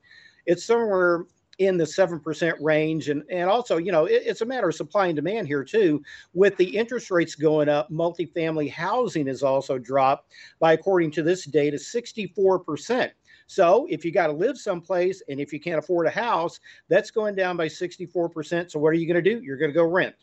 it's 0.46 0.64
somewhere 0.64 1.26
in 1.58 1.76
the 1.76 1.84
7% 1.84 2.54
range. 2.60 3.08
And, 3.08 3.22
and 3.30 3.48
also, 3.48 3.76
you 3.76 3.92
know, 3.92 4.06
it, 4.06 4.22
it's 4.24 4.40
a 4.40 4.46
matter 4.46 4.68
of 4.68 4.74
supply 4.74 5.06
and 5.06 5.16
demand 5.16 5.46
here, 5.46 5.64
too. 5.64 6.02
With 6.34 6.56
the 6.56 6.76
interest 6.76 7.10
rates 7.10 7.34
going 7.34 7.68
up, 7.68 7.90
multifamily 7.90 8.70
housing 8.70 9.26
has 9.26 9.42
also 9.42 9.78
dropped 9.78 10.32
by, 10.58 10.72
according 10.72 11.12
to 11.12 11.22
this 11.22 11.44
data, 11.44 11.76
64%. 11.76 13.10
So 13.47 13.86
if 13.90 14.05
you 14.05 14.12
got 14.12 14.28
to 14.28 14.32
live 14.32 14.59
someplace 14.59 15.22
and 15.28 15.40
if 15.40 15.53
you 15.53 15.61
can't 15.61 15.78
afford 15.78 16.07
a 16.07 16.11
house, 16.11 16.61
that's 16.88 17.11
going 17.11 17.34
down 17.34 17.57
by 17.57 17.66
64%. 17.66 18.70
So 18.70 18.78
what 18.78 18.88
are 18.88 18.95
you 18.95 19.07
going 19.07 19.22
to 19.22 19.34
do? 19.34 19.43
You're 19.43 19.59
going 19.59 19.70
to 19.70 19.74
go 19.74 19.84
rent. 19.84 20.14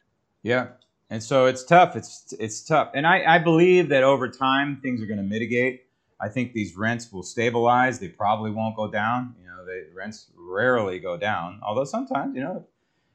Yeah. 0.44 0.68
And 1.10 1.24
so 1.24 1.46
it's 1.46 1.64
tough. 1.64 1.96
It's 1.96 2.34
it's 2.40 2.64
tough. 2.64 2.92
And 2.94 3.08
I, 3.08 3.36
I 3.36 3.40
believe 3.40 3.90
that 3.90 4.04
over 4.04 4.30
time 4.30 4.80
things 4.82 5.02
are 5.02 5.08
going 5.08 5.18
to 5.18 5.24
mitigate. 5.24 5.88
I 6.22 6.30
think 6.30 6.54
these 6.54 6.76
rents 6.76 7.12
will 7.12 7.24
stabilize. 7.24 8.00
They 8.00 8.10
probably 8.10 8.52
won't 8.52 8.76
go 8.76 8.92
down. 8.92 9.36
You 9.42 9.48
know, 9.48 9.66
the 9.66 9.88
rents 9.96 10.28
rarely 10.36 11.00
go 11.00 11.18
down. 11.18 11.62
Although 11.66 11.86
sometimes, 11.86 12.36
you 12.36 12.44
know, 12.44 12.66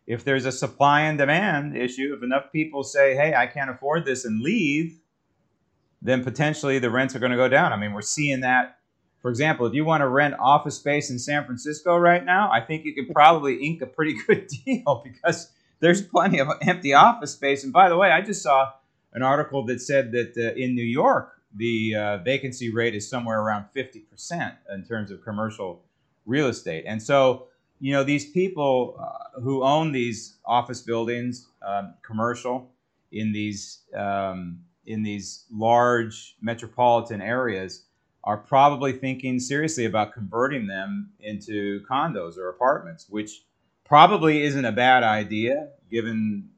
if 0.07 0.25
there's 0.25 0.45
a 0.45 0.53
supply 0.53 1.03
and 1.03 1.19
demand 1.19 1.77
issue, 1.77 2.15
if 2.17 2.23
enough 2.23 2.51
people 2.51 2.83
say, 2.83 3.15
"Hey, 3.15 3.35
I 3.35 3.47
can't 3.47 3.71
afford 3.71 4.05
this," 4.05 4.25
and 4.25 4.43
leave, 4.43 5.01
then 6.03 6.25
potentially 6.25 6.79
the 6.79 6.91
rents 6.91 7.15
are 7.15 7.21
going 7.21 7.33
to 7.33 7.39
go 7.39 7.49
down. 7.49 7.73
I 7.73 7.77
mean, 7.77 7.93
we're 7.93 8.03
seeing 8.03 8.41
that 8.41 8.79
for 9.25 9.31
example, 9.31 9.65
if 9.65 9.73
you 9.73 9.87
want 9.87 10.03
to 10.03 10.07
rent 10.07 10.35
office 10.39 10.77
space 10.77 11.09
in 11.09 11.19
San 11.19 11.47
Francisco 11.47 11.97
right 11.97 12.23
now, 12.23 12.51
I 12.53 12.61
think 12.61 12.85
you 12.85 12.95
could 12.95 13.11
probably 13.11 13.55
ink 13.65 13.81
a 13.81 13.87
pretty 13.87 14.19
good 14.27 14.49
deal 14.49 15.03
because 15.03 15.51
there's 15.81 16.03
plenty 16.03 16.41
of 16.41 16.49
empty 16.61 16.93
office 16.93 17.33
space. 17.33 17.65
And 17.65 17.73
by 17.73 17.89
the 17.89 17.97
way, 17.97 18.11
I 18.11 18.21
just 18.21 18.43
saw 18.43 18.73
an 19.15 19.23
article 19.23 19.65
that 19.65 19.81
said 19.81 20.13
that 20.13 20.37
uh, 20.37 20.53
in 20.61 20.75
New 20.75 20.85
York, 20.85 21.41
the 21.57 21.95
uh, 21.95 22.19
vacancy 22.19 22.71
rate 22.71 22.95
is 22.95 23.09
somewhere 23.09 23.41
around 23.41 23.65
50% 23.75 24.57
in 24.75 24.85
terms 24.85 25.11
of 25.11 25.25
commercial 25.25 25.81
real 26.27 26.49
estate. 26.49 26.85
And 26.87 27.03
so, 27.03 27.47
you 27.81 27.95
know, 27.95 28.05
these 28.05 28.31
people 28.31 29.01
uh, 29.01 29.41
who 29.41 29.63
own 29.63 29.93
these 29.93 30.37
office 30.45 30.83
buildings, 30.83 31.47
um, 31.67 31.95
commercial, 32.03 32.69
in 33.11 33.33
these 33.33 33.85
um, 33.97 34.61
in 34.85 35.03
these 35.03 35.47
large 35.51 36.37
metropolitan 36.43 37.23
areas, 37.23 37.87
are 38.25 38.39
probably 38.39 38.93
thinking 38.93 39.39
seriously 39.39 39.85
about 39.85 40.13
converting 40.13 40.67
them 40.67 41.11
into 41.21 41.83
condos 41.89 42.39
or 42.39 42.49
apartments, 42.49 43.07
which 43.09 43.45
probably 43.85 44.43
isn't 44.43 44.65
a 44.65 44.73
bad 44.73 45.03
idea 45.03 45.69
given 45.91 46.49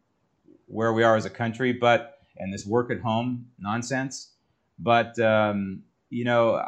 where 0.66 0.92
we 0.92 1.02
are 1.02 1.16
as 1.16 1.24
a 1.24 1.30
country, 1.30 1.72
but 1.72 2.18
and 2.38 2.52
this 2.52 2.66
work 2.66 2.90
at 2.90 3.00
home 3.00 3.48
nonsense. 3.58 4.30
But 4.78 5.18
um, 5.18 5.82
you 6.08 6.24
know, 6.24 6.62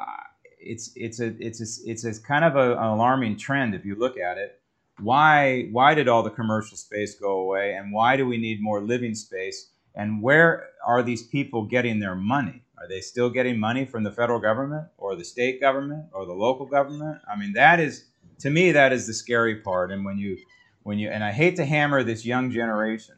it's 0.58 0.90
it's 0.96 1.20
a 1.20 1.34
it's 1.38 1.60
a, 1.60 1.90
it's 1.90 2.04
a 2.04 2.20
kind 2.20 2.44
of 2.44 2.56
a, 2.56 2.72
an 2.72 2.84
alarming 2.84 3.36
trend 3.36 3.74
if 3.74 3.84
you 3.84 3.94
look 3.94 4.18
at 4.18 4.36
it. 4.36 4.60
Why 5.00 5.68
why 5.70 5.94
did 5.94 6.08
all 6.08 6.24
the 6.24 6.30
commercial 6.30 6.76
space 6.76 7.14
go 7.14 7.38
away, 7.38 7.74
and 7.74 7.92
why 7.92 8.16
do 8.16 8.26
we 8.26 8.36
need 8.36 8.60
more 8.60 8.80
living 8.80 9.14
space? 9.14 9.70
And 9.94 10.22
where 10.22 10.68
are 10.86 11.02
these 11.02 11.24
people 11.24 11.64
getting 11.64 12.00
their 12.00 12.14
money? 12.14 12.64
Are 12.80 12.88
they 12.88 13.00
still 13.00 13.30
getting 13.30 13.58
money 13.58 13.84
from 13.84 14.04
the 14.04 14.12
federal 14.12 14.40
government 14.40 14.88
or 14.98 15.16
the 15.16 15.24
state 15.24 15.60
government 15.60 16.06
or 16.12 16.26
the 16.26 16.32
local 16.32 16.66
government? 16.66 17.20
I 17.30 17.36
mean, 17.36 17.52
that 17.54 17.80
is 17.80 18.06
to 18.40 18.50
me 18.50 18.72
that 18.72 18.92
is 18.92 19.06
the 19.06 19.14
scary 19.14 19.56
part. 19.56 19.90
And 19.90 20.04
when 20.04 20.18
you 20.18 20.38
when 20.82 20.98
you 20.98 21.10
and 21.10 21.24
I 21.24 21.32
hate 21.32 21.56
to 21.56 21.64
hammer 21.64 22.02
this 22.02 22.24
young 22.24 22.50
generation, 22.50 23.16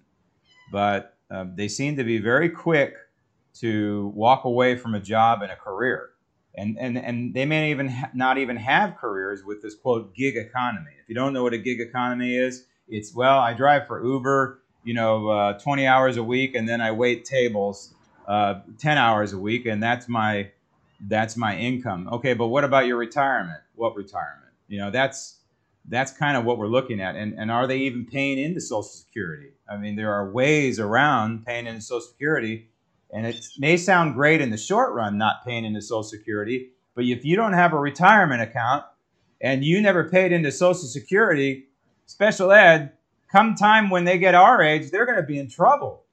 but 0.72 1.16
uh, 1.30 1.44
they 1.54 1.68
seem 1.68 1.96
to 1.96 2.04
be 2.04 2.18
very 2.18 2.48
quick 2.48 2.94
to 3.54 4.12
walk 4.14 4.44
away 4.44 4.76
from 4.76 4.94
a 4.94 5.00
job 5.00 5.42
and 5.42 5.52
a 5.52 5.56
career. 5.56 6.10
And, 6.56 6.76
and, 6.78 6.98
and 6.98 7.32
they 7.32 7.44
may 7.44 7.70
even 7.70 7.88
ha- 7.88 8.10
not 8.12 8.38
even 8.38 8.56
have 8.56 8.96
careers 8.96 9.44
with 9.44 9.62
this 9.62 9.74
quote 9.74 10.14
gig 10.14 10.36
economy. 10.36 10.90
If 11.00 11.08
you 11.08 11.14
don't 11.14 11.32
know 11.32 11.42
what 11.44 11.52
a 11.52 11.58
gig 11.58 11.80
economy 11.80 12.36
is, 12.36 12.66
it's 12.88 13.14
well, 13.14 13.38
I 13.38 13.54
drive 13.54 13.86
for 13.86 14.04
Uber, 14.04 14.60
you 14.82 14.94
know, 14.94 15.28
uh, 15.28 15.58
20 15.58 15.86
hours 15.86 16.16
a 16.16 16.22
week, 16.24 16.54
and 16.56 16.68
then 16.68 16.80
I 16.80 16.90
wait 16.90 17.24
tables 17.24 17.94
uh, 18.26 18.60
10 18.78 18.98
hours 18.98 19.32
a 19.32 19.38
week 19.38 19.66
and 19.66 19.82
that's 19.82 20.08
my 20.08 20.50
that's 21.08 21.36
my 21.36 21.56
income. 21.56 22.08
Okay 22.12 22.34
but 22.34 22.48
what 22.48 22.64
about 22.64 22.86
your 22.86 22.96
retirement? 22.96 23.60
What 23.74 23.96
retirement? 23.96 24.52
You 24.68 24.78
know 24.78 24.90
that's 24.90 25.36
that's 25.88 26.12
kind 26.12 26.36
of 26.36 26.44
what 26.44 26.58
we're 26.58 26.68
looking 26.68 27.00
at. 27.00 27.16
And, 27.16 27.34
and 27.34 27.50
are 27.50 27.66
they 27.66 27.78
even 27.78 28.04
paying 28.04 28.38
into 28.38 28.60
social 28.60 28.82
security? 28.82 29.52
I 29.68 29.76
mean 29.76 29.96
there 29.96 30.12
are 30.12 30.30
ways 30.30 30.78
around 30.78 31.46
paying 31.46 31.66
into 31.66 31.80
social 31.80 32.08
security 32.08 32.68
and 33.12 33.26
it 33.26 33.44
may 33.58 33.76
sound 33.76 34.14
great 34.14 34.40
in 34.40 34.50
the 34.50 34.56
short 34.56 34.94
run 34.94 35.18
not 35.18 35.44
paying 35.44 35.64
into 35.64 35.80
social 35.80 36.02
security 36.02 36.70
but 36.94 37.04
if 37.04 37.24
you 37.24 37.36
don't 37.36 37.52
have 37.52 37.72
a 37.72 37.78
retirement 37.78 38.42
account 38.42 38.84
and 39.40 39.64
you 39.64 39.80
never 39.80 40.08
paid 40.08 40.32
into 40.32 40.50
social 40.52 40.88
security 40.88 41.66
special 42.06 42.52
ed 42.52 42.92
come 43.30 43.54
time 43.54 43.90
when 43.90 44.04
they 44.04 44.18
get 44.18 44.34
our 44.34 44.62
age 44.62 44.90
they're 44.90 45.06
going 45.06 45.16
to 45.16 45.22
be 45.22 45.38
in 45.38 45.48
trouble 45.48 46.04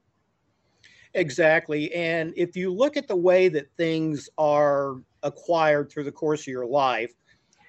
Exactly. 1.14 1.92
And 1.94 2.32
if 2.36 2.56
you 2.56 2.72
look 2.72 2.96
at 2.96 3.08
the 3.08 3.16
way 3.16 3.48
that 3.48 3.70
things 3.76 4.28
are 4.38 4.96
acquired 5.22 5.90
through 5.90 6.04
the 6.04 6.12
course 6.12 6.42
of 6.42 6.48
your 6.48 6.66
life, 6.66 7.12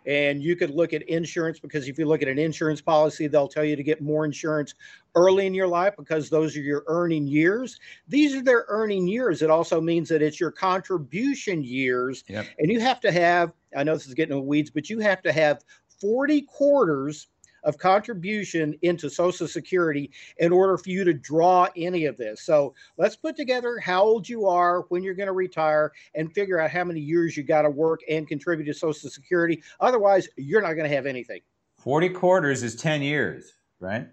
And 0.05 0.41
you 0.41 0.55
could 0.55 0.71
look 0.71 0.93
at 0.93 1.03
insurance 1.03 1.59
because 1.59 1.87
if 1.87 1.99
you 1.99 2.05
look 2.05 2.21
at 2.21 2.27
an 2.27 2.39
insurance 2.39 2.81
policy, 2.81 3.27
they'll 3.27 3.47
tell 3.47 3.63
you 3.63 3.75
to 3.75 3.83
get 3.83 4.01
more 4.01 4.25
insurance 4.25 4.73
early 5.15 5.45
in 5.45 5.53
your 5.53 5.67
life 5.67 5.93
because 5.97 6.29
those 6.29 6.55
are 6.55 6.61
your 6.61 6.83
earning 6.87 7.27
years. 7.27 7.79
These 8.07 8.35
are 8.35 8.41
their 8.41 8.65
earning 8.69 9.07
years. 9.07 9.41
It 9.41 9.49
also 9.49 9.81
means 9.81 10.09
that 10.09 10.21
it's 10.21 10.39
your 10.39 10.51
contribution 10.51 11.63
years. 11.63 12.23
Yep. 12.27 12.47
And 12.57 12.71
you 12.71 12.79
have 12.79 12.99
to 13.01 13.11
have, 13.11 13.51
I 13.75 13.83
know 13.83 13.93
this 13.93 14.07
is 14.07 14.13
getting 14.13 14.35
in 14.35 14.39
the 14.39 14.47
weeds, 14.47 14.71
but 14.71 14.89
you 14.89 14.99
have 14.99 15.21
to 15.23 15.31
have 15.31 15.63
40 16.01 16.41
quarters 16.43 17.27
of 17.63 17.77
contribution 17.77 18.77
into 18.81 19.09
Social 19.09 19.47
Security 19.47 20.11
in 20.37 20.51
order 20.51 20.77
for 20.77 20.89
you 20.89 21.03
to 21.03 21.13
draw 21.13 21.67
any 21.75 22.05
of 22.05 22.17
this. 22.17 22.41
So 22.41 22.73
let's 22.97 23.15
put 23.15 23.35
together 23.35 23.79
how 23.79 24.03
old 24.03 24.27
you 24.27 24.47
are, 24.47 24.81
when 24.89 25.03
you're 25.03 25.13
going 25.13 25.27
to 25.27 25.33
retire, 25.33 25.91
and 26.15 26.33
figure 26.33 26.59
out 26.59 26.71
how 26.71 26.83
many 26.83 26.99
years 26.99 27.35
you 27.35 27.43
got 27.43 27.63
to 27.63 27.69
work 27.69 28.01
and 28.09 28.27
contribute 28.27 28.65
to 28.65 28.73
Social 28.73 29.09
Security. 29.09 29.61
Otherwise, 29.79 30.27
you're 30.37 30.61
not 30.61 30.73
going 30.73 30.89
to 30.89 30.95
have 30.95 31.05
anything. 31.05 31.41
40 31.77 32.09
quarters 32.09 32.63
is 32.63 32.75
10 32.75 33.01
years, 33.01 33.53
right? 33.79 34.07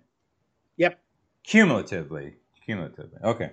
Yep. 0.76 1.00
Cumulatively. 1.42 2.34
Cumulatively. 2.64 3.18
Okay. 3.22 3.52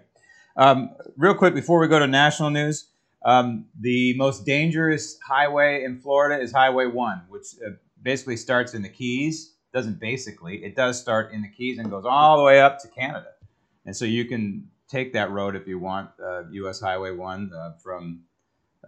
Um, 0.55 0.91
real 1.17 1.33
quick 1.33 1.55
before 1.55 1.79
we 1.79 1.87
go 1.87 1.99
to 1.99 2.07
national 2.07 2.51
news, 2.51 2.89
um, 3.25 3.65
the 3.79 4.15
most 4.17 4.45
dangerous 4.45 5.17
highway 5.25 5.83
in 5.83 5.99
Florida 5.99 6.41
is 6.41 6.51
Highway 6.51 6.85
1, 6.85 7.23
which 7.29 7.55
uh, 7.65 7.71
basically 8.01 8.37
starts 8.37 8.73
in 8.73 8.81
the 8.81 8.89
Keys 8.89 9.52
doesn't 9.73 9.99
basically. 9.99 10.63
It 10.63 10.75
does 10.75 10.99
start 10.99 11.33
in 11.33 11.41
the 11.41 11.49
Keys 11.49 11.79
and 11.79 11.89
goes 11.89 12.05
all 12.05 12.37
the 12.37 12.43
way 12.43 12.61
up 12.61 12.79
to 12.79 12.87
Canada. 12.87 13.29
And 13.85 13.95
so 13.95 14.05
you 14.05 14.25
can 14.25 14.69
take 14.87 15.13
that 15.13 15.31
road 15.31 15.55
if 15.55 15.67
you 15.67 15.79
want, 15.79 16.11
uh, 16.23 16.43
U.S. 16.51 16.79
Highway 16.79 17.11
1 17.11 17.51
uh, 17.53 17.71
from 17.83 18.21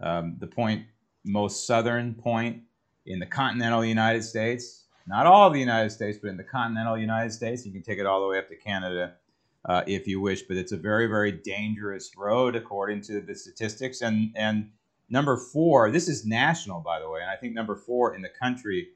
um, 0.00 0.36
the 0.38 0.46
point, 0.46 0.84
most 1.24 1.66
southern 1.66 2.14
point 2.14 2.62
in 3.04 3.18
the 3.18 3.26
continental 3.26 3.84
United 3.84 4.22
States. 4.22 4.84
Not 5.08 5.26
all 5.26 5.46
of 5.46 5.52
the 5.52 5.60
United 5.60 5.90
States, 5.90 6.18
but 6.20 6.28
in 6.28 6.36
the 6.36 6.44
continental 6.44 6.96
United 6.96 7.32
States. 7.32 7.66
You 7.66 7.72
can 7.72 7.82
take 7.82 7.98
it 7.98 8.06
all 8.06 8.20
the 8.20 8.28
way 8.28 8.38
up 8.38 8.48
to 8.48 8.56
Canada 8.56 9.14
uh, 9.64 9.82
if 9.86 10.06
you 10.06 10.20
wish. 10.20 10.42
But 10.42 10.56
it's 10.56 10.72
a 10.72 10.76
very, 10.76 11.06
very 11.06 11.32
dangerous 11.32 12.10
road 12.16 12.56
according 12.56 13.02
to 13.02 13.20
the 13.20 13.34
statistics. 13.34 14.00
And, 14.00 14.32
and 14.36 14.70
number 15.08 15.36
four, 15.36 15.90
this 15.90 16.08
is 16.08 16.24
national, 16.24 16.80
by 16.80 17.00
the 17.00 17.08
way. 17.08 17.20
And 17.20 17.30
I 17.30 17.36
think 17.36 17.54
number 17.54 17.76
four 17.76 18.14
in 18.14 18.22
the 18.22 18.28
country 18.28 18.88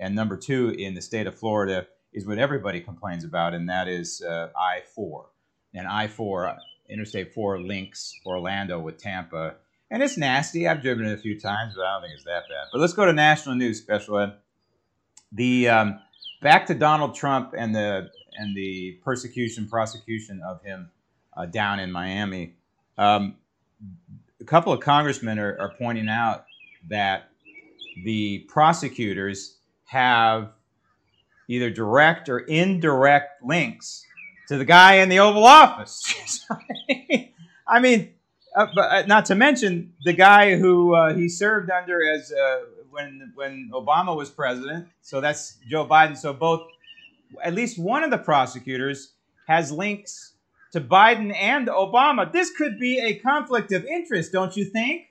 and 0.00 0.14
number 0.14 0.36
two, 0.36 0.70
in 0.70 0.94
the 0.94 1.02
state 1.02 1.26
of 1.26 1.38
Florida, 1.38 1.86
is 2.12 2.26
what 2.26 2.38
everybody 2.38 2.80
complains 2.80 3.24
about, 3.24 3.54
and 3.54 3.68
that 3.68 3.88
is 3.88 4.22
uh, 4.22 4.48
I 4.56 4.82
4. 4.94 5.26
And 5.74 5.86
I 5.86 6.08
4, 6.08 6.56
Interstate 6.88 7.34
4, 7.34 7.60
links 7.60 8.14
Orlando 8.24 8.80
with 8.80 8.98
Tampa. 8.98 9.56
And 9.90 10.02
it's 10.02 10.16
nasty. 10.16 10.66
I've 10.66 10.82
driven 10.82 11.06
it 11.06 11.12
a 11.12 11.18
few 11.18 11.38
times, 11.38 11.74
but 11.76 11.84
I 11.84 11.94
don't 11.94 12.02
think 12.02 12.14
it's 12.14 12.24
that 12.24 12.48
bad. 12.48 12.68
But 12.72 12.80
let's 12.80 12.92
go 12.92 13.04
to 13.06 13.12
national 13.12 13.56
news, 13.56 13.78
Special 13.78 14.18
Ed. 14.18 14.32
The 15.32 15.68
um, 15.68 16.00
back 16.40 16.66
to 16.66 16.74
Donald 16.74 17.14
Trump 17.14 17.54
and 17.56 17.74
the 17.74 18.10
and 18.38 18.56
the 18.56 18.98
persecution 19.02 19.68
prosecution 19.68 20.40
of 20.46 20.62
him 20.62 20.90
uh, 21.36 21.46
down 21.46 21.80
in 21.80 21.92
Miami. 21.92 22.54
Um, 22.96 23.36
a 24.40 24.44
couple 24.44 24.72
of 24.72 24.80
congressmen 24.80 25.38
are, 25.38 25.58
are 25.58 25.74
pointing 25.78 26.08
out 26.08 26.46
that 26.88 27.30
the 28.04 28.40
prosecutors 28.48 29.57
have 29.88 30.52
either 31.48 31.70
direct 31.70 32.28
or 32.28 32.38
indirect 32.40 33.42
links 33.42 34.04
to 34.48 34.56
the 34.56 34.64
guy 34.64 34.96
in 34.96 35.08
the 35.08 35.18
Oval 35.18 35.44
Office. 35.44 36.46
I 37.68 37.80
mean, 37.80 38.12
uh, 38.56 38.66
but 38.74 38.92
uh, 38.92 39.06
not 39.06 39.26
to 39.26 39.34
mention 39.34 39.92
the 40.04 40.12
guy 40.12 40.56
who 40.56 40.94
uh, 40.94 41.14
he 41.14 41.28
served 41.28 41.70
under 41.70 42.02
as 42.02 42.32
uh, 42.32 42.60
when 42.90 43.32
when 43.34 43.70
Obama 43.72 44.16
was 44.16 44.30
president. 44.30 44.88
So 45.02 45.20
that's 45.20 45.56
Joe 45.68 45.86
Biden. 45.86 46.16
So 46.16 46.32
both, 46.32 46.66
at 47.42 47.54
least 47.54 47.78
one 47.78 48.04
of 48.04 48.10
the 48.10 48.18
prosecutors 48.18 49.12
has 49.46 49.72
links 49.72 50.34
to 50.72 50.80
Biden 50.80 51.34
and 51.34 51.68
Obama. 51.68 52.30
This 52.30 52.50
could 52.50 52.78
be 52.78 52.98
a 53.00 53.14
conflict 53.14 53.72
of 53.72 53.84
interest, 53.84 54.32
don't 54.32 54.56
you 54.56 54.64
think? 54.66 55.07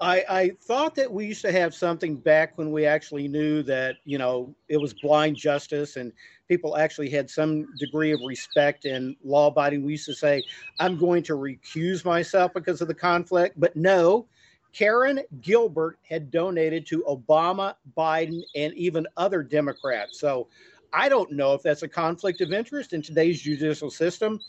I, 0.00 0.24
I 0.28 0.50
thought 0.60 0.94
that 0.94 1.12
we 1.12 1.26
used 1.26 1.42
to 1.42 1.50
have 1.50 1.74
something 1.74 2.16
back 2.16 2.56
when 2.56 2.70
we 2.70 2.86
actually 2.86 3.26
knew 3.26 3.62
that 3.64 3.96
you 4.04 4.16
know 4.16 4.54
it 4.68 4.76
was 4.76 4.94
blind 4.94 5.36
justice 5.36 5.96
and 5.96 6.12
people 6.48 6.76
actually 6.76 7.10
had 7.10 7.28
some 7.28 7.66
degree 7.76 8.12
of 8.12 8.22
respect 8.22 8.84
and 8.84 9.16
law 9.24 9.48
abiding. 9.48 9.84
We 9.84 9.92
used 9.92 10.06
to 10.06 10.14
say, 10.14 10.44
"I'm 10.78 10.96
going 10.96 11.24
to 11.24 11.32
recuse 11.34 12.04
myself 12.04 12.54
because 12.54 12.80
of 12.80 12.88
the 12.88 12.94
conflict," 12.94 13.58
but 13.58 13.74
no. 13.76 14.26
Karen 14.74 15.20
Gilbert 15.40 15.98
had 16.08 16.30
donated 16.30 16.86
to 16.88 17.02
Obama, 17.08 17.74
Biden, 17.96 18.42
and 18.54 18.74
even 18.74 19.06
other 19.16 19.42
Democrats. 19.42 20.20
So 20.20 20.48
I 20.92 21.08
don't 21.08 21.32
know 21.32 21.54
if 21.54 21.62
that's 21.62 21.82
a 21.82 21.88
conflict 21.88 22.40
of 22.42 22.52
interest 22.52 22.92
in 22.92 23.02
today's 23.02 23.40
judicial 23.40 23.90
system. 23.90 24.40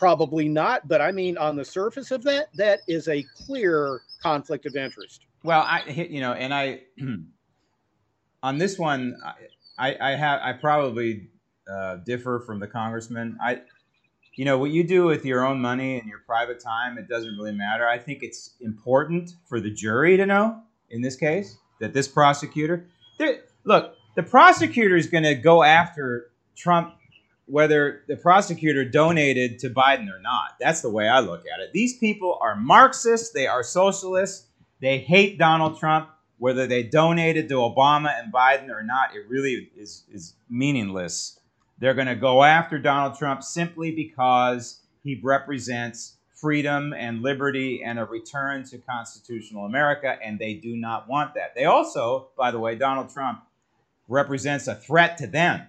Probably 0.00 0.48
not, 0.48 0.88
but 0.88 1.02
I 1.02 1.12
mean, 1.12 1.36
on 1.36 1.56
the 1.56 1.64
surface 1.64 2.10
of 2.10 2.22
that, 2.22 2.48
that 2.54 2.80
is 2.88 3.06
a 3.06 3.22
clear 3.36 4.00
conflict 4.22 4.64
of 4.64 4.74
interest. 4.74 5.26
Well, 5.42 5.60
I 5.60 5.82
you 5.90 6.22
know, 6.22 6.32
and 6.32 6.54
I 6.54 6.80
on 8.42 8.56
this 8.56 8.78
one, 8.78 9.14
I 9.78 9.96
I 10.00 10.10
have 10.12 10.40
I 10.40 10.54
probably 10.54 11.28
uh, 11.70 11.96
differ 11.96 12.42
from 12.46 12.60
the 12.60 12.66
congressman. 12.66 13.36
I 13.44 13.60
you 14.36 14.46
know 14.46 14.56
what 14.56 14.70
you 14.70 14.84
do 14.84 15.04
with 15.04 15.26
your 15.26 15.46
own 15.46 15.60
money 15.60 15.98
and 15.98 16.08
your 16.08 16.20
private 16.20 16.60
time, 16.60 16.96
it 16.96 17.06
doesn't 17.06 17.36
really 17.36 17.52
matter. 17.52 17.86
I 17.86 17.98
think 17.98 18.22
it's 18.22 18.54
important 18.62 19.34
for 19.50 19.60
the 19.60 19.70
jury 19.70 20.16
to 20.16 20.24
know 20.24 20.62
in 20.88 21.02
this 21.02 21.14
case 21.14 21.58
that 21.78 21.92
this 21.92 22.08
prosecutor, 22.08 22.86
look, 23.64 23.96
the 24.16 24.22
prosecutor 24.22 24.96
is 24.96 25.08
going 25.08 25.24
to 25.24 25.34
go 25.34 25.62
after 25.62 26.30
Trump 26.56 26.94
whether 27.50 28.02
the 28.06 28.16
prosecutor 28.16 28.84
donated 28.84 29.58
to 29.58 29.70
Biden 29.70 30.08
or 30.08 30.20
not. 30.20 30.56
That's 30.60 30.80
the 30.80 30.90
way 30.90 31.08
I 31.08 31.20
look 31.20 31.44
at 31.52 31.60
it. 31.60 31.72
These 31.72 31.98
people 31.98 32.38
are 32.40 32.54
Marxists, 32.56 33.32
they 33.32 33.46
are 33.46 33.62
socialists, 33.62 34.46
they 34.80 34.98
hate 34.98 35.38
Donald 35.38 35.78
Trump. 35.78 36.10
Whether 36.38 36.66
they 36.66 36.84
donated 36.84 37.50
to 37.50 37.56
Obama 37.56 38.18
and 38.18 38.32
Biden 38.32 38.70
or 38.70 38.82
not, 38.82 39.14
it 39.14 39.28
really 39.28 39.70
is, 39.76 40.04
is 40.10 40.34
meaningless. 40.48 41.38
They're 41.78 41.92
going 41.92 42.06
to 42.06 42.14
go 42.14 42.42
after 42.42 42.78
Donald 42.78 43.18
Trump 43.18 43.42
simply 43.42 43.90
because 43.90 44.80
he 45.02 45.20
represents 45.22 46.14
freedom 46.34 46.94
and 46.94 47.20
liberty 47.20 47.82
and 47.84 47.98
a 47.98 48.06
return 48.06 48.64
to 48.64 48.78
constitutional 48.78 49.66
America, 49.66 50.16
and 50.24 50.38
they 50.38 50.54
do 50.54 50.76
not 50.76 51.08
want 51.08 51.34
that. 51.34 51.54
They 51.54 51.66
also, 51.66 52.28
by 52.38 52.50
the 52.50 52.58
way, 52.58 52.74
Donald 52.74 53.10
Trump 53.12 53.42
represents 54.08 54.66
a 54.66 54.74
threat 54.74 55.18
to 55.18 55.26
them 55.26 55.62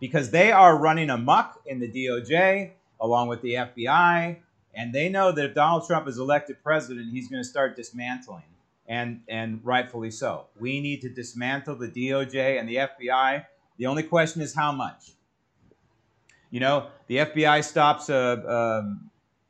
because 0.00 0.30
they 0.30 0.50
are 0.50 0.76
running 0.76 1.10
amok 1.10 1.60
in 1.66 1.78
the 1.78 1.88
DOJ 1.88 2.72
along 3.00 3.28
with 3.28 3.42
the 3.42 3.54
FBI, 3.54 4.38
and 4.74 4.92
they 4.92 5.08
know 5.08 5.30
that 5.30 5.44
if 5.44 5.54
Donald 5.54 5.86
Trump 5.86 6.08
is 6.08 6.18
elected 6.18 6.62
president, 6.62 7.12
he's 7.12 7.28
going 7.28 7.42
to 7.42 7.48
start 7.48 7.76
dismantling, 7.76 8.42
and 8.88 9.20
and 9.28 9.60
rightfully 9.62 10.10
so. 10.10 10.46
We 10.58 10.80
need 10.80 11.02
to 11.02 11.08
dismantle 11.08 11.76
the 11.76 11.88
DOJ 11.88 12.58
and 12.58 12.68
the 12.68 12.76
FBI. 12.76 13.44
The 13.78 13.86
only 13.86 14.02
question 14.02 14.42
is 14.42 14.54
how 14.54 14.72
much. 14.72 15.12
You 16.50 16.60
know, 16.60 16.88
the 17.06 17.18
FBI 17.18 17.62
stops 17.62 18.08
a, 18.08 18.96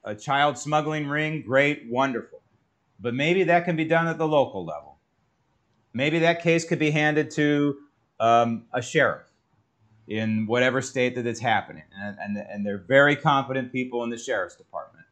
a, 0.05 0.11
a 0.11 0.15
child 0.15 0.59
smuggling 0.59 1.09
ring. 1.09 1.43
Great, 1.43 1.87
wonderful, 1.89 2.43
but 3.01 3.15
maybe 3.15 3.45
that 3.45 3.65
can 3.65 3.77
be 3.77 3.85
done 3.85 4.07
at 4.07 4.19
the 4.19 4.29
local 4.29 4.65
level. 4.65 4.99
Maybe 5.93 6.21
that 6.21 6.43
case 6.43 6.65
could 6.65 6.79
be 6.79 6.91
handed 6.91 7.31
to 7.33 7.77
um, 8.21 8.67
a 8.73 8.83
sheriff 8.83 9.30
in 10.11 10.45
whatever 10.47 10.83
state 10.83 11.15
that 11.15 11.25
it's 11.25 11.39
happening. 11.39 11.85
And, 11.97 12.17
and, 12.21 12.37
and 12.37 12.67
they're 12.67 12.85
very 12.87 13.15
competent 13.15 13.71
people 13.71 14.03
in 14.03 14.11
the 14.11 14.19
sheriff's 14.19 14.57
department. 14.57 15.07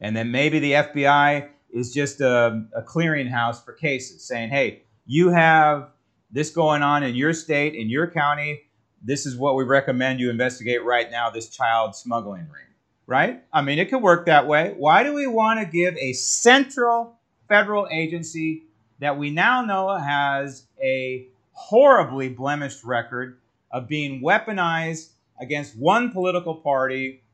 And 0.00 0.16
then 0.16 0.30
maybe 0.30 0.58
the 0.58 0.72
FBI 0.72 1.50
is 1.70 1.92
just 1.92 2.22
a, 2.22 2.64
a 2.74 2.82
clearinghouse 2.82 3.62
for 3.62 3.74
cases 3.74 4.26
saying, 4.26 4.48
hey, 4.48 4.82
you 5.04 5.28
have 5.28 5.90
this 6.30 6.50
going 6.50 6.82
on 6.82 7.02
in 7.02 7.14
your 7.14 7.34
state, 7.34 7.74
in 7.74 7.90
your 7.90 8.10
county. 8.10 8.62
This 9.02 9.26
is 9.26 9.36
what 9.36 9.56
we 9.56 9.64
recommend 9.64 10.20
you 10.20 10.30
investigate 10.30 10.82
right 10.82 11.10
now 11.10 11.28
this 11.28 11.50
child 11.50 11.94
smuggling 11.94 12.48
ring, 12.48 12.72
right? 13.06 13.44
I 13.52 13.60
mean, 13.60 13.78
it 13.78 13.90
could 13.90 14.02
work 14.02 14.24
that 14.24 14.46
way. 14.46 14.74
Why 14.78 15.02
do 15.02 15.12
we 15.12 15.26
want 15.26 15.60
to 15.60 15.66
give 15.66 15.94
a 15.98 16.14
central 16.14 17.18
federal 17.46 17.86
agency 17.90 18.62
that 19.00 19.18
we 19.18 19.30
now 19.30 19.62
know 19.62 19.94
has 19.98 20.66
a 20.82 21.26
horribly 21.52 22.30
blemished 22.30 22.84
record 22.84 23.38
of 23.74 23.88
being 23.88 24.22
weaponized 24.22 25.10
against 25.40 25.76
one 25.76 26.12
political 26.12 26.54
party 26.54 27.24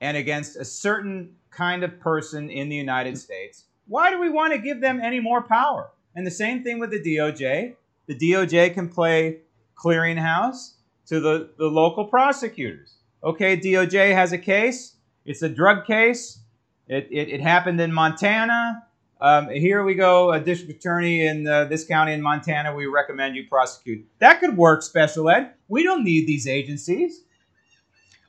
and 0.00 0.16
against 0.16 0.56
a 0.56 0.64
certain 0.64 1.36
kind 1.50 1.84
of 1.84 2.00
person 2.00 2.50
in 2.50 2.68
the 2.68 2.74
United 2.74 3.16
States. 3.16 3.66
Why 3.86 4.10
do 4.10 4.20
we 4.20 4.28
want 4.28 4.52
to 4.52 4.58
give 4.58 4.80
them 4.80 5.00
any 5.00 5.20
more 5.20 5.40
power? 5.40 5.90
And 6.16 6.26
the 6.26 6.30
same 6.32 6.64
thing 6.64 6.80
with 6.80 6.90
the 6.90 7.00
DOJ. 7.00 7.76
The 8.06 8.14
DOJ 8.16 8.74
can 8.74 8.88
play 8.88 9.38
clearinghouse 9.76 10.72
to 11.06 11.20
the, 11.20 11.50
the 11.56 11.66
local 11.66 12.04
prosecutors. 12.06 12.96
Okay, 13.22 13.56
DOJ 13.56 14.12
has 14.14 14.32
a 14.32 14.38
case. 14.38 14.96
It's 15.24 15.42
a 15.42 15.48
drug 15.48 15.86
case. 15.86 16.40
It, 16.88 17.06
it, 17.12 17.28
it 17.28 17.40
happened 17.40 17.80
in 17.80 17.92
Montana. 17.92 18.84
Um, 19.22 19.48
here 19.50 19.84
we 19.84 19.94
go, 19.94 20.32
a 20.32 20.40
district 20.40 20.80
attorney 20.80 21.24
in 21.24 21.46
uh, 21.46 21.66
this 21.66 21.84
county 21.84 22.12
in 22.12 22.20
Montana. 22.20 22.74
We 22.74 22.86
recommend 22.86 23.36
you 23.36 23.46
prosecute. 23.48 24.04
That 24.18 24.40
could 24.40 24.56
work, 24.56 24.82
special 24.82 25.30
ed. 25.30 25.52
We 25.68 25.84
don't 25.84 26.02
need 26.02 26.26
these 26.26 26.48
agencies. 26.48 27.22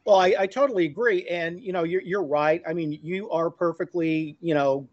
Well, 0.05 0.17
I, 0.17 0.35
I 0.37 0.45
totally 0.45 0.85
agree, 0.85 1.27
and 1.27 1.59
you 1.59 1.73
know, 1.73 1.83
you're 1.83 2.03
you're 2.03 2.23
right. 2.23 2.61
I 2.67 2.73
mean, 2.73 2.99
you 3.01 3.27
are 3.31 3.49
perfectly, 3.49 4.37
you 4.39 4.53
know, 4.53 4.87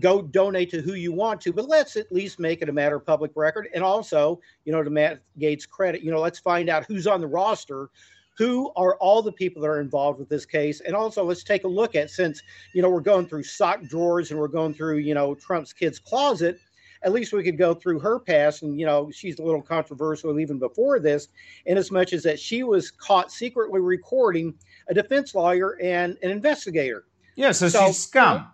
go 0.00 0.22
donate 0.22 0.72
to 0.72 0.82
who 0.82 0.94
you 0.94 1.12
want 1.12 1.40
to, 1.42 1.52
but 1.52 1.68
let's 1.68 1.94
at 1.94 2.10
least 2.10 2.40
make 2.40 2.60
it 2.60 2.68
a 2.68 2.72
matter 2.72 2.96
of 2.96 3.06
public 3.06 3.30
record. 3.36 3.68
And 3.72 3.84
also, 3.84 4.40
you 4.64 4.72
know, 4.72 4.82
to 4.82 4.90
Matt 4.90 5.20
Gaetz' 5.38 5.68
credit, 5.68 6.02
you 6.02 6.10
know, 6.10 6.20
let's 6.20 6.40
find 6.40 6.68
out 6.68 6.84
who's 6.84 7.06
on 7.06 7.20
the 7.20 7.28
roster, 7.28 7.90
who 8.36 8.70
are 8.76 8.96
all 8.96 9.22
the 9.22 9.32
people 9.32 9.62
that 9.62 9.68
are 9.68 9.80
involved 9.80 10.18
with 10.18 10.28
this 10.28 10.44
case, 10.44 10.80
and 10.80 10.94
also 10.94 11.24
let's 11.24 11.42
take 11.42 11.64
a 11.64 11.68
look 11.68 11.94
at 11.94 12.10
since 12.10 12.42
you 12.72 12.82
know 12.82 12.90
we're 12.90 13.00
going 13.00 13.26
through 13.26 13.42
sock 13.42 13.82
drawers 13.84 14.30
and 14.30 14.38
we're 14.38 14.48
going 14.48 14.74
through 14.74 14.98
you 14.98 15.14
know 15.14 15.34
Trump's 15.34 15.72
kid's 15.72 15.98
closet. 15.98 16.58
At 17.02 17.12
least 17.12 17.32
we 17.32 17.44
could 17.44 17.58
go 17.58 17.74
through 17.74 18.00
her 18.00 18.18
past, 18.18 18.62
and 18.62 18.78
you 18.78 18.86
know 18.86 19.10
she's 19.10 19.38
a 19.38 19.42
little 19.42 19.62
controversial 19.62 20.38
even 20.38 20.58
before 20.58 20.98
this, 20.98 21.28
in 21.66 21.78
as 21.78 21.90
much 21.90 22.12
as 22.12 22.22
that 22.24 22.38
she 22.38 22.62
was 22.62 22.90
caught 22.90 23.32
secretly 23.32 23.80
recording 23.80 24.54
a 24.88 24.94
defense 24.94 25.34
lawyer 25.34 25.78
and 25.82 26.16
an 26.22 26.30
investigator. 26.30 27.04
Yeah, 27.36 27.52
so, 27.52 27.68
so 27.68 27.86
she's 27.86 27.98
scum. 27.98 28.46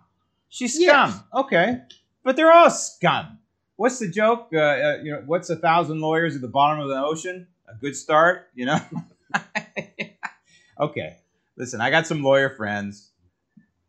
She's 0.49 0.73
scum. 0.73 1.11
Yes. 1.11 1.19
Okay, 1.33 1.81
but 2.23 2.35
they're 2.35 2.51
all 2.51 2.69
scum. 2.69 3.39
What's 3.75 3.99
the 3.99 4.07
joke? 4.07 4.49
Uh, 4.53 4.59
uh, 4.59 4.97
you 5.03 5.11
know, 5.11 5.23
what's 5.25 5.49
a 5.49 5.55
thousand 5.55 5.99
lawyers 5.99 6.35
at 6.35 6.41
the 6.41 6.47
bottom 6.47 6.79
of 6.79 6.89
the 6.89 7.03
ocean? 7.03 7.47
A 7.67 7.75
good 7.75 7.95
start, 7.95 8.49
you 8.53 8.65
know. 8.65 8.79
okay, 10.79 11.17
listen, 11.57 11.81
I 11.81 11.89
got 11.89 12.07
some 12.07 12.23
lawyer 12.23 12.49
friends. 12.49 13.11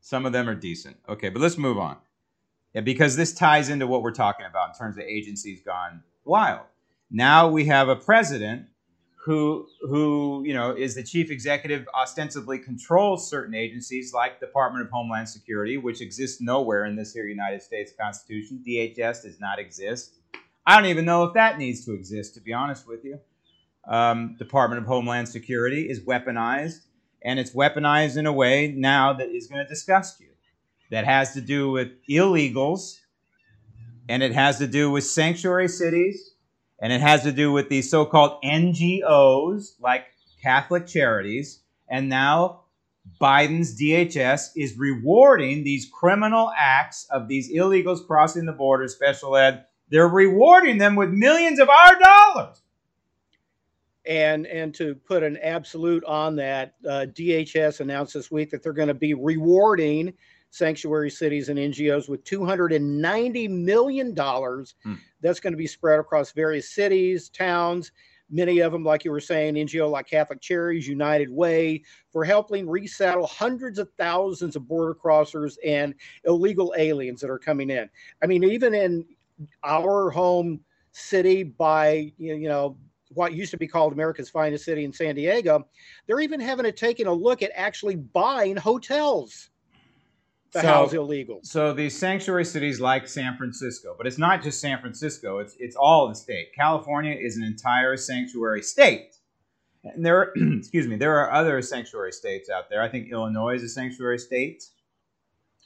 Some 0.01 0.26
of 0.26 0.32
them 0.32 0.49
are 0.49 0.55
decent. 0.55 0.97
Okay, 1.09 1.28
but 1.28 1.40
let's 1.40 1.59
move 1.59 1.78
on. 1.78 1.97
Yeah, 2.74 2.82
because 2.82 3.16
this 3.16 3.32
ties 3.32 3.68
into 3.68 3.86
what 3.86 4.03
we're 4.03 4.12
talking 4.12 4.47
about 4.47 4.70
in 4.70 4.74
terms 4.74 4.97
of 4.97 5.05
agencies 5.05 5.62
gone 5.62 6.03
wild. 6.24 6.66
Now 7.11 7.49
we 7.49 7.66
have 7.66 7.88
a 7.88 7.97
president 7.97 8.66
who 9.24 9.66
who 9.80 10.42
you 10.45 10.53
know 10.53 10.72
is 10.72 10.95
the 10.95 11.03
chief 11.03 11.30
executive 11.30 11.88
ostensibly 11.95 12.59
controls 12.59 13.28
certain 13.28 13.55
agencies 13.55 14.12
like 14.12 14.38
department 14.38 14.84
of 14.84 14.90
homeland 14.90 15.26
security 15.26 15.78
which 15.78 16.03
exists 16.03 16.42
nowhere 16.42 16.84
in 16.84 16.95
this 16.95 17.14
here 17.14 17.26
united 17.26 17.62
states 17.62 17.92
constitution 17.99 18.62
dhs 18.66 19.22
does 19.22 19.40
not 19.40 19.59
exist 19.59 20.16
i 20.66 20.76
don't 20.76 20.90
even 20.90 21.07
know 21.07 21.24
if 21.24 21.32
that 21.32 21.57
needs 21.57 21.86
to 21.86 21.95
exist 21.95 22.34
to 22.34 22.40
be 22.40 22.53
honest 22.53 22.86
with 22.86 23.03
you 23.03 23.18
um, 23.89 24.37
department 24.39 24.80
of 24.80 24.87
homeland 24.87 25.28
security 25.28 25.89
is 25.89 26.01
weaponized 26.01 26.80
and 27.22 27.39
it's 27.39 27.55
weaponized 27.55 28.16
in 28.16 28.26
a 28.26 28.32
way 28.32 28.72
now 28.76 29.12
that 29.12 29.28
is 29.28 29.47
going 29.47 29.62
to 29.62 29.68
disgust 29.68 30.20
you 30.20 30.28
that 30.91 31.05
has 31.05 31.32
to 31.35 31.41
do 31.41 31.70
with 31.70 31.89
illegals 32.09 32.99
and 34.09 34.22
it 34.22 34.32
has 34.32 34.59
to 34.59 34.66
do 34.66 34.91
with 34.91 35.05
sanctuary 35.05 35.68
cities 35.68 36.35
and 36.80 36.93
it 36.93 37.01
has 37.01 37.22
to 37.22 37.32
do 37.32 37.53
with 37.53 37.68
these 37.68 37.91
so 37.91 38.05
called 38.05 38.43
NGOs 38.43 39.80
like 39.80 40.07
Catholic 40.43 40.87
Charities. 40.87 41.61
And 41.89 42.09
now 42.09 42.64
Biden's 43.20 43.80
DHS 43.80 44.51
is 44.57 44.76
rewarding 44.76 45.64
these 45.64 45.89
criminal 45.91 46.53
acts 46.57 47.07
of 47.11 47.28
these 47.28 47.53
illegals 47.53 48.07
crossing 48.07 48.45
the 48.45 48.53
border, 48.53 48.89
special 48.89 49.37
ed. 49.37 49.64
They're 49.89 50.09
rewarding 50.09 50.78
them 50.78 50.97
with 50.97 51.11
millions 51.11 51.59
of 51.59 51.68
our 51.68 51.99
dollars. 51.99 52.61
And 54.07 54.47
and 54.47 54.75
to 54.75 54.95
put 54.95 55.23
an 55.23 55.39
absolute 55.39 56.05
on 56.05 56.37
that, 56.37 56.75
uh, 56.87 57.07
DHS 57.13 57.81
announced 57.81 58.15
this 58.15 58.31
week 58.31 58.51
that 58.51 58.63
they're 58.63 58.73
going 58.73 58.89
to 58.89 58.95
be 58.95 59.15
rewarding 59.15 60.13
sanctuary 60.51 61.11
cities 61.11 61.49
and 61.49 61.59
NGOs 61.59 62.09
with 62.09 62.23
$290 62.25 63.51
million. 63.51 64.15
Hmm. 64.15 64.95
That's 65.21 65.41
going 65.41 65.53
to 65.53 65.57
be 65.59 65.67
spread 65.67 65.99
across 65.99 66.31
various 66.31 66.71
cities, 66.71 67.29
towns, 67.29 67.91
many 68.31 68.61
of 68.61 68.73
them, 68.73 68.85
like 68.85 69.05
you 69.05 69.11
were 69.11 69.21
saying, 69.21 69.55
NGO 69.55 69.91
like 69.91 70.09
Catholic 70.09 70.41
Charities, 70.41 70.89
United 70.89 71.31
Way, 71.31 71.83
for 72.11 72.25
helping 72.25 72.69
resettle 72.69 73.27
hundreds 73.27 73.79
of 73.79 73.89
thousands 73.99 74.57
of 74.57 74.67
border 74.69 74.95
crossers 74.95 75.57
and 75.65 75.95
illegal 76.25 76.75
aliens 76.77 77.21
that 77.21 77.31
are 77.31 77.39
coming 77.39 77.71
in. 77.71 77.89
I 78.23 78.27
mean, 78.27 78.45
even 78.45 78.75
in 78.75 79.05
our 79.63 80.11
home 80.11 80.61
city 80.93 81.43
by, 81.43 82.13
you 82.17 82.49
know, 82.49 82.77
what 83.15 83.35
used 83.35 83.51
to 83.53 83.57
be 83.57 83.67
called 83.67 83.93
America's 83.93 84.31
finest 84.31 84.65
city 84.65 84.85
in 84.85 84.93
San 84.93 85.15
Diego, 85.15 85.67
they're 86.07 86.21
even 86.21 86.41
having 86.41 86.65
to 86.65 86.73
taking 86.73 87.07
a 87.07 87.12
look 87.12 87.43
at 87.43 87.51
actually 87.55 87.97
buying 87.97 88.57
hotels 88.57 89.51
to 90.53 90.61
so, 90.61 90.67
house 90.67 90.93
illegals. 90.93 91.47
So 91.47 91.73
these 91.73 91.99
sanctuary 91.99 92.45
cities 92.45 92.81
like 92.81 93.09
San 93.09 93.37
Francisco, 93.37 93.95
but 93.97 94.07
it's 94.07 94.19
not 94.19 94.43
just 94.43 94.61
San 94.61 94.81
Francisco, 94.81 95.39
it's 95.39 95.57
it's 95.59 95.77
all 95.77 96.09
the 96.09 96.15
state. 96.15 96.55
California 96.55 97.17
is 97.19 97.37
an 97.37 97.45
entire 97.45 97.97
sanctuary 97.97 98.62
state. 98.62 99.17
And 99.85 100.05
there 100.05 100.19
are, 100.19 100.33
excuse 100.37 100.87
me, 100.87 100.97
there 100.97 101.19
are 101.19 101.33
other 101.33 101.61
sanctuary 101.61 102.12
states 102.12 102.49
out 102.49 102.71
there. 102.71 102.83
I 102.83 102.89
think 102.89 103.11
Illinois 103.11 103.57
is 103.57 103.62
a 103.62 103.69
sanctuary 103.69 104.19
state. 104.19 104.65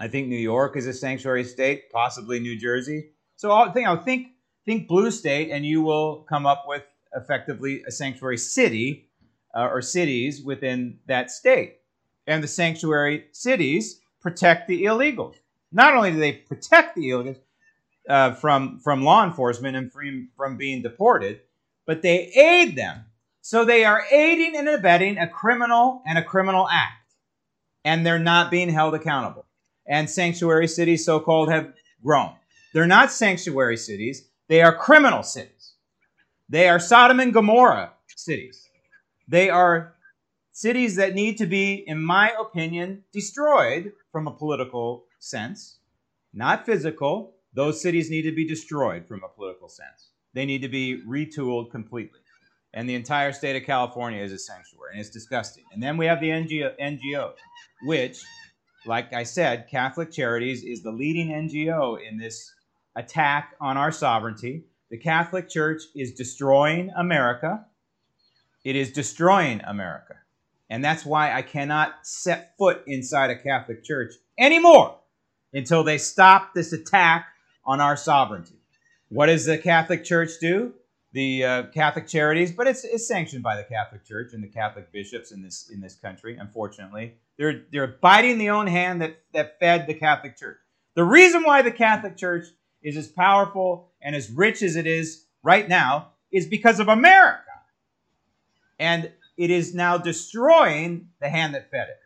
I 0.01 0.09
think 0.09 0.29
New 0.29 0.37
York 0.37 0.77
is 0.77 0.87
a 0.87 0.93
sanctuary 0.93 1.45
state, 1.45 1.91
possibly 1.91 2.41
New 2.41 2.59
Jersey. 2.59 3.11
So 3.37 3.51
I'll 3.51 3.73
think 3.73 3.87
I'll 3.87 4.03
think 4.03 4.29
think 4.65 4.89
blue 4.89 5.11
state 5.11 5.51
and 5.51 5.65
you 5.65 5.83
will 5.83 6.27
come 6.29 6.47
up 6.47 6.65
with 6.67 6.83
effectively 7.15 7.83
a 7.87 7.91
sanctuary 7.91 8.39
city 8.39 9.09
uh, 9.57 9.69
or 9.69 9.83
cities 9.83 10.43
within 10.43 10.99
that 11.07 11.31
state. 11.31 11.79
And 12.27 12.43
the 12.43 12.49
sanctuary 12.49 13.27
cities 13.33 14.01
protect 14.21 14.69
the 14.69 14.85
illegals. 14.85 15.37
Not 15.73 15.95
only 15.95 16.13
do 16.13 16.19
they 16.19 16.33
protect 16.33 16.97
the 16.97 17.11
illegals 17.11 17.39
uh, 18.09 18.33
from, 18.33 18.79
from 18.81 19.05
law 19.05 19.25
enforcement 19.25 19.77
and 19.77 19.93
from, 19.93 20.29
from 20.37 20.57
being 20.57 20.83
deported, 20.83 21.41
but 21.87 22.03
they 22.03 22.31
aid 22.35 22.77
them. 22.77 23.05
So 23.41 23.65
they 23.65 23.85
are 23.85 24.05
aiding 24.11 24.57
and 24.57 24.69
abetting 24.69 25.19
a 25.19 25.27
criminal 25.29 26.03
and 26.07 26.19
a 26.19 26.23
criminal 26.23 26.69
act. 26.69 27.15
And 27.85 28.05
they're 28.05 28.19
not 28.19 28.51
being 28.51 28.69
held 28.69 28.95
accountable. 28.95 29.47
And 29.87 30.11
sanctuary 30.11 30.69
cities, 30.69 31.05
so 31.05 31.19
called, 31.19 31.51
have 31.51 31.73
grown. 32.05 32.35
They're 32.75 32.87
not 32.87 33.11
sanctuary 33.11 33.79
cities, 33.79 34.29
they 34.49 34.63
are 34.63 34.77
criminal 34.77 35.23
cities. 35.23 35.58
They 36.49 36.69
are 36.69 36.79
Sodom 36.79 37.21
and 37.21 37.33
Gomorrah 37.33 37.93
cities. 38.17 38.69
They 39.27 39.51
are 39.51 39.95
cities 40.53 40.97
that 40.97 41.15
need 41.15 41.39
to 41.39 41.47
be, 41.47 41.85
in 41.87 42.03
my 42.03 42.33
opinion, 42.41 43.05
destroyed 43.13 43.93
from 44.11 44.27
a 44.27 44.33
political 44.33 45.05
sense, 45.19 45.79
not 46.33 46.65
physical. 46.65 47.35
Those 47.55 47.81
cities 47.81 48.11
need 48.11 48.23
to 48.23 48.33
be 48.33 48.47
destroyed 48.47 49.07
from 49.07 49.23
a 49.25 49.29
political 49.29 49.69
sense. 49.69 50.09
They 50.35 50.47
need 50.47 50.63
to 50.63 50.69
be 50.69 51.03
retooled 51.07 51.71
completely. 51.71 52.21
And 52.75 52.89
the 52.89 52.95
entire 52.95 53.33
state 53.33 53.57
of 53.57 53.65
California 53.65 54.23
is 54.23 54.33
a 54.33 54.39
sanctuary, 54.39 54.93
and 54.93 55.01
it's 55.01 55.11
disgusting. 55.11 55.65
And 55.73 55.83
then 55.83 55.97
we 55.97 56.07
have 56.07 56.21
the 56.21 56.29
NGO, 56.29 56.75
NGO 56.81 57.33
which, 57.83 58.23
like 58.87 59.13
I 59.13 59.23
said, 59.23 59.69
Catholic 59.71 60.11
Charities 60.11 60.65
is 60.65 60.83
the 60.83 60.91
leading 60.91 61.29
NGO 61.29 61.99
in 62.07 62.19
this 62.19 62.53
attack 62.97 63.55
on 63.61 63.77
our 63.77 63.93
sovereignty. 63.93 64.65
The 64.91 64.99
Catholic 64.99 65.49
Church 65.49 65.83
is 65.95 66.15
destroying 66.15 66.91
America. 66.97 67.67
It 68.65 68.77
is 68.77 68.93
destroying 68.93 69.61
America. 69.67 70.15
And 70.71 70.85
that's 70.85 71.05
why 71.05 71.33
I 71.33 71.43
cannot 71.43 71.95
set 72.03 72.57
foot 72.59 72.83
inside 72.87 73.31
a 73.31 73.39
Catholic 73.39 73.85
church 73.85 74.15
anymore 74.39 74.99
until 75.53 75.83
they 75.83 75.99
stop 75.99 76.55
this 76.55 76.73
attack 76.73 77.27
on 77.65 77.81
our 77.81 77.97
sovereignty. 77.97 78.57
What 79.09 79.27
does 79.27 79.47
the 79.47 79.59
Catholic 79.59 80.05
Church 80.05 80.33
do? 80.41 80.75
The 81.13 81.45
uh, 81.45 81.63
Catholic 81.73 82.07
Charities, 82.07 82.53
but 82.53 82.67
it's, 82.67 82.85
it's 82.85 83.09
sanctioned 83.09 83.43
by 83.43 83.57
the 83.57 83.65
Catholic 83.65 84.05
Church 84.05 84.35
and 84.35 84.45
the 84.45 84.49
Catholic 84.49 84.93
bishops 84.93 85.33
in 85.33 85.43
this 85.43 85.71
in 85.73 85.81
this 85.81 85.95
country. 85.95 86.37
Unfortunately, 86.39 87.15
they're 87.39 87.63
they're 87.73 87.87
biting 87.87 88.37
the 88.37 88.51
own 88.51 88.67
hand 88.67 89.01
that 89.01 89.23
that 89.33 89.59
fed 89.59 89.87
the 89.87 89.95
Catholic 89.95 90.37
Church. 90.37 90.59
The 90.95 91.05
reason 91.05 91.45
why 91.45 91.63
the 91.63 91.71
Catholic 91.71 92.19
Church 92.19 92.45
is 92.83 92.97
as 92.97 93.09
powerful 93.09 93.91
and 94.01 94.15
as 94.15 94.31
rich 94.31 94.63
as 94.63 94.77
it 94.77 94.87
is 94.87 95.25
right 95.43 95.69
now 95.69 96.13
is 96.33 96.47
because 96.47 96.81
of 96.81 96.89
America. 96.89 97.43
And 98.79 99.11
it 99.37 99.51
is 99.51 99.75
now 99.75 99.99
destroying 99.99 101.09
the 101.21 101.29
hand 101.29 101.55
that 101.55 101.71
fed 101.71 101.89
it. 101.89 101.99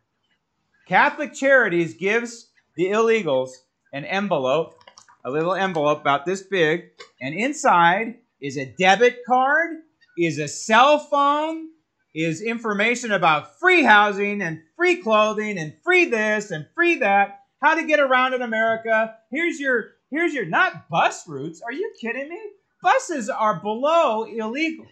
Catholic 0.86 1.32
Charities 1.32 1.94
gives 1.94 2.48
the 2.76 2.86
illegals 2.86 3.50
an 3.92 4.04
envelope, 4.04 4.78
a 5.24 5.30
little 5.30 5.54
envelope 5.54 6.00
about 6.00 6.24
this 6.26 6.42
big, 6.42 6.90
and 7.20 7.34
inside 7.34 8.16
is 8.40 8.56
a 8.56 8.74
debit 8.78 9.18
card, 9.26 9.76
is 10.18 10.38
a 10.38 10.48
cell 10.48 10.98
phone, 10.98 11.68
is 12.14 12.42
information 12.42 13.12
about 13.12 13.58
free 13.58 13.82
housing 13.82 14.42
and 14.42 14.60
free 14.76 14.96
clothing 14.96 15.58
and 15.58 15.74
free 15.82 16.06
this 16.06 16.50
and 16.50 16.66
free 16.74 16.96
that, 16.96 17.40
how 17.62 17.74
to 17.74 17.86
get 17.86 18.00
around 18.00 18.34
in 18.34 18.42
America. 18.42 19.14
Here's 19.30 19.58
your 19.58 19.92
here's 20.12 20.34
your 20.34 20.44
not 20.44 20.88
bus 20.88 21.26
routes. 21.26 21.62
Are 21.62 21.72
you 21.72 21.92
kidding 22.00 22.28
me? 22.28 22.40
Buses 22.82 23.28
are 23.28 23.58
below 23.60 24.24
illegal. 24.24 24.86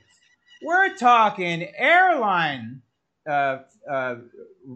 We're 0.62 0.96
talking 0.96 1.68
airline 1.76 2.82
uh, 3.28 3.58
uh, 3.88 4.16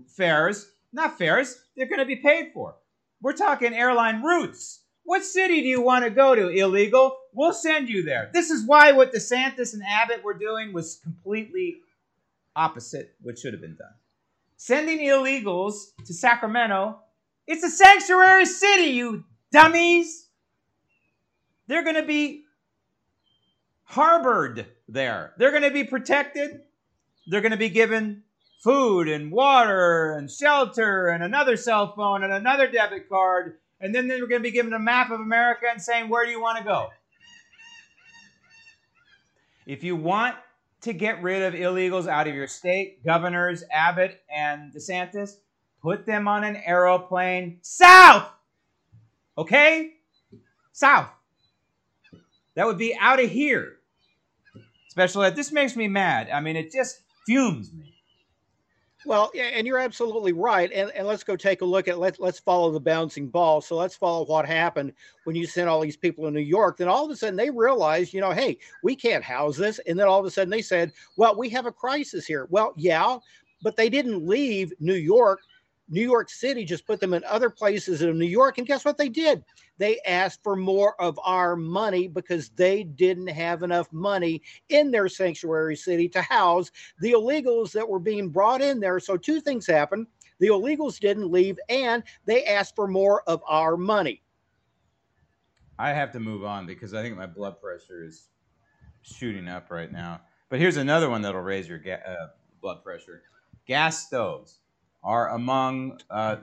fares, 0.07 0.71
not 0.93 1.19
fares, 1.19 1.63
they're 1.77 1.87
going 1.87 1.99
to 1.99 2.05
be 2.05 2.17
paid 2.17 2.53
for. 2.53 2.77
We're 3.21 3.33
talking 3.33 3.75
airline 3.75 4.23
routes. 4.23 4.81
What 5.05 5.25
city 5.25 5.61
do 5.61 5.69
you 5.69 5.81
want 5.81 6.05
to 6.05 6.11
go 6.11 6.35
to, 6.35 6.49
illegal? 6.49 7.17
We'll 7.33 7.53
send 7.53 7.89
you 7.89 8.03
there. 8.03 8.31
This 8.33 8.51
is 8.51 8.67
why 8.67 8.93
what 8.93 9.13
DeSantis 9.13 9.75
and 9.75 9.83
Abbott 9.83 10.23
were 10.23 10.35
doing 10.35 10.73
was 10.73 11.01
completely 11.03 11.77
opposite 12.57 13.15
what 13.23 13.39
should 13.39 13.53
have 13.53 13.61
been 13.61 13.77
done. 13.77 13.93
Sending 14.57 15.01
illegals 15.01 15.93
to 16.07 16.15
Sacramento, 16.15 16.99
it's 17.47 17.65
a 17.65 17.71
sanctuary 17.71 18.47
city, 18.47 18.91
you 18.93 19.25
dummies. 19.53 20.24
They're 21.67 21.83
going 21.83 21.97
to 21.97 22.07
be 22.07 22.45
harbored 23.85 24.67
there. 24.89 25.33
They're 25.39 25.51
going 25.51 25.63
to 25.63 25.71
be 25.71 25.85
protected. 25.85 26.61
They're 27.27 27.41
going 27.41 27.53
to 27.53 27.57
be 27.57 27.71
given 27.71 28.23
food 28.63 29.09
and 29.09 29.31
water 29.31 30.13
and 30.13 30.31
shelter 30.31 31.09
and 31.09 31.23
another 31.23 31.57
cell 31.57 31.95
phone 31.95 32.25
and 32.25 32.33
another 32.33 32.71
debit 32.71 33.09
card. 33.09 33.59
And 33.81 33.95
then 33.95 34.09
they're 34.09 34.19
going 34.21 34.41
to 34.41 34.41
be 34.41 34.51
given 34.51 34.73
a 34.73 34.79
map 34.79 35.11
of 35.11 35.21
America 35.21 35.67
and 35.71 35.81
saying, 35.81 36.09
Where 36.09 36.25
do 36.25 36.31
you 36.31 36.41
want 36.41 36.59
to 36.59 36.65
go? 36.65 36.89
If 39.67 39.83
you 39.83 39.97
want 39.97 40.37
to 40.83 40.93
get 40.93 41.23
rid 41.23 41.43
of 41.43 41.55
illegals 41.55 42.07
out 42.07 42.29
of 42.29 42.35
your 42.35 42.47
state, 42.47 43.03
governors 43.05 43.65
Abbott 43.71 44.23
and 44.35 44.73
DeSantis, 44.73 45.37
put 45.83 46.05
them 46.07 46.29
on 46.29 46.45
an 46.45 46.57
aeroplane 46.57 47.59
south. 47.63 48.29
Okay? 49.37 49.95
South. 50.73 51.09
That 52.55 52.67
would 52.67 52.79
be 52.79 52.97
out 52.99 53.23
of 53.23 53.31
here. 53.31 53.77
Special 54.89 55.23
ed. 55.23 55.37
This 55.37 55.51
makes 55.51 55.75
me 55.77 55.89
mad. 55.89 56.31
I 56.31 56.41
mean, 56.41 56.57
it 56.57 56.71
just 56.71 57.03
fumes 57.27 57.73
me. 57.73 57.95
Well, 59.07 59.31
yeah, 59.35 59.45
and 59.45 59.67
you're 59.67 59.79
absolutely 59.79 60.33
right. 60.33 60.71
And, 60.73 60.91
and 60.93 61.07
let's 61.07 61.25
go 61.25 61.37
take 61.37 61.61
a 61.61 61.65
look 61.65 61.89
at 61.89 61.99
let's 61.99 62.19
let's 62.19 62.39
follow 62.39 62.71
the 62.71 62.81
bouncing 62.81 63.29
ball. 63.29 63.61
So 63.61 63.77
let's 63.77 63.95
follow 63.95 64.25
what 64.25 64.47
happened 64.47 64.93
when 65.25 65.37
you 65.37 65.47
sent 65.47 65.69
all 65.69 65.81
these 65.81 65.97
people 65.97 66.25
to 66.25 66.31
New 66.31 66.41
York. 66.41 66.79
Then 66.79 66.89
all 66.89 67.05
of 67.05 67.11
a 67.11 67.17
sudden 67.17 67.37
they 67.37 67.51
realized, 67.51 68.15
you 68.15 68.21
know, 68.21 68.31
hey, 68.31 68.57
we 68.83 68.97
can't 68.97 69.23
house 69.23 69.57
this. 69.57 69.79
And 69.87 69.99
then 69.99 70.07
all 70.07 70.21
of 70.21 70.25
a 70.25 70.31
sudden 70.31 70.51
they 70.51 70.63
said, 70.63 70.93
well, 71.17 71.37
we 71.37 71.51
have 71.51 71.67
a 71.67 71.73
crisis 71.73 72.25
here. 72.25 72.47
Well, 72.51 72.73
yeah, 72.77 73.19
but 73.63 73.77
they 73.77 73.91
didn't 73.91 74.27
leave 74.27 74.73
New 74.81 74.95
York 74.95 75.41
New 75.89 76.03
York 76.03 76.31
City 76.31 76.65
just 76.65 76.87
put 76.87 77.01
them 77.01 77.15
in 77.15 77.23
other 77.25 77.51
places 77.51 78.03
in 78.03 78.19
New 78.19 78.27
York. 78.27 78.59
And 78.59 78.67
guess 78.67 78.85
what 78.85 78.97
they 78.97 79.09
did? 79.09 79.45
They 79.79 80.01
asked 80.07 80.43
for 80.43 80.57
more 80.57 81.01
of 81.01 81.19
our 81.25 81.57
money 81.57 82.09
because 82.09 82.49
they 82.51 82.85
didn't 82.85 83.29
have 83.29 83.63
enough 83.63 83.93
money 83.93 84.43
in 84.69 84.91
their 84.91 85.09
sanctuary 85.09 85.77
city 85.77 86.09
to 86.11 86.23
house 86.23 86.71
the 87.01 87.13
illegals 87.13 87.73
that 87.73 87.89
were 87.89 87.99
being 87.99 88.31
brought 88.31 88.63
in 88.63 88.81
there. 88.81 89.01
So, 89.01 89.17
two 89.17 89.41
things 89.41 89.67
happened 89.67 90.07
the 90.41 90.49
illegals 90.49 90.99
didn't 90.99 91.31
leave, 91.31 91.59
and 91.69 92.03
they 92.25 92.45
asked 92.45 92.75
for 92.75 92.89
more 92.89 93.23
of 93.29 93.41
our 93.49 93.77
money. 93.77 94.23
I 95.79 95.91
have 95.91 96.13
to 96.13 96.21
move 96.21 96.45
on 96.45 96.67
because 96.67 96.95
I 96.95 97.03
think 97.03 97.17
my 97.17 97.27
blood 97.27 97.61
pressure 97.61 98.05
is 98.05 98.29
shooting 99.03 99.49
up 99.49 99.71
right 99.71 99.91
now. 99.91 100.23
But 100.49 100.61
here's 100.61 100.77
another 100.77 101.11
one 101.11 101.23
that'll 101.23 101.41
raise 101.41 101.69
your 101.69 101.79
ga- 101.79 102.03
uh, 102.07 102.29
blood 102.61 102.83
pressure 102.83 103.23
gas 103.67 104.07
stoves 104.07 104.61
are 105.05 105.31
among 105.31 106.01
uh, 106.11 106.37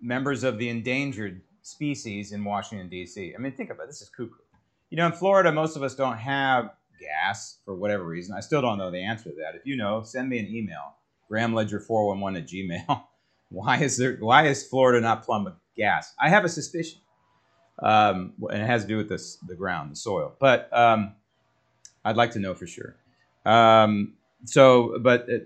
members 0.00 0.42
of 0.42 0.58
the 0.58 0.68
endangered 0.68 1.40
species 1.62 2.32
in 2.32 2.44
Washington, 2.44 2.88
D.C. 2.88 3.34
I 3.34 3.40
mean, 3.40 3.52
think 3.52 3.70
about 3.70 3.84
it. 3.84 3.86
This 3.88 4.02
is 4.02 4.08
cuckoo. 4.08 4.34
You 4.90 4.96
know, 4.96 5.06
in 5.06 5.12
Florida, 5.12 5.50
most 5.52 5.76
of 5.76 5.82
us 5.82 5.94
don't 5.94 6.18
have 6.18 6.72
gas 7.00 7.58
for 7.64 7.74
whatever 7.74 8.04
reason. 8.04 8.34
I 8.36 8.40
still 8.40 8.60
don't 8.60 8.78
know 8.78 8.90
the 8.90 9.02
answer 9.02 9.30
to 9.30 9.36
that. 9.36 9.54
If 9.54 9.64
you 9.64 9.76
know, 9.76 10.02
send 10.02 10.28
me 10.28 10.38
an 10.38 10.46
email, 10.48 10.96
grahamledger411 11.30 12.38
at 12.38 12.46
gmail. 12.48 13.04
why 13.48 13.78
is 13.78 13.96
there? 13.96 14.16
Why 14.16 14.46
is 14.46 14.66
Florida 14.66 15.00
not 15.00 15.24
plumbed 15.24 15.46
with 15.46 15.54
gas? 15.76 16.12
I 16.20 16.28
have 16.28 16.44
a 16.44 16.48
suspicion, 16.48 17.00
um, 17.82 18.34
and 18.50 18.62
it 18.62 18.66
has 18.66 18.82
to 18.82 18.88
do 18.88 18.96
with 18.96 19.08
this, 19.08 19.36
the 19.46 19.54
ground, 19.54 19.92
the 19.92 19.96
soil. 19.96 20.34
But 20.38 20.68
um, 20.76 21.14
I'd 22.04 22.16
like 22.16 22.32
to 22.32 22.38
know 22.38 22.54
for 22.54 22.66
sure. 22.66 22.96
Um, 23.44 24.14
so, 24.44 24.98
but 25.00 25.28
uh, 25.30 25.38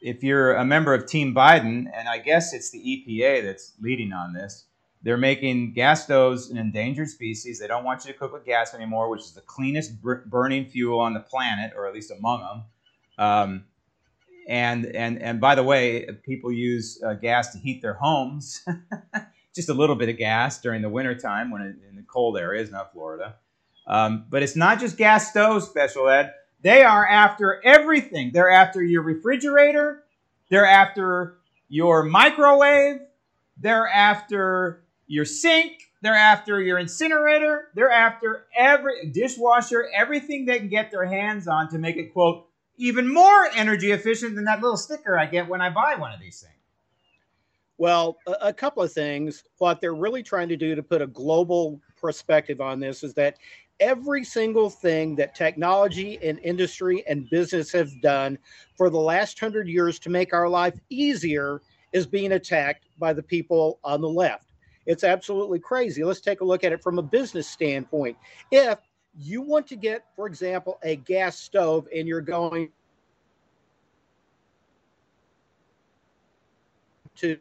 if 0.00 0.22
you're 0.22 0.54
a 0.54 0.64
member 0.64 0.94
of 0.94 1.06
Team 1.06 1.34
Biden, 1.34 1.86
and 1.94 2.08
I 2.08 2.18
guess 2.18 2.52
it's 2.52 2.70
the 2.70 2.78
EPA 2.78 3.44
that's 3.44 3.72
leading 3.80 4.12
on 4.12 4.32
this, 4.32 4.64
they're 5.02 5.16
making 5.16 5.72
gas 5.72 6.04
stoves 6.04 6.50
an 6.50 6.58
endangered 6.58 7.08
species. 7.08 7.58
They 7.58 7.66
don't 7.66 7.84
want 7.84 8.04
you 8.04 8.12
to 8.12 8.18
cook 8.18 8.32
with 8.32 8.44
gas 8.44 8.74
anymore, 8.74 9.08
which 9.08 9.22
is 9.22 9.32
the 9.32 9.40
cleanest 9.40 10.00
br- 10.00 10.26
burning 10.26 10.66
fuel 10.66 11.00
on 11.00 11.14
the 11.14 11.20
planet, 11.20 11.72
or 11.76 11.86
at 11.86 11.94
least 11.94 12.10
among 12.10 12.40
them. 12.40 13.26
Um, 13.26 13.64
and 14.48 14.86
and 14.86 15.22
and 15.22 15.40
by 15.40 15.54
the 15.54 15.62
way, 15.62 16.06
people 16.24 16.52
use 16.52 17.00
uh, 17.06 17.14
gas 17.14 17.52
to 17.52 17.58
heat 17.58 17.82
their 17.82 17.94
homes. 17.94 18.66
Just 19.54 19.68
a 19.68 19.74
little 19.74 19.96
bit 19.96 20.08
of 20.08 20.16
gas 20.16 20.60
during 20.60 20.80
the 20.80 20.88
wintertime 20.88 21.50
when 21.50 21.62
it, 21.62 21.76
in 21.88 21.96
the 21.96 22.02
cold 22.02 22.38
areas, 22.38 22.70
not 22.70 22.92
Florida. 22.92 23.36
Um, 23.86 24.26
but 24.30 24.42
it's 24.44 24.54
not 24.54 24.78
just 24.78 24.96
gas 24.96 25.30
stoves, 25.30 25.66
special 25.66 26.08
ed. 26.08 26.32
They 26.62 26.82
are 26.82 27.06
after 27.06 27.60
everything. 27.64 28.32
They're 28.32 28.50
after 28.50 28.82
your 28.82 29.02
refrigerator. 29.02 30.04
They're 30.50 30.66
after 30.66 31.38
your 31.68 32.02
microwave. 32.02 33.00
They're 33.56 33.88
after 33.88 34.82
your 35.06 35.24
sink. 35.24 35.90
They're 36.02 36.14
after 36.14 36.60
your 36.60 36.78
incinerator. 36.78 37.68
They're 37.74 37.90
after 37.90 38.46
every 38.56 39.06
dishwasher, 39.06 39.88
everything 39.94 40.46
they 40.46 40.58
can 40.58 40.68
get 40.68 40.90
their 40.90 41.04
hands 41.04 41.46
on 41.46 41.68
to 41.70 41.78
make 41.78 41.96
it, 41.96 42.12
quote, 42.12 42.46
even 42.76 43.12
more 43.12 43.48
energy 43.54 43.90
efficient 43.90 44.34
than 44.34 44.44
that 44.44 44.62
little 44.62 44.78
sticker 44.78 45.18
I 45.18 45.26
get 45.26 45.48
when 45.48 45.60
I 45.60 45.68
buy 45.68 45.96
one 45.96 46.12
of 46.12 46.20
these 46.20 46.40
things. 46.40 46.54
Well, 47.76 48.18
a, 48.26 48.52
couple 48.52 48.82
of 48.82 48.92
things. 48.92 49.42
What 49.56 49.80
they're 49.80 49.94
really 49.94 50.22
trying 50.22 50.50
to 50.50 50.56
do 50.56 50.74
to 50.74 50.82
put 50.82 51.00
a 51.00 51.06
global 51.06 51.80
perspective 51.98 52.60
on 52.60 52.78
this 52.78 53.02
is 53.02 53.14
that 53.14 53.36
every 53.80 54.22
single 54.24 54.70
thing 54.70 55.16
that 55.16 55.34
technology 55.34 56.18
and 56.22 56.38
industry 56.40 57.02
and 57.08 57.28
business 57.30 57.72
have 57.72 57.90
done 58.00 58.38
for 58.76 58.90
the 58.90 58.98
last 58.98 59.40
hundred 59.40 59.68
years 59.68 59.98
to 59.98 60.10
make 60.10 60.32
our 60.32 60.48
life 60.48 60.78
easier 60.90 61.62
is 61.92 62.06
being 62.06 62.32
attacked 62.32 62.84
by 62.98 63.12
the 63.12 63.22
people 63.22 63.78
on 63.82 64.00
the 64.00 64.08
left. 64.08 64.52
It's 64.86 65.04
absolutely 65.04 65.58
crazy. 65.58 66.04
Let's 66.04 66.20
take 66.20 66.40
a 66.40 66.44
look 66.44 66.64
at 66.64 66.72
it 66.72 66.82
from 66.82 66.98
a 66.98 67.02
business 67.02 67.48
standpoint. 67.48 68.16
If 68.50 68.78
you 69.18 69.42
want 69.42 69.66
to 69.68 69.76
get, 69.76 70.04
for 70.14 70.26
example, 70.26 70.78
a 70.82 70.96
gas 70.96 71.38
stove 71.38 71.88
and 71.94 72.06
you're 72.06 72.20
going 72.20 72.70
to 77.16 77.38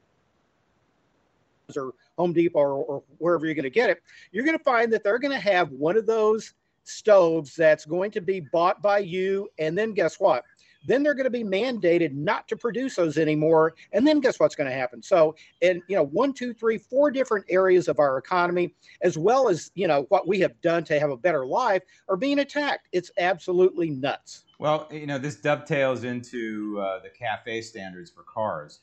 Home 2.20 2.34
Depot 2.34 2.59
or, 2.59 2.84
or 2.84 3.03
wherever 3.17 3.45
you're 3.45 3.55
going 3.55 3.63
to 3.63 3.70
get 3.70 3.89
it, 3.89 4.03
you're 4.32 4.45
going 4.45 4.57
to 4.57 4.63
find 4.63 4.91
that 4.91 5.03
they're 5.03 5.20
going 5.20 5.32
to 5.32 5.39
have 5.39 5.72
one 5.72 5.97
of 5.97 6.05
those 6.05 6.53
stoves 6.84 7.55
that's 7.55 7.86
going 7.86 8.11
to 8.11 8.22
be 8.22 8.41
bought 8.41 8.82
by 8.82 8.99
you. 8.99 9.47
And 9.57 9.78
then 9.78 9.93
guess 9.93 10.20
what? 10.20 10.43
Then 10.86 11.03
they're 11.03 11.13
going 11.13 11.26
to 11.26 11.30
be 11.30 11.43
mandated 11.43 12.13
not 12.13 12.47
to 12.49 12.57
produce 12.57 12.95
those 12.95 13.17
anymore. 13.17 13.76
And 13.91 14.07
then 14.07 14.22
guess 14.22 14.39
what's 14.39 14.55
going 14.55 14.70
to 14.70 14.76
happen? 14.76 15.01
So, 15.01 15.36
in 15.61 15.82
you 15.88 15.95
know, 15.95 16.05
one, 16.05 16.34
two, 16.34 16.53
three, 16.53 16.78
four 16.78 17.11
different 17.11 17.45
areas 17.49 17.88
of 17.88 17.99
our 17.99 18.17
economy, 18.17 18.74
as 19.01 19.17
well 19.17 19.49
as 19.49 19.72
you 19.76 19.88
know 19.88 20.05
what 20.07 20.28
we 20.28 20.39
have 20.39 20.59
done 20.61 20.86
to 20.86 20.99
have 20.99 21.09
a 21.09 21.17
better 21.17 21.45
life, 21.45 21.84
are 22.07 22.15
being 22.15 22.39
attacked. 22.39 22.88
It's 22.93 23.11
absolutely 23.17 23.89
nuts. 23.89 24.45
Well, 24.57 24.88
you 24.89 25.05
know, 25.05 25.17
this 25.17 25.36
dovetails 25.36 26.05
into 26.05 26.80
uh, 26.80 26.99
the 26.99 27.09
CAFE 27.09 27.63
standards 27.63 28.09
for 28.09 28.24
cars. 28.24 28.80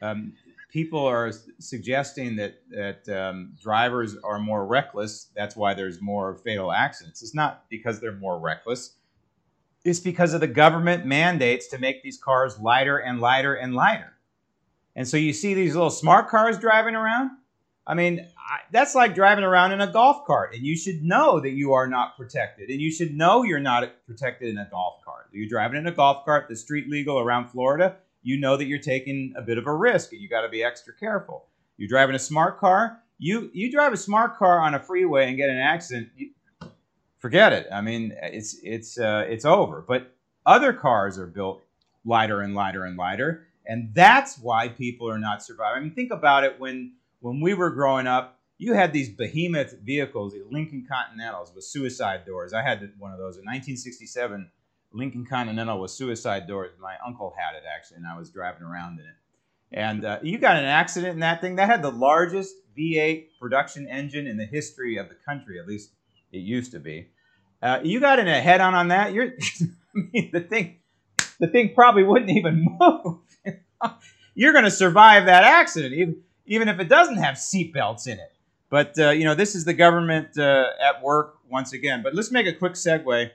Um, 0.00 0.32
people 0.68 1.04
are 1.04 1.32
suggesting 1.58 2.36
that 2.36 2.60
that 2.70 3.08
um, 3.08 3.54
drivers 3.60 4.16
are 4.24 4.38
more 4.38 4.66
reckless. 4.66 5.28
That's 5.34 5.56
why 5.56 5.74
there's 5.74 6.00
more 6.00 6.34
fatal 6.36 6.72
accidents. 6.72 7.22
It's 7.22 7.34
not 7.34 7.64
because 7.68 8.00
they're 8.00 8.12
more 8.12 8.38
reckless. 8.38 8.92
It's 9.84 10.00
because 10.00 10.34
of 10.34 10.40
the 10.40 10.48
government 10.48 11.06
mandates 11.06 11.68
to 11.68 11.78
make 11.78 12.02
these 12.02 12.18
cars 12.18 12.58
lighter 12.58 12.98
and 12.98 13.20
lighter 13.20 13.54
and 13.54 13.74
lighter. 13.74 14.12
And 14.96 15.06
so 15.06 15.16
you 15.16 15.32
see 15.32 15.54
these 15.54 15.74
little 15.74 15.90
smart 15.90 16.28
cars 16.28 16.58
driving 16.58 16.96
around. 16.96 17.30
I 17.86 17.94
mean, 17.94 18.26
I, 18.36 18.60
that's 18.72 18.96
like 18.96 19.14
driving 19.14 19.44
around 19.44 19.70
in 19.70 19.80
a 19.80 19.86
golf 19.86 20.26
cart, 20.26 20.54
and 20.54 20.66
you 20.66 20.76
should 20.76 21.04
know 21.04 21.38
that 21.38 21.50
you 21.50 21.74
are 21.74 21.86
not 21.86 22.16
protected, 22.16 22.68
and 22.68 22.80
you 22.80 22.90
should 22.90 23.14
know 23.14 23.44
you're 23.44 23.60
not 23.60 23.88
protected 24.06 24.48
in 24.48 24.58
a 24.58 24.66
golf 24.68 25.04
cart. 25.04 25.28
You're 25.30 25.48
driving 25.48 25.78
in 25.78 25.86
a 25.86 25.92
golf 25.92 26.24
cart, 26.24 26.48
the 26.48 26.56
street 26.56 26.90
legal 26.90 27.20
around 27.20 27.50
Florida 27.50 27.98
you 28.26 28.40
know 28.40 28.56
that 28.56 28.64
you're 28.64 28.80
taking 28.80 29.32
a 29.36 29.40
bit 29.42 29.56
of 29.56 29.68
a 29.68 29.72
risk. 29.72 30.12
And 30.12 30.20
you 30.20 30.28
got 30.28 30.40
to 30.40 30.48
be 30.48 30.64
extra 30.64 30.92
careful. 30.92 31.46
You're 31.76 31.88
driving 31.88 32.16
a 32.16 32.18
smart 32.18 32.58
car. 32.58 33.00
You 33.18 33.50
you 33.54 33.70
drive 33.70 33.92
a 33.92 33.96
smart 33.96 34.36
car 34.36 34.58
on 34.58 34.74
a 34.74 34.80
freeway 34.80 35.28
and 35.28 35.36
get 35.36 35.48
an 35.48 35.58
accident. 35.58 36.08
You, 36.16 36.30
forget 37.18 37.52
it. 37.52 37.68
I 37.72 37.82
mean, 37.82 38.12
it's 38.20 38.56
it's 38.64 38.98
uh, 38.98 39.24
it's 39.28 39.44
over. 39.44 39.84
But 39.86 40.12
other 40.44 40.72
cars 40.72 41.20
are 41.20 41.26
built 41.26 41.62
lighter 42.04 42.40
and 42.40 42.52
lighter 42.52 42.84
and 42.84 42.96
lighter, 42.96 43.46
and 43.64 43.94
that's 43.94 44.38
why 44.38 44.68
people 44.68 45.08
are 45.08 45.20
not 45.20 45.42
surviving. 45.42 45.82
I 45.82 45.84
mean, 45.84 45.94
think 45.94 46.10
about 46.10 46.42
it. 46.42 46.58
When 46.58 46.94
when 47.20 47.40
we 47.40 47.54
were 47.54 47.70
growing 47.70 48.08
up, 48.08 48.40
you 48.58 48.74
had 48.74 48.92
these 48.92 49.08
behemoth 49.08 49.78
vehicles, 49.84 50.32
the 50.32 50.44
Lincoln 50.50 50.84
Continentals 50.90 51.52
with 51.54 51.64
suicide 51.64 52.26
doors. 52.26 52.52
I 52.52 52.62
had 52.62 52.80
one 52.98 53.12
of 53.12 53.18
those 53.18 53.36
in 53.36 53.44
1967. 53.44 54.50
Lincoln 54.96 55.26
Continental 55.26 55.80
with 55.80 55.90
suicide 55.90 56.46
doors. 56.46 56.72
My 56.80 56.94
uncle 57.04 57.34
had 57.36 57.56
it 57.56 57.64
actually, 57.72 57.98
and 57.98 58.06
I 58.06 58.16
was 58.16 58.30
driving 58.30 58.62
around 58.62 58.98
in 58.98 59.06
it. 59.06 59.14
And 59.72 60.04
uh, 60.04 60.18
you 60.22 60.38
got 60.38 60.56
an 60.56 60.64
accident 60.64 61.14
in 61.14 61.20
that 61.20 61.40
thing. 61.40 61.56
That 61.56 61.68
had 61.68 61.82
the 61.82 61.90
largest 61.90 62.54
V8 62.76 63.26
production 63.40 63.88
engine 63.88 64.26
in 64.26 64.36
the 64.36 64.46
history 64.46 64.96
of 64.96 65.08
the 65.08 65.16
country. 65.26 65.58
At 65.58 65.66
least 65.66 65.90
it 66.32 66.38
used 66.38 66.72
to 66.72 66.80
be. 66.80 67.08
Uh, 67.62 67.80
you 67.82 68.00
got 68.00 68.18
in 68.18 68.28
a 68.28 68.40
head-on 68.40 68.74
on 68.74 68.88
that. 68.88 69.12
You're 69.12 69.26
I 69.96 70.00
mean, 70.12 70.30
the 70.32 70.40
thing. 70.40 70.78
The 71.38 71.48
thing 71.48 71.74
probably 71.74 72.02
wouldn't 72.02 72.30
even 72.30 72.66
move. 72.80 73.18
You're 74.34 74.52
going 74.52 74.64
to 74.64 74.70
survive 74.70 75.26
that 75.26 75.44
accident, 75.44 75.94
even, 75.94 76.22
even 76.46 76.68
if 76.68 76.78
it 76.78 76.88
doesn't 76.88 77.16
have 77.16 77.36
seatbelts 77.36 78.06
in 78.06 78.18
it. 78.18 78.32
But 78.70 78.98
uh, 78.98 79.10
you 79.10 79.24
know, 79.24 79.34
this 79.34 79.54
is 79.54 79.64
the 79.64 79.74
government 79.74 80.38
uh, 80.38 80.66
at 80.80 81.02
work 81.02 81.38
once 81.48 81.72
again. 81.72 82.02
But 82.02 82.14
let's 82.14 82.30
make 82.30 82.46
a 82.46 82.52
quick 82.52 82.72
segue 82.72 83.30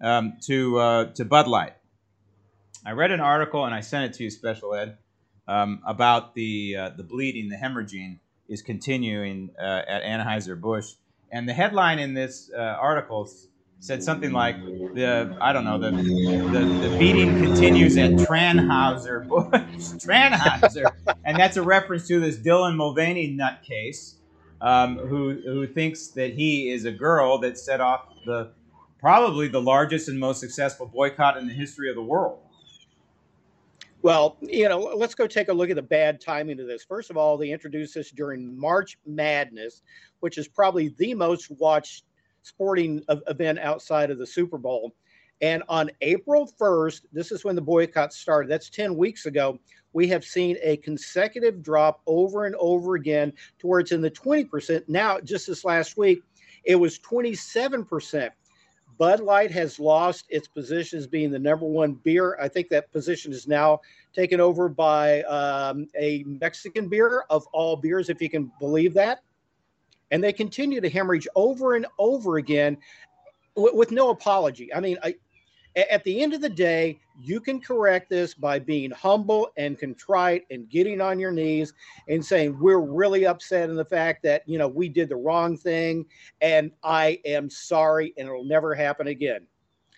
um, 0.00 0.34
to 0.42 0.78
uh, 0.78 1.04
to 1.14 1.24
Bud 1.24 1.46
Light. 1.46 1.74
I 2.84 2.92
read 2.92 3.10
an 3.10 3.20
article 3.20 3.64
and 3.64 3.74
I 3.74 3.80
sent 3.80 4.04
it 4.04 4.16
to 4.18 4.24
you, 4.24 4.30
Special 4.30 4.74
Ed, 4.74 4.98
um, 5.48 5.82
about 5.86 6.34
the 6.34 6.76
uh, 6.76 6.90
the 6.90 7.02
bleeding, 7.02 7.48
the 7.48 7.56
hemorrhaging 7.56 8.18
is 8.48 8.62
continuing 8.62 9.50
uh, 9.58 9.82
at 9.88 10.02
Anheuser 10.02 10.60
Busch, 10.60 10.94
and 11.32 11.48
the 11.48 11.52
headline 11.52 11.98
in 11.98 12.14
this 12.14 12.50
uh, 12.56 12.60
article 12.60 13.28
said 13.78 14.02
something 14.02 14.32
like 14.32 14.56
the 14.64 15.36
I 15.40 15.52
don't 15.52 15.64
know 15.64 15.78
the 15.78 15.90
the, 15.90 16.88
the 16.88 16.96
beating 16.98 17.42
continues 17.42 17.96
at 17.96 18.12
Tranhauser 18.12 19.26
Busch 19.26 19.50
Tranhauser, 20.04 20.90
and 21.24 21.36
that's 21.38 21.56
a 21.56 21.62
reference 21.62 22.06
to 22.08 22.20
this 22.20 22.36
Dylan 22.36 22.76
Mulvaney 22.76 23.36
nutcase 23.36 24.14
um, 24.60 24.98
who 24.98 25.40
who 25.44 25.66
thinks 25.66 26.08
that 26.08 26.34
he 26.34 26.70
is 26.70 26.84
a 26.84 26.92
girl 26.92 27.38
that 27.38 27.58
set 27.58 27.80
off 27.80 28.14
the 28.24 28.52
probably 28.98 29.48
the 29.48 29.60
largest 29.60 30.08
and 30.08 30.18
most 30.18 30.40
successful 30.40 30.86
boycott 30.86 31.36
in 31.36 31.46
the 31.46 31.52
history 31.52 31.88
of 31.88 31.96
the 31.96 32.02
world. 32.02 32.40
Well, 34.02 34.36
you 34.40 34.68
know, 34.68 34.78
let's 34.78 35.14
go 35.14 35.26
take 35.26 35.48
a 35.48 35.52
look 35.52 35.70
at 35.70 35.76
the 35.76 35.82
bad 35.82 36.20
timing 36.20 36.60
of 36.60 36.66
this. 36.66 36.84
First 36.84 37.10
of 37.10 37.16
all, 37.16 37.36
they 37.36 37.50
introduced 37.50 37.94
this 37.94 38.10
during 38.10 38.58
March 38.58 38.98
Madness, 39.04 39.82
which 40.20 40.38
is 40.38 40.46
probably 40.46 40.94
the 40.96 41.14
most 41.14 41.50
watched 41.50 42.04
sporting 42.42 43.02
event 43.08 43.58
outside 43.58 44.10
of 44.10 44.18
the 44.18 44.26
Super 44.26 44.58
Bowl. 44.58 44.94
And 45.40 45.62
on 45.68 45.90
April 46.00 46.50
1st, 46.58 47.02
this 47.12 47.32
is 47.32 47.44
when 47.44 47.56
the 47.56 47.62
boycott 47.62 48.12
started. 48.12 48.50
That's 48.50 48.70
10 48.70 48.96
weeks 48.96 49.26
ago. 49.26 49.58
We 49.92 50.06
have 50.08 50.24
seen 50.24 50.56
a 50.62 50.76
consecutive 50.78 51.62
drop 51.62 52.00
over 52.06 52.46
and 52.46 52.54
over 52.56 52.94
again 52.94 53.32
to 53.58 53.66
where 53.66 53.80
it's 53.80 53.92
in 53.92 54.00
the 54.00 54.10
20%. 54.10 54.88
Now, 54.88 55.20
just 55.20 55.46
this 55.46 55.64
last 55.64 55.96
week, 55.96 56.22
it 56.64 56.76
was 56.76 56.98
27%. 57.00 58.30
Bud 58.98 59.20
Light 59.20 59.50
has 59.50 59.78
lost 59.78 60.26
its 60.28 60.48
position 60.48 60.98
as 60.98 61.06
being 61.06 61.30
the 61.30 61.38
number 61.38 61.66
one 61.66 61.94
beer. 61.94 62.38
I 62.40 62.48
think 62.48 62.68
that 62.70 62.90
position 62.92 63.32
is 63.32 63.46
now 63.46 63.80
taken 64.14 64.40
over 64.40 64.68
by 64.68 65.22
um, 65.22 65.88
a 65.98 66.22
Mexican 66.24 66.88
beer 66.88 67.24
of 67.28 67.46
all 67.52 67.76
beers, 67.76 68.08
if 68.08 68.20
you 68.22 68.30
can 68.30 68.50
believe 68.58 68.94
that. 68.94 69.20
And 70.10 70.22
they 70.22 70.32
continue 70.32 70.80
to 70.80 70.88
hemorrhage 70.88 71.28
over 71.34 71.74
and 71.74 71.86
over 71.98 72.36
again 72.36 72.78
with 73.56 73.90
no 73.90 74.10
apology. 74.10 74.72
I 74.72 74.80
mean, 74.80 74.98
I, 75.02 75.16
at 75.76 76.02
the 76.04 76.22
end 76.22 76.32
of 76.32 76.40
the 76.40 76.48
day, 76.48 76.98
you 77.20 77.40
can 77.40 77.60
correct 77.60 78.08
this 78.08 78.34
by 78.34 78.58
being 78.58 78.90
humble 78.90 79.50
and 79.56 79.78
contrite 79.78 80.44
and 80.50 80.68
getting 80.68 81.00
on 81.00 81.18
your 81.18 81.30
knees 81.30 81.74
and 82.08 82.24
saying, 82.24 82.58
We're 82.58 82.80
really 82.80 83.26
upset 83.26 83.68
in 83.68 83.76
the 83.76 83.84
fact 83.84 84.22
that, 84.24 84.42
you 84.46 84.58
know, 84.58 84.68
we 84.68 84.88
did 84.88 85.08
the 85.08 85.16
wrong 85.16 85.56
thing 85.56 86.06
and 86.40 86.70
I 86.82 87.20
am 87.24 87.50
sorry 87.50 88.14
and 88.16 88.26
it'll 88.26 88.44
never 88.44 88.74
happen 88.74 89.06
again. 89.08 89.46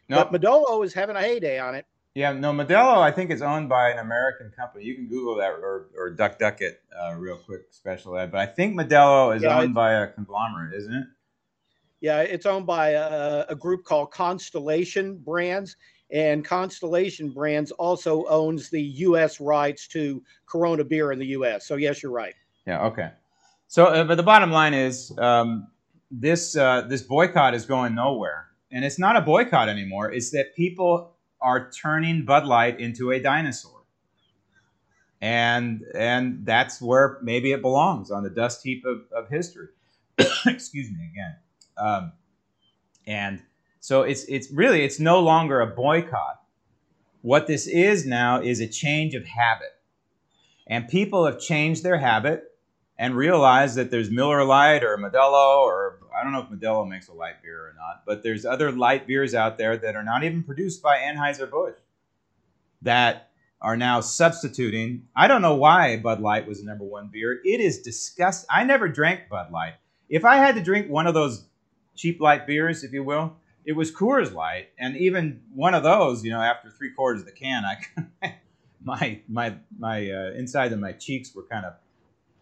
But 0.09 0.33
Modelo 0.33 0.85
is 0.85 0.95
having 0.95 1.17
a 1.17 1.21
heyday 1.21 1.59
on 1.59 1.75
it. 1.75 1.85
Yeah, 2.15 2.33
no, 2.33 2.53
Modelo, 2.53 2.99
I 2.99 3.13
think, 3.13 3.31
is 3.31 3.43
owned 3.43 3.69
by 3.69 3.91
an 3.91 3.99
American 3.99 4.51
company. 4.51 4.85
You 4.85 4.95
can 4.95 5.07
Google 5.07 5.37
that 5.37 5.51
or, 5.51 5.89
or 5.97 6.11
duck 6.11 6.39
duck 6.39 6.61
it 6.63 6.81
uh, 6.99 7.15
real 7.15 7.37
quick, 7.37 7.67
special 7.71 8.17
ed. 8.17 8.33
But 8.33 8.41
I 8.41 8.47
think 8.47 8.75
Modelo 8.75 9.37
is 9.37 9.43
yeah, 9.43 9.61
owned 9.61 9.75
by 9.75 9.93
a 9.93 10.09
conglomerate, 10.09 10.75
isn't 10.75 10.93
it? 10.93 11.05
Yeah, 12.01 12.21
it's 12.21 12.47
owned 12.47 12.67
by 12.67 12.91
a, 12.91 13.45
a 13.49 13.57
group 13.57 13.85
called 13.85 14.13
Constellation 14.13 15.17
Brands, 15.19 15.77
and 16.11 16.45
Constellation 16.45 17.31
Brands 17.31 17.71
also 17.73 18.25
owns 18.27 18.71
the 18.71 18.83
U.S. 18.83 19.41
rights 19.41 19.89
to 19.89 20.23
Corona 20.47 20.85
beer 20.85 21.13
in 21.13 21.19
the 21.19 21.27
U.S. 21.27 21.67
So 21.67 21.77
yes, 21.77 22.03
you're 22.03 22.13
right. 22.13 22.35
Yeah. 22.67 22.87
Okay. 22.87 23.11
So, 23.67 23.87
uh, 23.87 24.05
but 24.05 24.15
the 24.15 24.23
bottom 24.23 24.51
line 24.51 24.75
is 24.75 25.13
um, 25.19 25.69
this 26.11 26.57
uh, 26.57 26.83
this 26.83 27.03
boycott 27.03 27.55
is 27.55 27.67
going 27.67 27.95
nowhere, 27.95 28.49
and 28.71 28.85
it's 28.85 28.99
not 28.99 29.17
a 29.17 29.21
boycott 29.21 29.69
anymore. 29.69 30.11
It's 30.11 30.31
that 30.31 30.55
people 30.57 31.13
are 31.41 31.71
turning 31.71 32.25
Bud 32.25 32.47
Light 32.47 32.81
into 32.81 33.11
a 33.11 33.21
dinosaur, 33.21 33.83
and 35.21 35.83
and 35.95 36.47
that's 36.47 36.81
where 36.81 37.19
maybe 37.23 37.53
it 37.53 37.61
belongs 37.61 38.11
on 38.11 38.23
the 38.23 38.31
dust 38.31 38.63
heap 38.63 38.85
of, 38.87 39.03
of 39.15 39.29
history. 39.29 39.69
Excuse 40.47 40.91
me 40.91 41.11
again. 41.13 41.37
Um, 41.79 42.13
and 43.07 43.43
so 43.81 44.03
it's 44.03 44.25
it's 44.25 44.51
really 44.51 44.83
it's 44.85 45.01
no 45.01 45.21
longer 45.21 45.61
a 45.61 45.67
boycott. 45.67 46.43
What 47.23 47.47
this 47.47 47.67
is 47.67 48.07
now 48.07 48.41
is 48.41 48.61
a 48.61 48.69
change 48.69 49.15
of 49.15 49.25
habit. 49.25 49.75
And 50.67 50.89
people 50.89 51.25
have 51.25 51.41
changed 51.41 51.83
their 51.83 51.99
habit 51.99 52.45
and 52.99 53.15
realized 53.15 53.77
that 53.77 53.91
there's 53.91 54.11
Miller 54.11 54.45
Lite 54.45 54.85
or 54.85 54.99
Modelo 54.99 55.61
or 55.61 56.01
I 56.15 56.23
don't 56.23 56.33
know 56.33 56.41
if 56.41 56.49
Modelo 56.49 56.89
makes 56.89 57.09
a 57.09 57.13
light 57.13 57.43
beer 57.43 57.61
or 57.61 57.75
not, 57.77 58.03
but 58.07 58.23
there's 58.23 58.45
other 58.45 58.73
light 58.73 59.07
beers 59.07 59.35
out 59.35 59.57
there 59.57 59.77
that 59.77 59.95
are 59.95 60.03
not 60.03 60.25
even 60.25 60.43
produced 60.43 60.83
by 60.83 60.99
Anheuser-Busch 60.99 61.77
that 62.83 63.31
are 63.61 63.77
now 63.77 64.01
substituting. 64.01 65.07
I 65.15 65.29
don't 65.29 65.43
know 65.43 65.55
why 65.55 65.97
Bud 65.97 66.21
Light 66.21 66.47
was 66.47 66.61
the 66.61 66.67
number 66.67 66.85
one 66.85 67.09
beer. 67.13 67.41
It 67.45 67.61
is 67.61 67.83
disgusting. 67.83 68.49
I 68.51 68.65
never 68.65 68.89
drank 68.89 69.29
Bud 69.29 69.51
Light. 69.53 69.75
If 70.09 70.25
I 70.25 70.37
had 70.37 70.55
to 70.57 70.63
drink 70.63 70.89
one 70.89 71.07
of 71.07 71.15
those 71.15 71.48
cheap 71.99 72.21
light 72.21 72.47
beers, 72.47 72.85
if 72.85 72.93
you 72.93 73.03
will. 73.03 73.37
It 73.65 73.73
was 73.73 73.93
Coors 73.93 74.33
Light, 74.33 74.69
and 74.79 74.97
even 74.97 75.43
one 75.55 75.75
of 75.75 75.83
those, 75.83 76.25
you 76.25 76.31
know, 76.31 76.41
after 76.41 76.71
three 76.71 76.91
quarters 76.93 77.21
of 77.21 77.27
the 77.27 77.33
can, 77.33 77.65
I 78.23 78.37
my 78.83 79.21
my 79.29 79.57
my 79.79 80.11
uh, 80.11 80.31
inside 80.33 80.73
of 80.73 80.79
my 80.79 80.93
cheeks 80.93 81.35
were 81.35 81.43
kind 81.43 81.67
of 81.67 81.75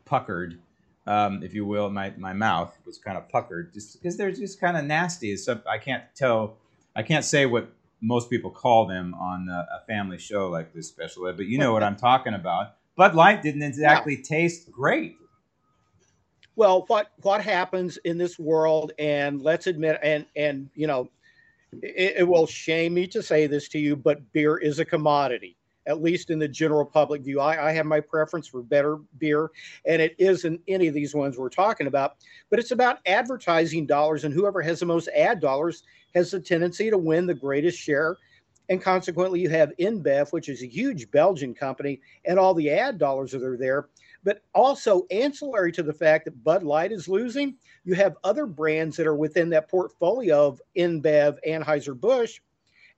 puckered, 0.04 0.60
um, 1.06 1.42
if 1.42 1.52
you 1.52 1.66
will. 1.66 1.90
My 1.90 2.12
my 2.16 2.32
mouth 2.32 2.76
was 2.86 2.98
kind 2.98 3.18
of 3.18 3.28
puckered, 3.28 3.72
just 3.72 4.00
because 4.00 4.16
they're 4.16 4.30
just 4.30 4.60
kind 4.60 4.76
of 4.76 4.84
nasty. 4.84 5.36
So 5.36 5.60
I 5.68 5.78
can't 5.78 6.04
tell, 6.14 6.58
I 6.94 7.02
can't 7.02 7.24
say 7.24 7.46
what 7.46 7.72
most 8.00 8.30
people 8.30 8.50
call 8.50 8.86
them 8.86 9.14
on 9.14 9.48
a, 9.48 9.66
a 9.82 9.86
family 9.86 10.18
show 10.18 10.48
like 10.48 10.72
this 10.74 10.86
special 10.86 11.26
ed, 11.26 11.36
but 11.36 11.46
you 11.46 11.58
know 11.58 11.72
what 11.72 11.82
I'm 11.82 11.96
talking 11.96 12.34
about. 12.34 12.74
Bud 12.94 13.14
Light 13.14 13.42
didn't 13.42 13.62
exactly 13.62 14.16
yeah. 14.16 14.22
taste 14.22 14.70
great 14.70 15.16
well 16.56 16.84
what 16.88 17.12
what 17.22 17.42
happens 17.42 17.98
in 17.98 18.18
this 18.18 18.38
world 18.38 18.92
and 18.98 19.40
let's 19.42 19.66
admit 19.66 19.98
and 20.02 20.26
and 20.34 20.68
you 20.74 20.86
know 20.86 21.08
it, 21.82 22.14
it, 22.18 22.28
will 22.28 22.46
shame 22.46 22.94
me 22.94 23.06
to 23.06 23.22
say 23.22 23.46
this 23.46 23.68
to 23.68 23.78
you 23.78 23.94
but 23.94 24.32
beer 24.32 24.56
is 24.56 24.78
a 24.78 24.84
commodity 24.84 25.56
at 25.86 26.02
least 26.02 26.30
in 26.30 26.38
the 26.40 26.48
general 26.48 26.84
public 26.84 27.22
view. 27.22 27.38
I, 27.38 27.68
I 27.68 27.72
have 27.72 27.86
my 27.86 28.00
preference 28.00 28.48
for 28.48 28.60
better 28.60 28.96
beer 29.18 29.50
and 29.84 30.02
it 30.02 30.16
isn't 30.18 30.60
any 30.66 30.88
of 30.88 30.94
these 30.94 31.14
ones 31.14 31.38
we're 31.38 31.48
talking 31.48 31.86
about 31.86 32.16
but 32.50 32.58
it's 32.58 32.70
about 32.72 32.98
advertising 33.06 33.86
dollars 33.86 34.24
and 34.24 34.34
whoever 34.34 34.62
has 34.62 34.80
the 34.80 34.86
most 34.86 35.08
ad 35.14 35.40
dollars 35.40 35.82
has 36.14 36.30
the 36.30 36.40
tendency 36.40 36.90
to 36.90 36.98
win 36.98 37.26
the 37.26 37.34
greatest 37.34 37.78
share 37.78 38.16
and 38.68 38.82
consequently 38.82 39.40
you 39.40 39.48
have 39.48 39.72
InBev 39.78 40.32
which 40.32 40.48
is 40.48 40.62
a 40.62 40.66
huge 40.66 41.10
belgian 41.10 41.54
company 41.54 42.00
and 42.24 42.38
all 42.38 42.54
the 42.54 42.70
ad 42.70 42.98
dollars 42.98 43.32
that 43.32 43.42
are 43.42 43.58
there 43.58 43.88
but 44.26 44.42
also, 44.56 45.06
ancillary 45.12 45.70
to 45.70 45.84
the 45.84 45.92
fact 45.92 46.24
that 46.24 46.42
Bud 46.42 46.64
Light 46.64 46.90
is 46.90 47.06
losing, 47.06 47.54
you 47.84 47.94
have 47.94 48.16
other 48.24 48.44
brands 48.44 48.96
that 48.96 49.06
are 49.06 49.14
within 49.14 49.48
that 49.50 49.70
portfolio 49.70 50.48
of 50.48 50.60
InBev, 50.76 51.38
Anheuser-Busch, 51.46 52.40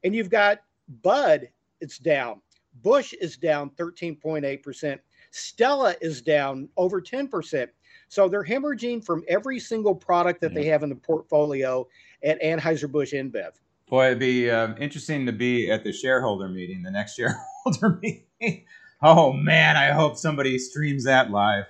and 0.03 0.15
you've 0.15 0.31
got 0.31 0.61
Bud, 1.03 1.51
it's 1.83 1.99
down. 1.99 2.41
Busch 2.83 3.13
is 3.13 3.37
down 3.37 3.69
13.8%. 3.77 4.99
Stella 5.31 5.95
is 6.01 6.23
down 6.23 6.67
over 6.79 6.99
10%. 6.99 7.69
So 8.09 8.27
they're 8.27 8.43
hemorrhaging 8.43 9.05
from 9.05 9.23
every 9.29 9.61
single 9.61 9.95
product 9.95 10.41
that 10.41 10.55
they 10.55 10.65
have 10.65 10.83
in 10.83 10.89
the 10.89 10.97
portfolio 10.97 11.87
at 12.23 12.41
Anheuser-Busch 12.41 13.13
InBev. 13.13 13.51
Boy, 13.87 14.07
it'd 14.07 14.19
be 14.19 14.51
um, 14.51 14.77
interesting 14.81 15.27
to 15.27 15.33
be 15.33 15.71
at 15.71 15.85
the 15.85 15.93
shareholder 15.93 16.49
meeting, 16.49 16.83
the 16.83 16.91
next 16.91 17.17
shareholder 17.17 17.99
meeting 18.01 18.65
Oh 19.01 19.33
man, 19.33 19.77
I 19.77 19.93
hope 19.93 20.17
somebody 20.17 20.59
streams 20.59 21.05
that 21.05 21.31
live. 21.31 21.67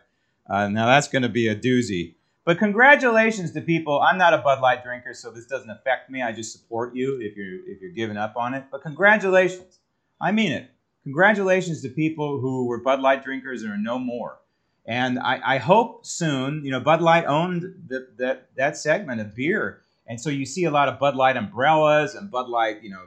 Uh, 0.49 0.69
now 0.69 0.87
that's 0.87 1.09
going 1.09 1.23
to 1.23 1.29
be 1.29 1.49
a 1.49 1.55
doozy. 1.55 2.15
But 2.47 2.59
congratulations 2.59 3.53
to 3.53 3.61
people. 3.61 4.01
I'm 4.01 4.17
not 4.17 4.33
a 4.33 4.39
Bud 4.39 4.63
Light 4.63 4.83
drinker, 4.83 5.13
so 5.13 5.31
this 5.31 5.45
doesn't 5.45 5.69
affect 5.69 6.09
me. 6.09 6.23
I 6.23 6.33
just 6.33 6.53
support 6.53 6.97
you 6.97 7.21
if 7.21 7.37
you're 7.37 7.69
if 7.69 7.83
you're 7.83 7.91
giving 7.91 8.17
up 8.17 8.39
on 8.39 8.55
it. 8.55 8.65
But 8.71 8.81
congratulations. 8.81 9.79
I 10.19 10.33
mean 10.33 10.53
it. 10.53 10.71
Congratulations 11.03 11.83
to 11.83 11.91
people 11.91 12.41
who 12.41 12.65
were 12.65 12.81
Bud 12.81 13.01
Light 13.01 13.23
drinkers 13.23 13.63
and 13.63 13.73
are 13.73 13.77
no 13.77 13.99
more. 13.99 14.39
And 14.87 15.19
I, 15.19 15.41
I 15.45 15.59
hope 15.59 16.07
soon, 16.07 16.65
you 16.65 16.71
know, 16.71 16.81
Bud 16.81 17.03
Light 17.03 17.27
owned 17.27 17.91
that 18.17 18.47
that 18.57 18.79
segment 18.79 19.21
of 19.21 19.35
beer, 19.35 19.83
and 20.07 20.19
so 20.19 20.31
you 20.31 20.47
see 20.47 20.65
a 20.65 20.71
lot 20.71 20.89
of 20.89 20.99
Bud 20.99 21.15
Light 21.15 21.37
umbrellas 21.37 22.15
and 22.15 22.31
Bud 22.31 22.49
Light, 22.49 22.83
you 22.83 22.89
know, 22.89 23.05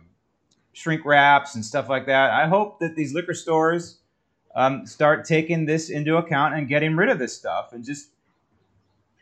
shrink 0.73 1.03
wraps 1.05 1.55
and 1.55 1.65
stuff 1.65 1.89
like 1.89 2.05
that. 2.05 2.29
I 2.29 2.47
hope 2.47 2.79
that 2.81 2.95
these 2.95 3.15
liquor 3.15 3.33
stores 3.33 4.00
um, 4.55 4.85
start 4.85 5.25
taking 5.25 5.65
this 5.65 5.89
into 5.89 6.17
account 6.17 6.55
and 6.55 6.67
getting 6.67 6.95
rid 6.95 7.09
of 7.09 7.19
this 7.19 7.35
stuff 7.35 7.73
and 7.73 7.83
just 7.83 8.09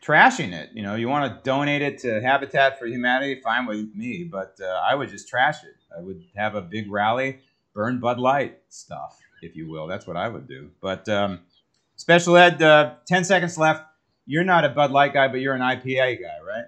trashing 0.02 0.52
it. 0.52 0.70
You 0.74 0.82
know, 0.82 0.94
you 0.94 1.08
want 1.08 1.32
to 1.32 1.42
donate 1.42 1.82
it 1.82 1.98
to 2.00 2.20
Habitat 2.20 2.78
for 2.78 2.86
Humanity, 2.86 3.40
fine 3.40 3.66
with 3.66 3.94
me, 3.94 4.24
but 4.24 4.58
uh, 4.60 4.66
I 4.66 4.94
would 4.94 5.08
just 5.08 5.28
trash 5.28 5.62
it. 5.64 5.74
I 5.96 6.00
would 6.00 6.22
have 6.36 6.54
a 6.54 6.62
big 6.62 6.90
rally, 6.90 7.40
burn 7.74 8.00
Bud 8.00 8.18
Light 8.18 8.58
stuff, 8.68 9.18
if 9.42 9.56
you 9.56 9.68
will. 9.68 9.86
That's 9.86 10.06
what 10.06 10.16
I 10.16 10.28
would 10.28 10.48
do. 10.48 10.70
But 10.80 11.08
um, 11.08 11.40
special 11.96 12.36
ed, 12.36 12.62
uh, 12.62 12.94
10 13.06 13.24
seconds 13.24 13.58
left. 13.58 13.84
You're 14.26 14.44
not 14.44 14.64
a 14.64 14.68
Bud 14.68 14.90
Light 14.90 15.12
guy, 15.12 15.28
but 15.28 15.40
you're 15.40 15.54
an 15.54 15.60
IPA 15.60 16.20
guy, 16.20 16.38
right? 16.46 16.64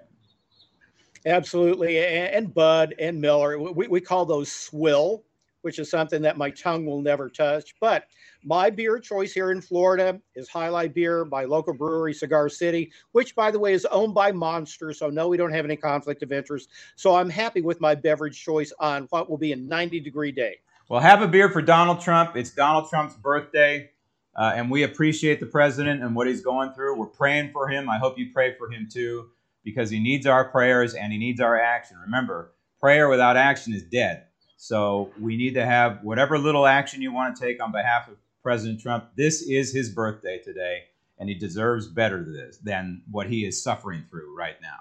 Absolutely. 1.25 1.99
And, 1.99 2.33
and 2.33 2.53
Bud 2.53 2.95
and 2.99 3.19
Miller, 3.19 3.57
we, 3.57 3.87
we 3.87 4.01
call 4.01 4.25
those 4.25 4.51
swill, 4.51 5.23
which 5.61 5.79
is 5.79 5.89
something 5.89 6.21
that 6.23 6.37
my 6.37 6.49
tongue 6.49 6.85
will 6.85 7.01
never 7.01 7.29
touch. 7.29 7.75
But 7.79 8.05
my 8.45 8.69
beer 8.69 8.99
choice 8.99 9.33
here 9.33 9.51
in 9.51 9.61
Florida 9.61 10.19
is 10.35 10.49
Alai 10.49 10.93
Beer 10.93 11.25
by 11.25 11.45
local 11.45 11.73
brewery 11.73 12.13
Cigar 12.13 12.49
City, 12.49 12.91
which, 13.11 13.35
by 13.35 13.51
the 13.51 13.59
way, 13.59 13.73
is 13.73 13.85
owned 13.85 14.13
by 14.13 14.31
Monster. 14.31 14.93
So, 14.93 15.09
no, 15.09 15.27
we 15.27 15.37
don't 15.37 15.53
have 15.53 15.65
any 15.65 15.75
conflict 15.75 16.23
of 16.23 16.31
interest. 16.31 16.69
So, 16.95 17.15
I'm 17.15 17.29
happy 17.29 17.61
with 17.61 17.79
my 17.79 17.95
beverage 17.95 18.41
choice 18.41 18.73
on 18.79 19.07
what 19.09 19.29
will 19.29 19.37
be 19.37 19.53
a 19.53 19.55
90 19.55 19.99
degree 19.99 20.31
day. 20.31 20.57
Well, 20.89 20.99
have 20.99 21.21
a 21.21 21.27
beer 21.27 21.49
for 21.49 21.61
Donald 21.61 22.01
Trump. 22.01 22.35
It's 22.35 22.51
Donald 22.51 22.89
Trump's 22.89 23.15
birthday, 23.15 23.91
uh, 24.35 24.53
and 24.55 24.69
we 24.69 24.83
appreciate 24.83 25.39
the 25.39 25.45
president 25.45 26.03
and 26.03 26.15
what 26.15 26.27
he's 26.27 26.41
going 26.41 26.73
through. 26.73 26.99
We're 26.99 27.05
praying 27.07 27.51
for 27.51 27.69
him. 27.69 27.89
I 27.89 27.97
hope 27.97 28.17
you 28.17 28.31
pray 28.33 28.55
for 28.57 28.69
him 28.69 28.87
too, 28.91 29.29
because 29.63 29.89
he 29.89 29.99
needs 29.99 30.27
our 30.27 30.49
prayers 30.49 30.93
and 30.93 31.13
he 31.13 31.17
needs 31.17 31.39
our 31.39 31.59
action. 31.59 31.97
Remember, 32.03 32.53
prayer 32.79 33.07
without 33.07 33.37
action 33.37 33.73
is 33.73 33.83
dead. 33.83 34.25
So 34.57 35.11
we 35.19 35.35
need 35.35 35.55
to 35.55 35.65
have 35.65 35.99
whatever 36.03 36.37
little 36.37 36.65
action 36.65 37.01
you 37.01 37.13
want 37.13 37.35
to 37.35 37.41
take 37.41 37.61
on 37.61 37.71
behalf 37.71 38.07
of 38.07 38.15
President 38.43 38.81
Trump. 38.81 39.05
This 39.15 39.41
is 39.41 39.73
his 39.73 39.89
birthday 39.89 40.37
today, 40.37 40.83
and 41.17 41.29
he 41.29 41.35
deserves 41.35 41.87
better 41.87 42.23
this 42.23 42.57
than 42.57 43.01
what 43.09 43.27
he 43.27 43.45
is 43.45 43.63
suffering 43.63 44.05
through 44.09 44.37
right 44.37 44.61
now. 44.61 44.77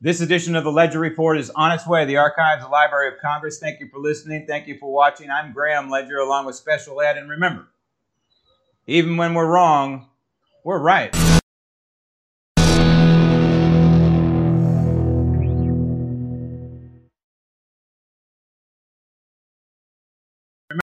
This 0.00 0.20
edition 0.20 0.56
of 0.56 0.64
the 0.64 0.72
Ledger 0.72 0.98
Report 0.98 1.38
is 1.38 1.48
on 1.50 1.72
its 1.72 1.86
way. 1.86 2.04
The 2.04 2.18
archives, 2.18 2.62
the 2.62 2.68
Library 2.68 3.08
of 3.08 3.14
Congress. 3.22 3.58
Thank 3.58 3.80
you 3.80 3.88
for 3.88 3.98
listening. 3.98 4.44
Thank 4.46 4.66
you 4.66 4.76
for 4.78 4.92
watching. 4.92 5.30
I'm 5.30 5.54
Graham 5.54 5.88
Ledger, 5.88 6.18
along 6.18 6.44
with 6.44 6.56
Special 6.56 7.00
Ed. 7.00 7.16
And 7.16 7.30
remember, 7.30 7.68
even 8.86 9.16
when 9.16 9.32
we're 9.32 9.46
wrong, 9.46 10.08
we're 10.64 10.78
right. 10.78 11.16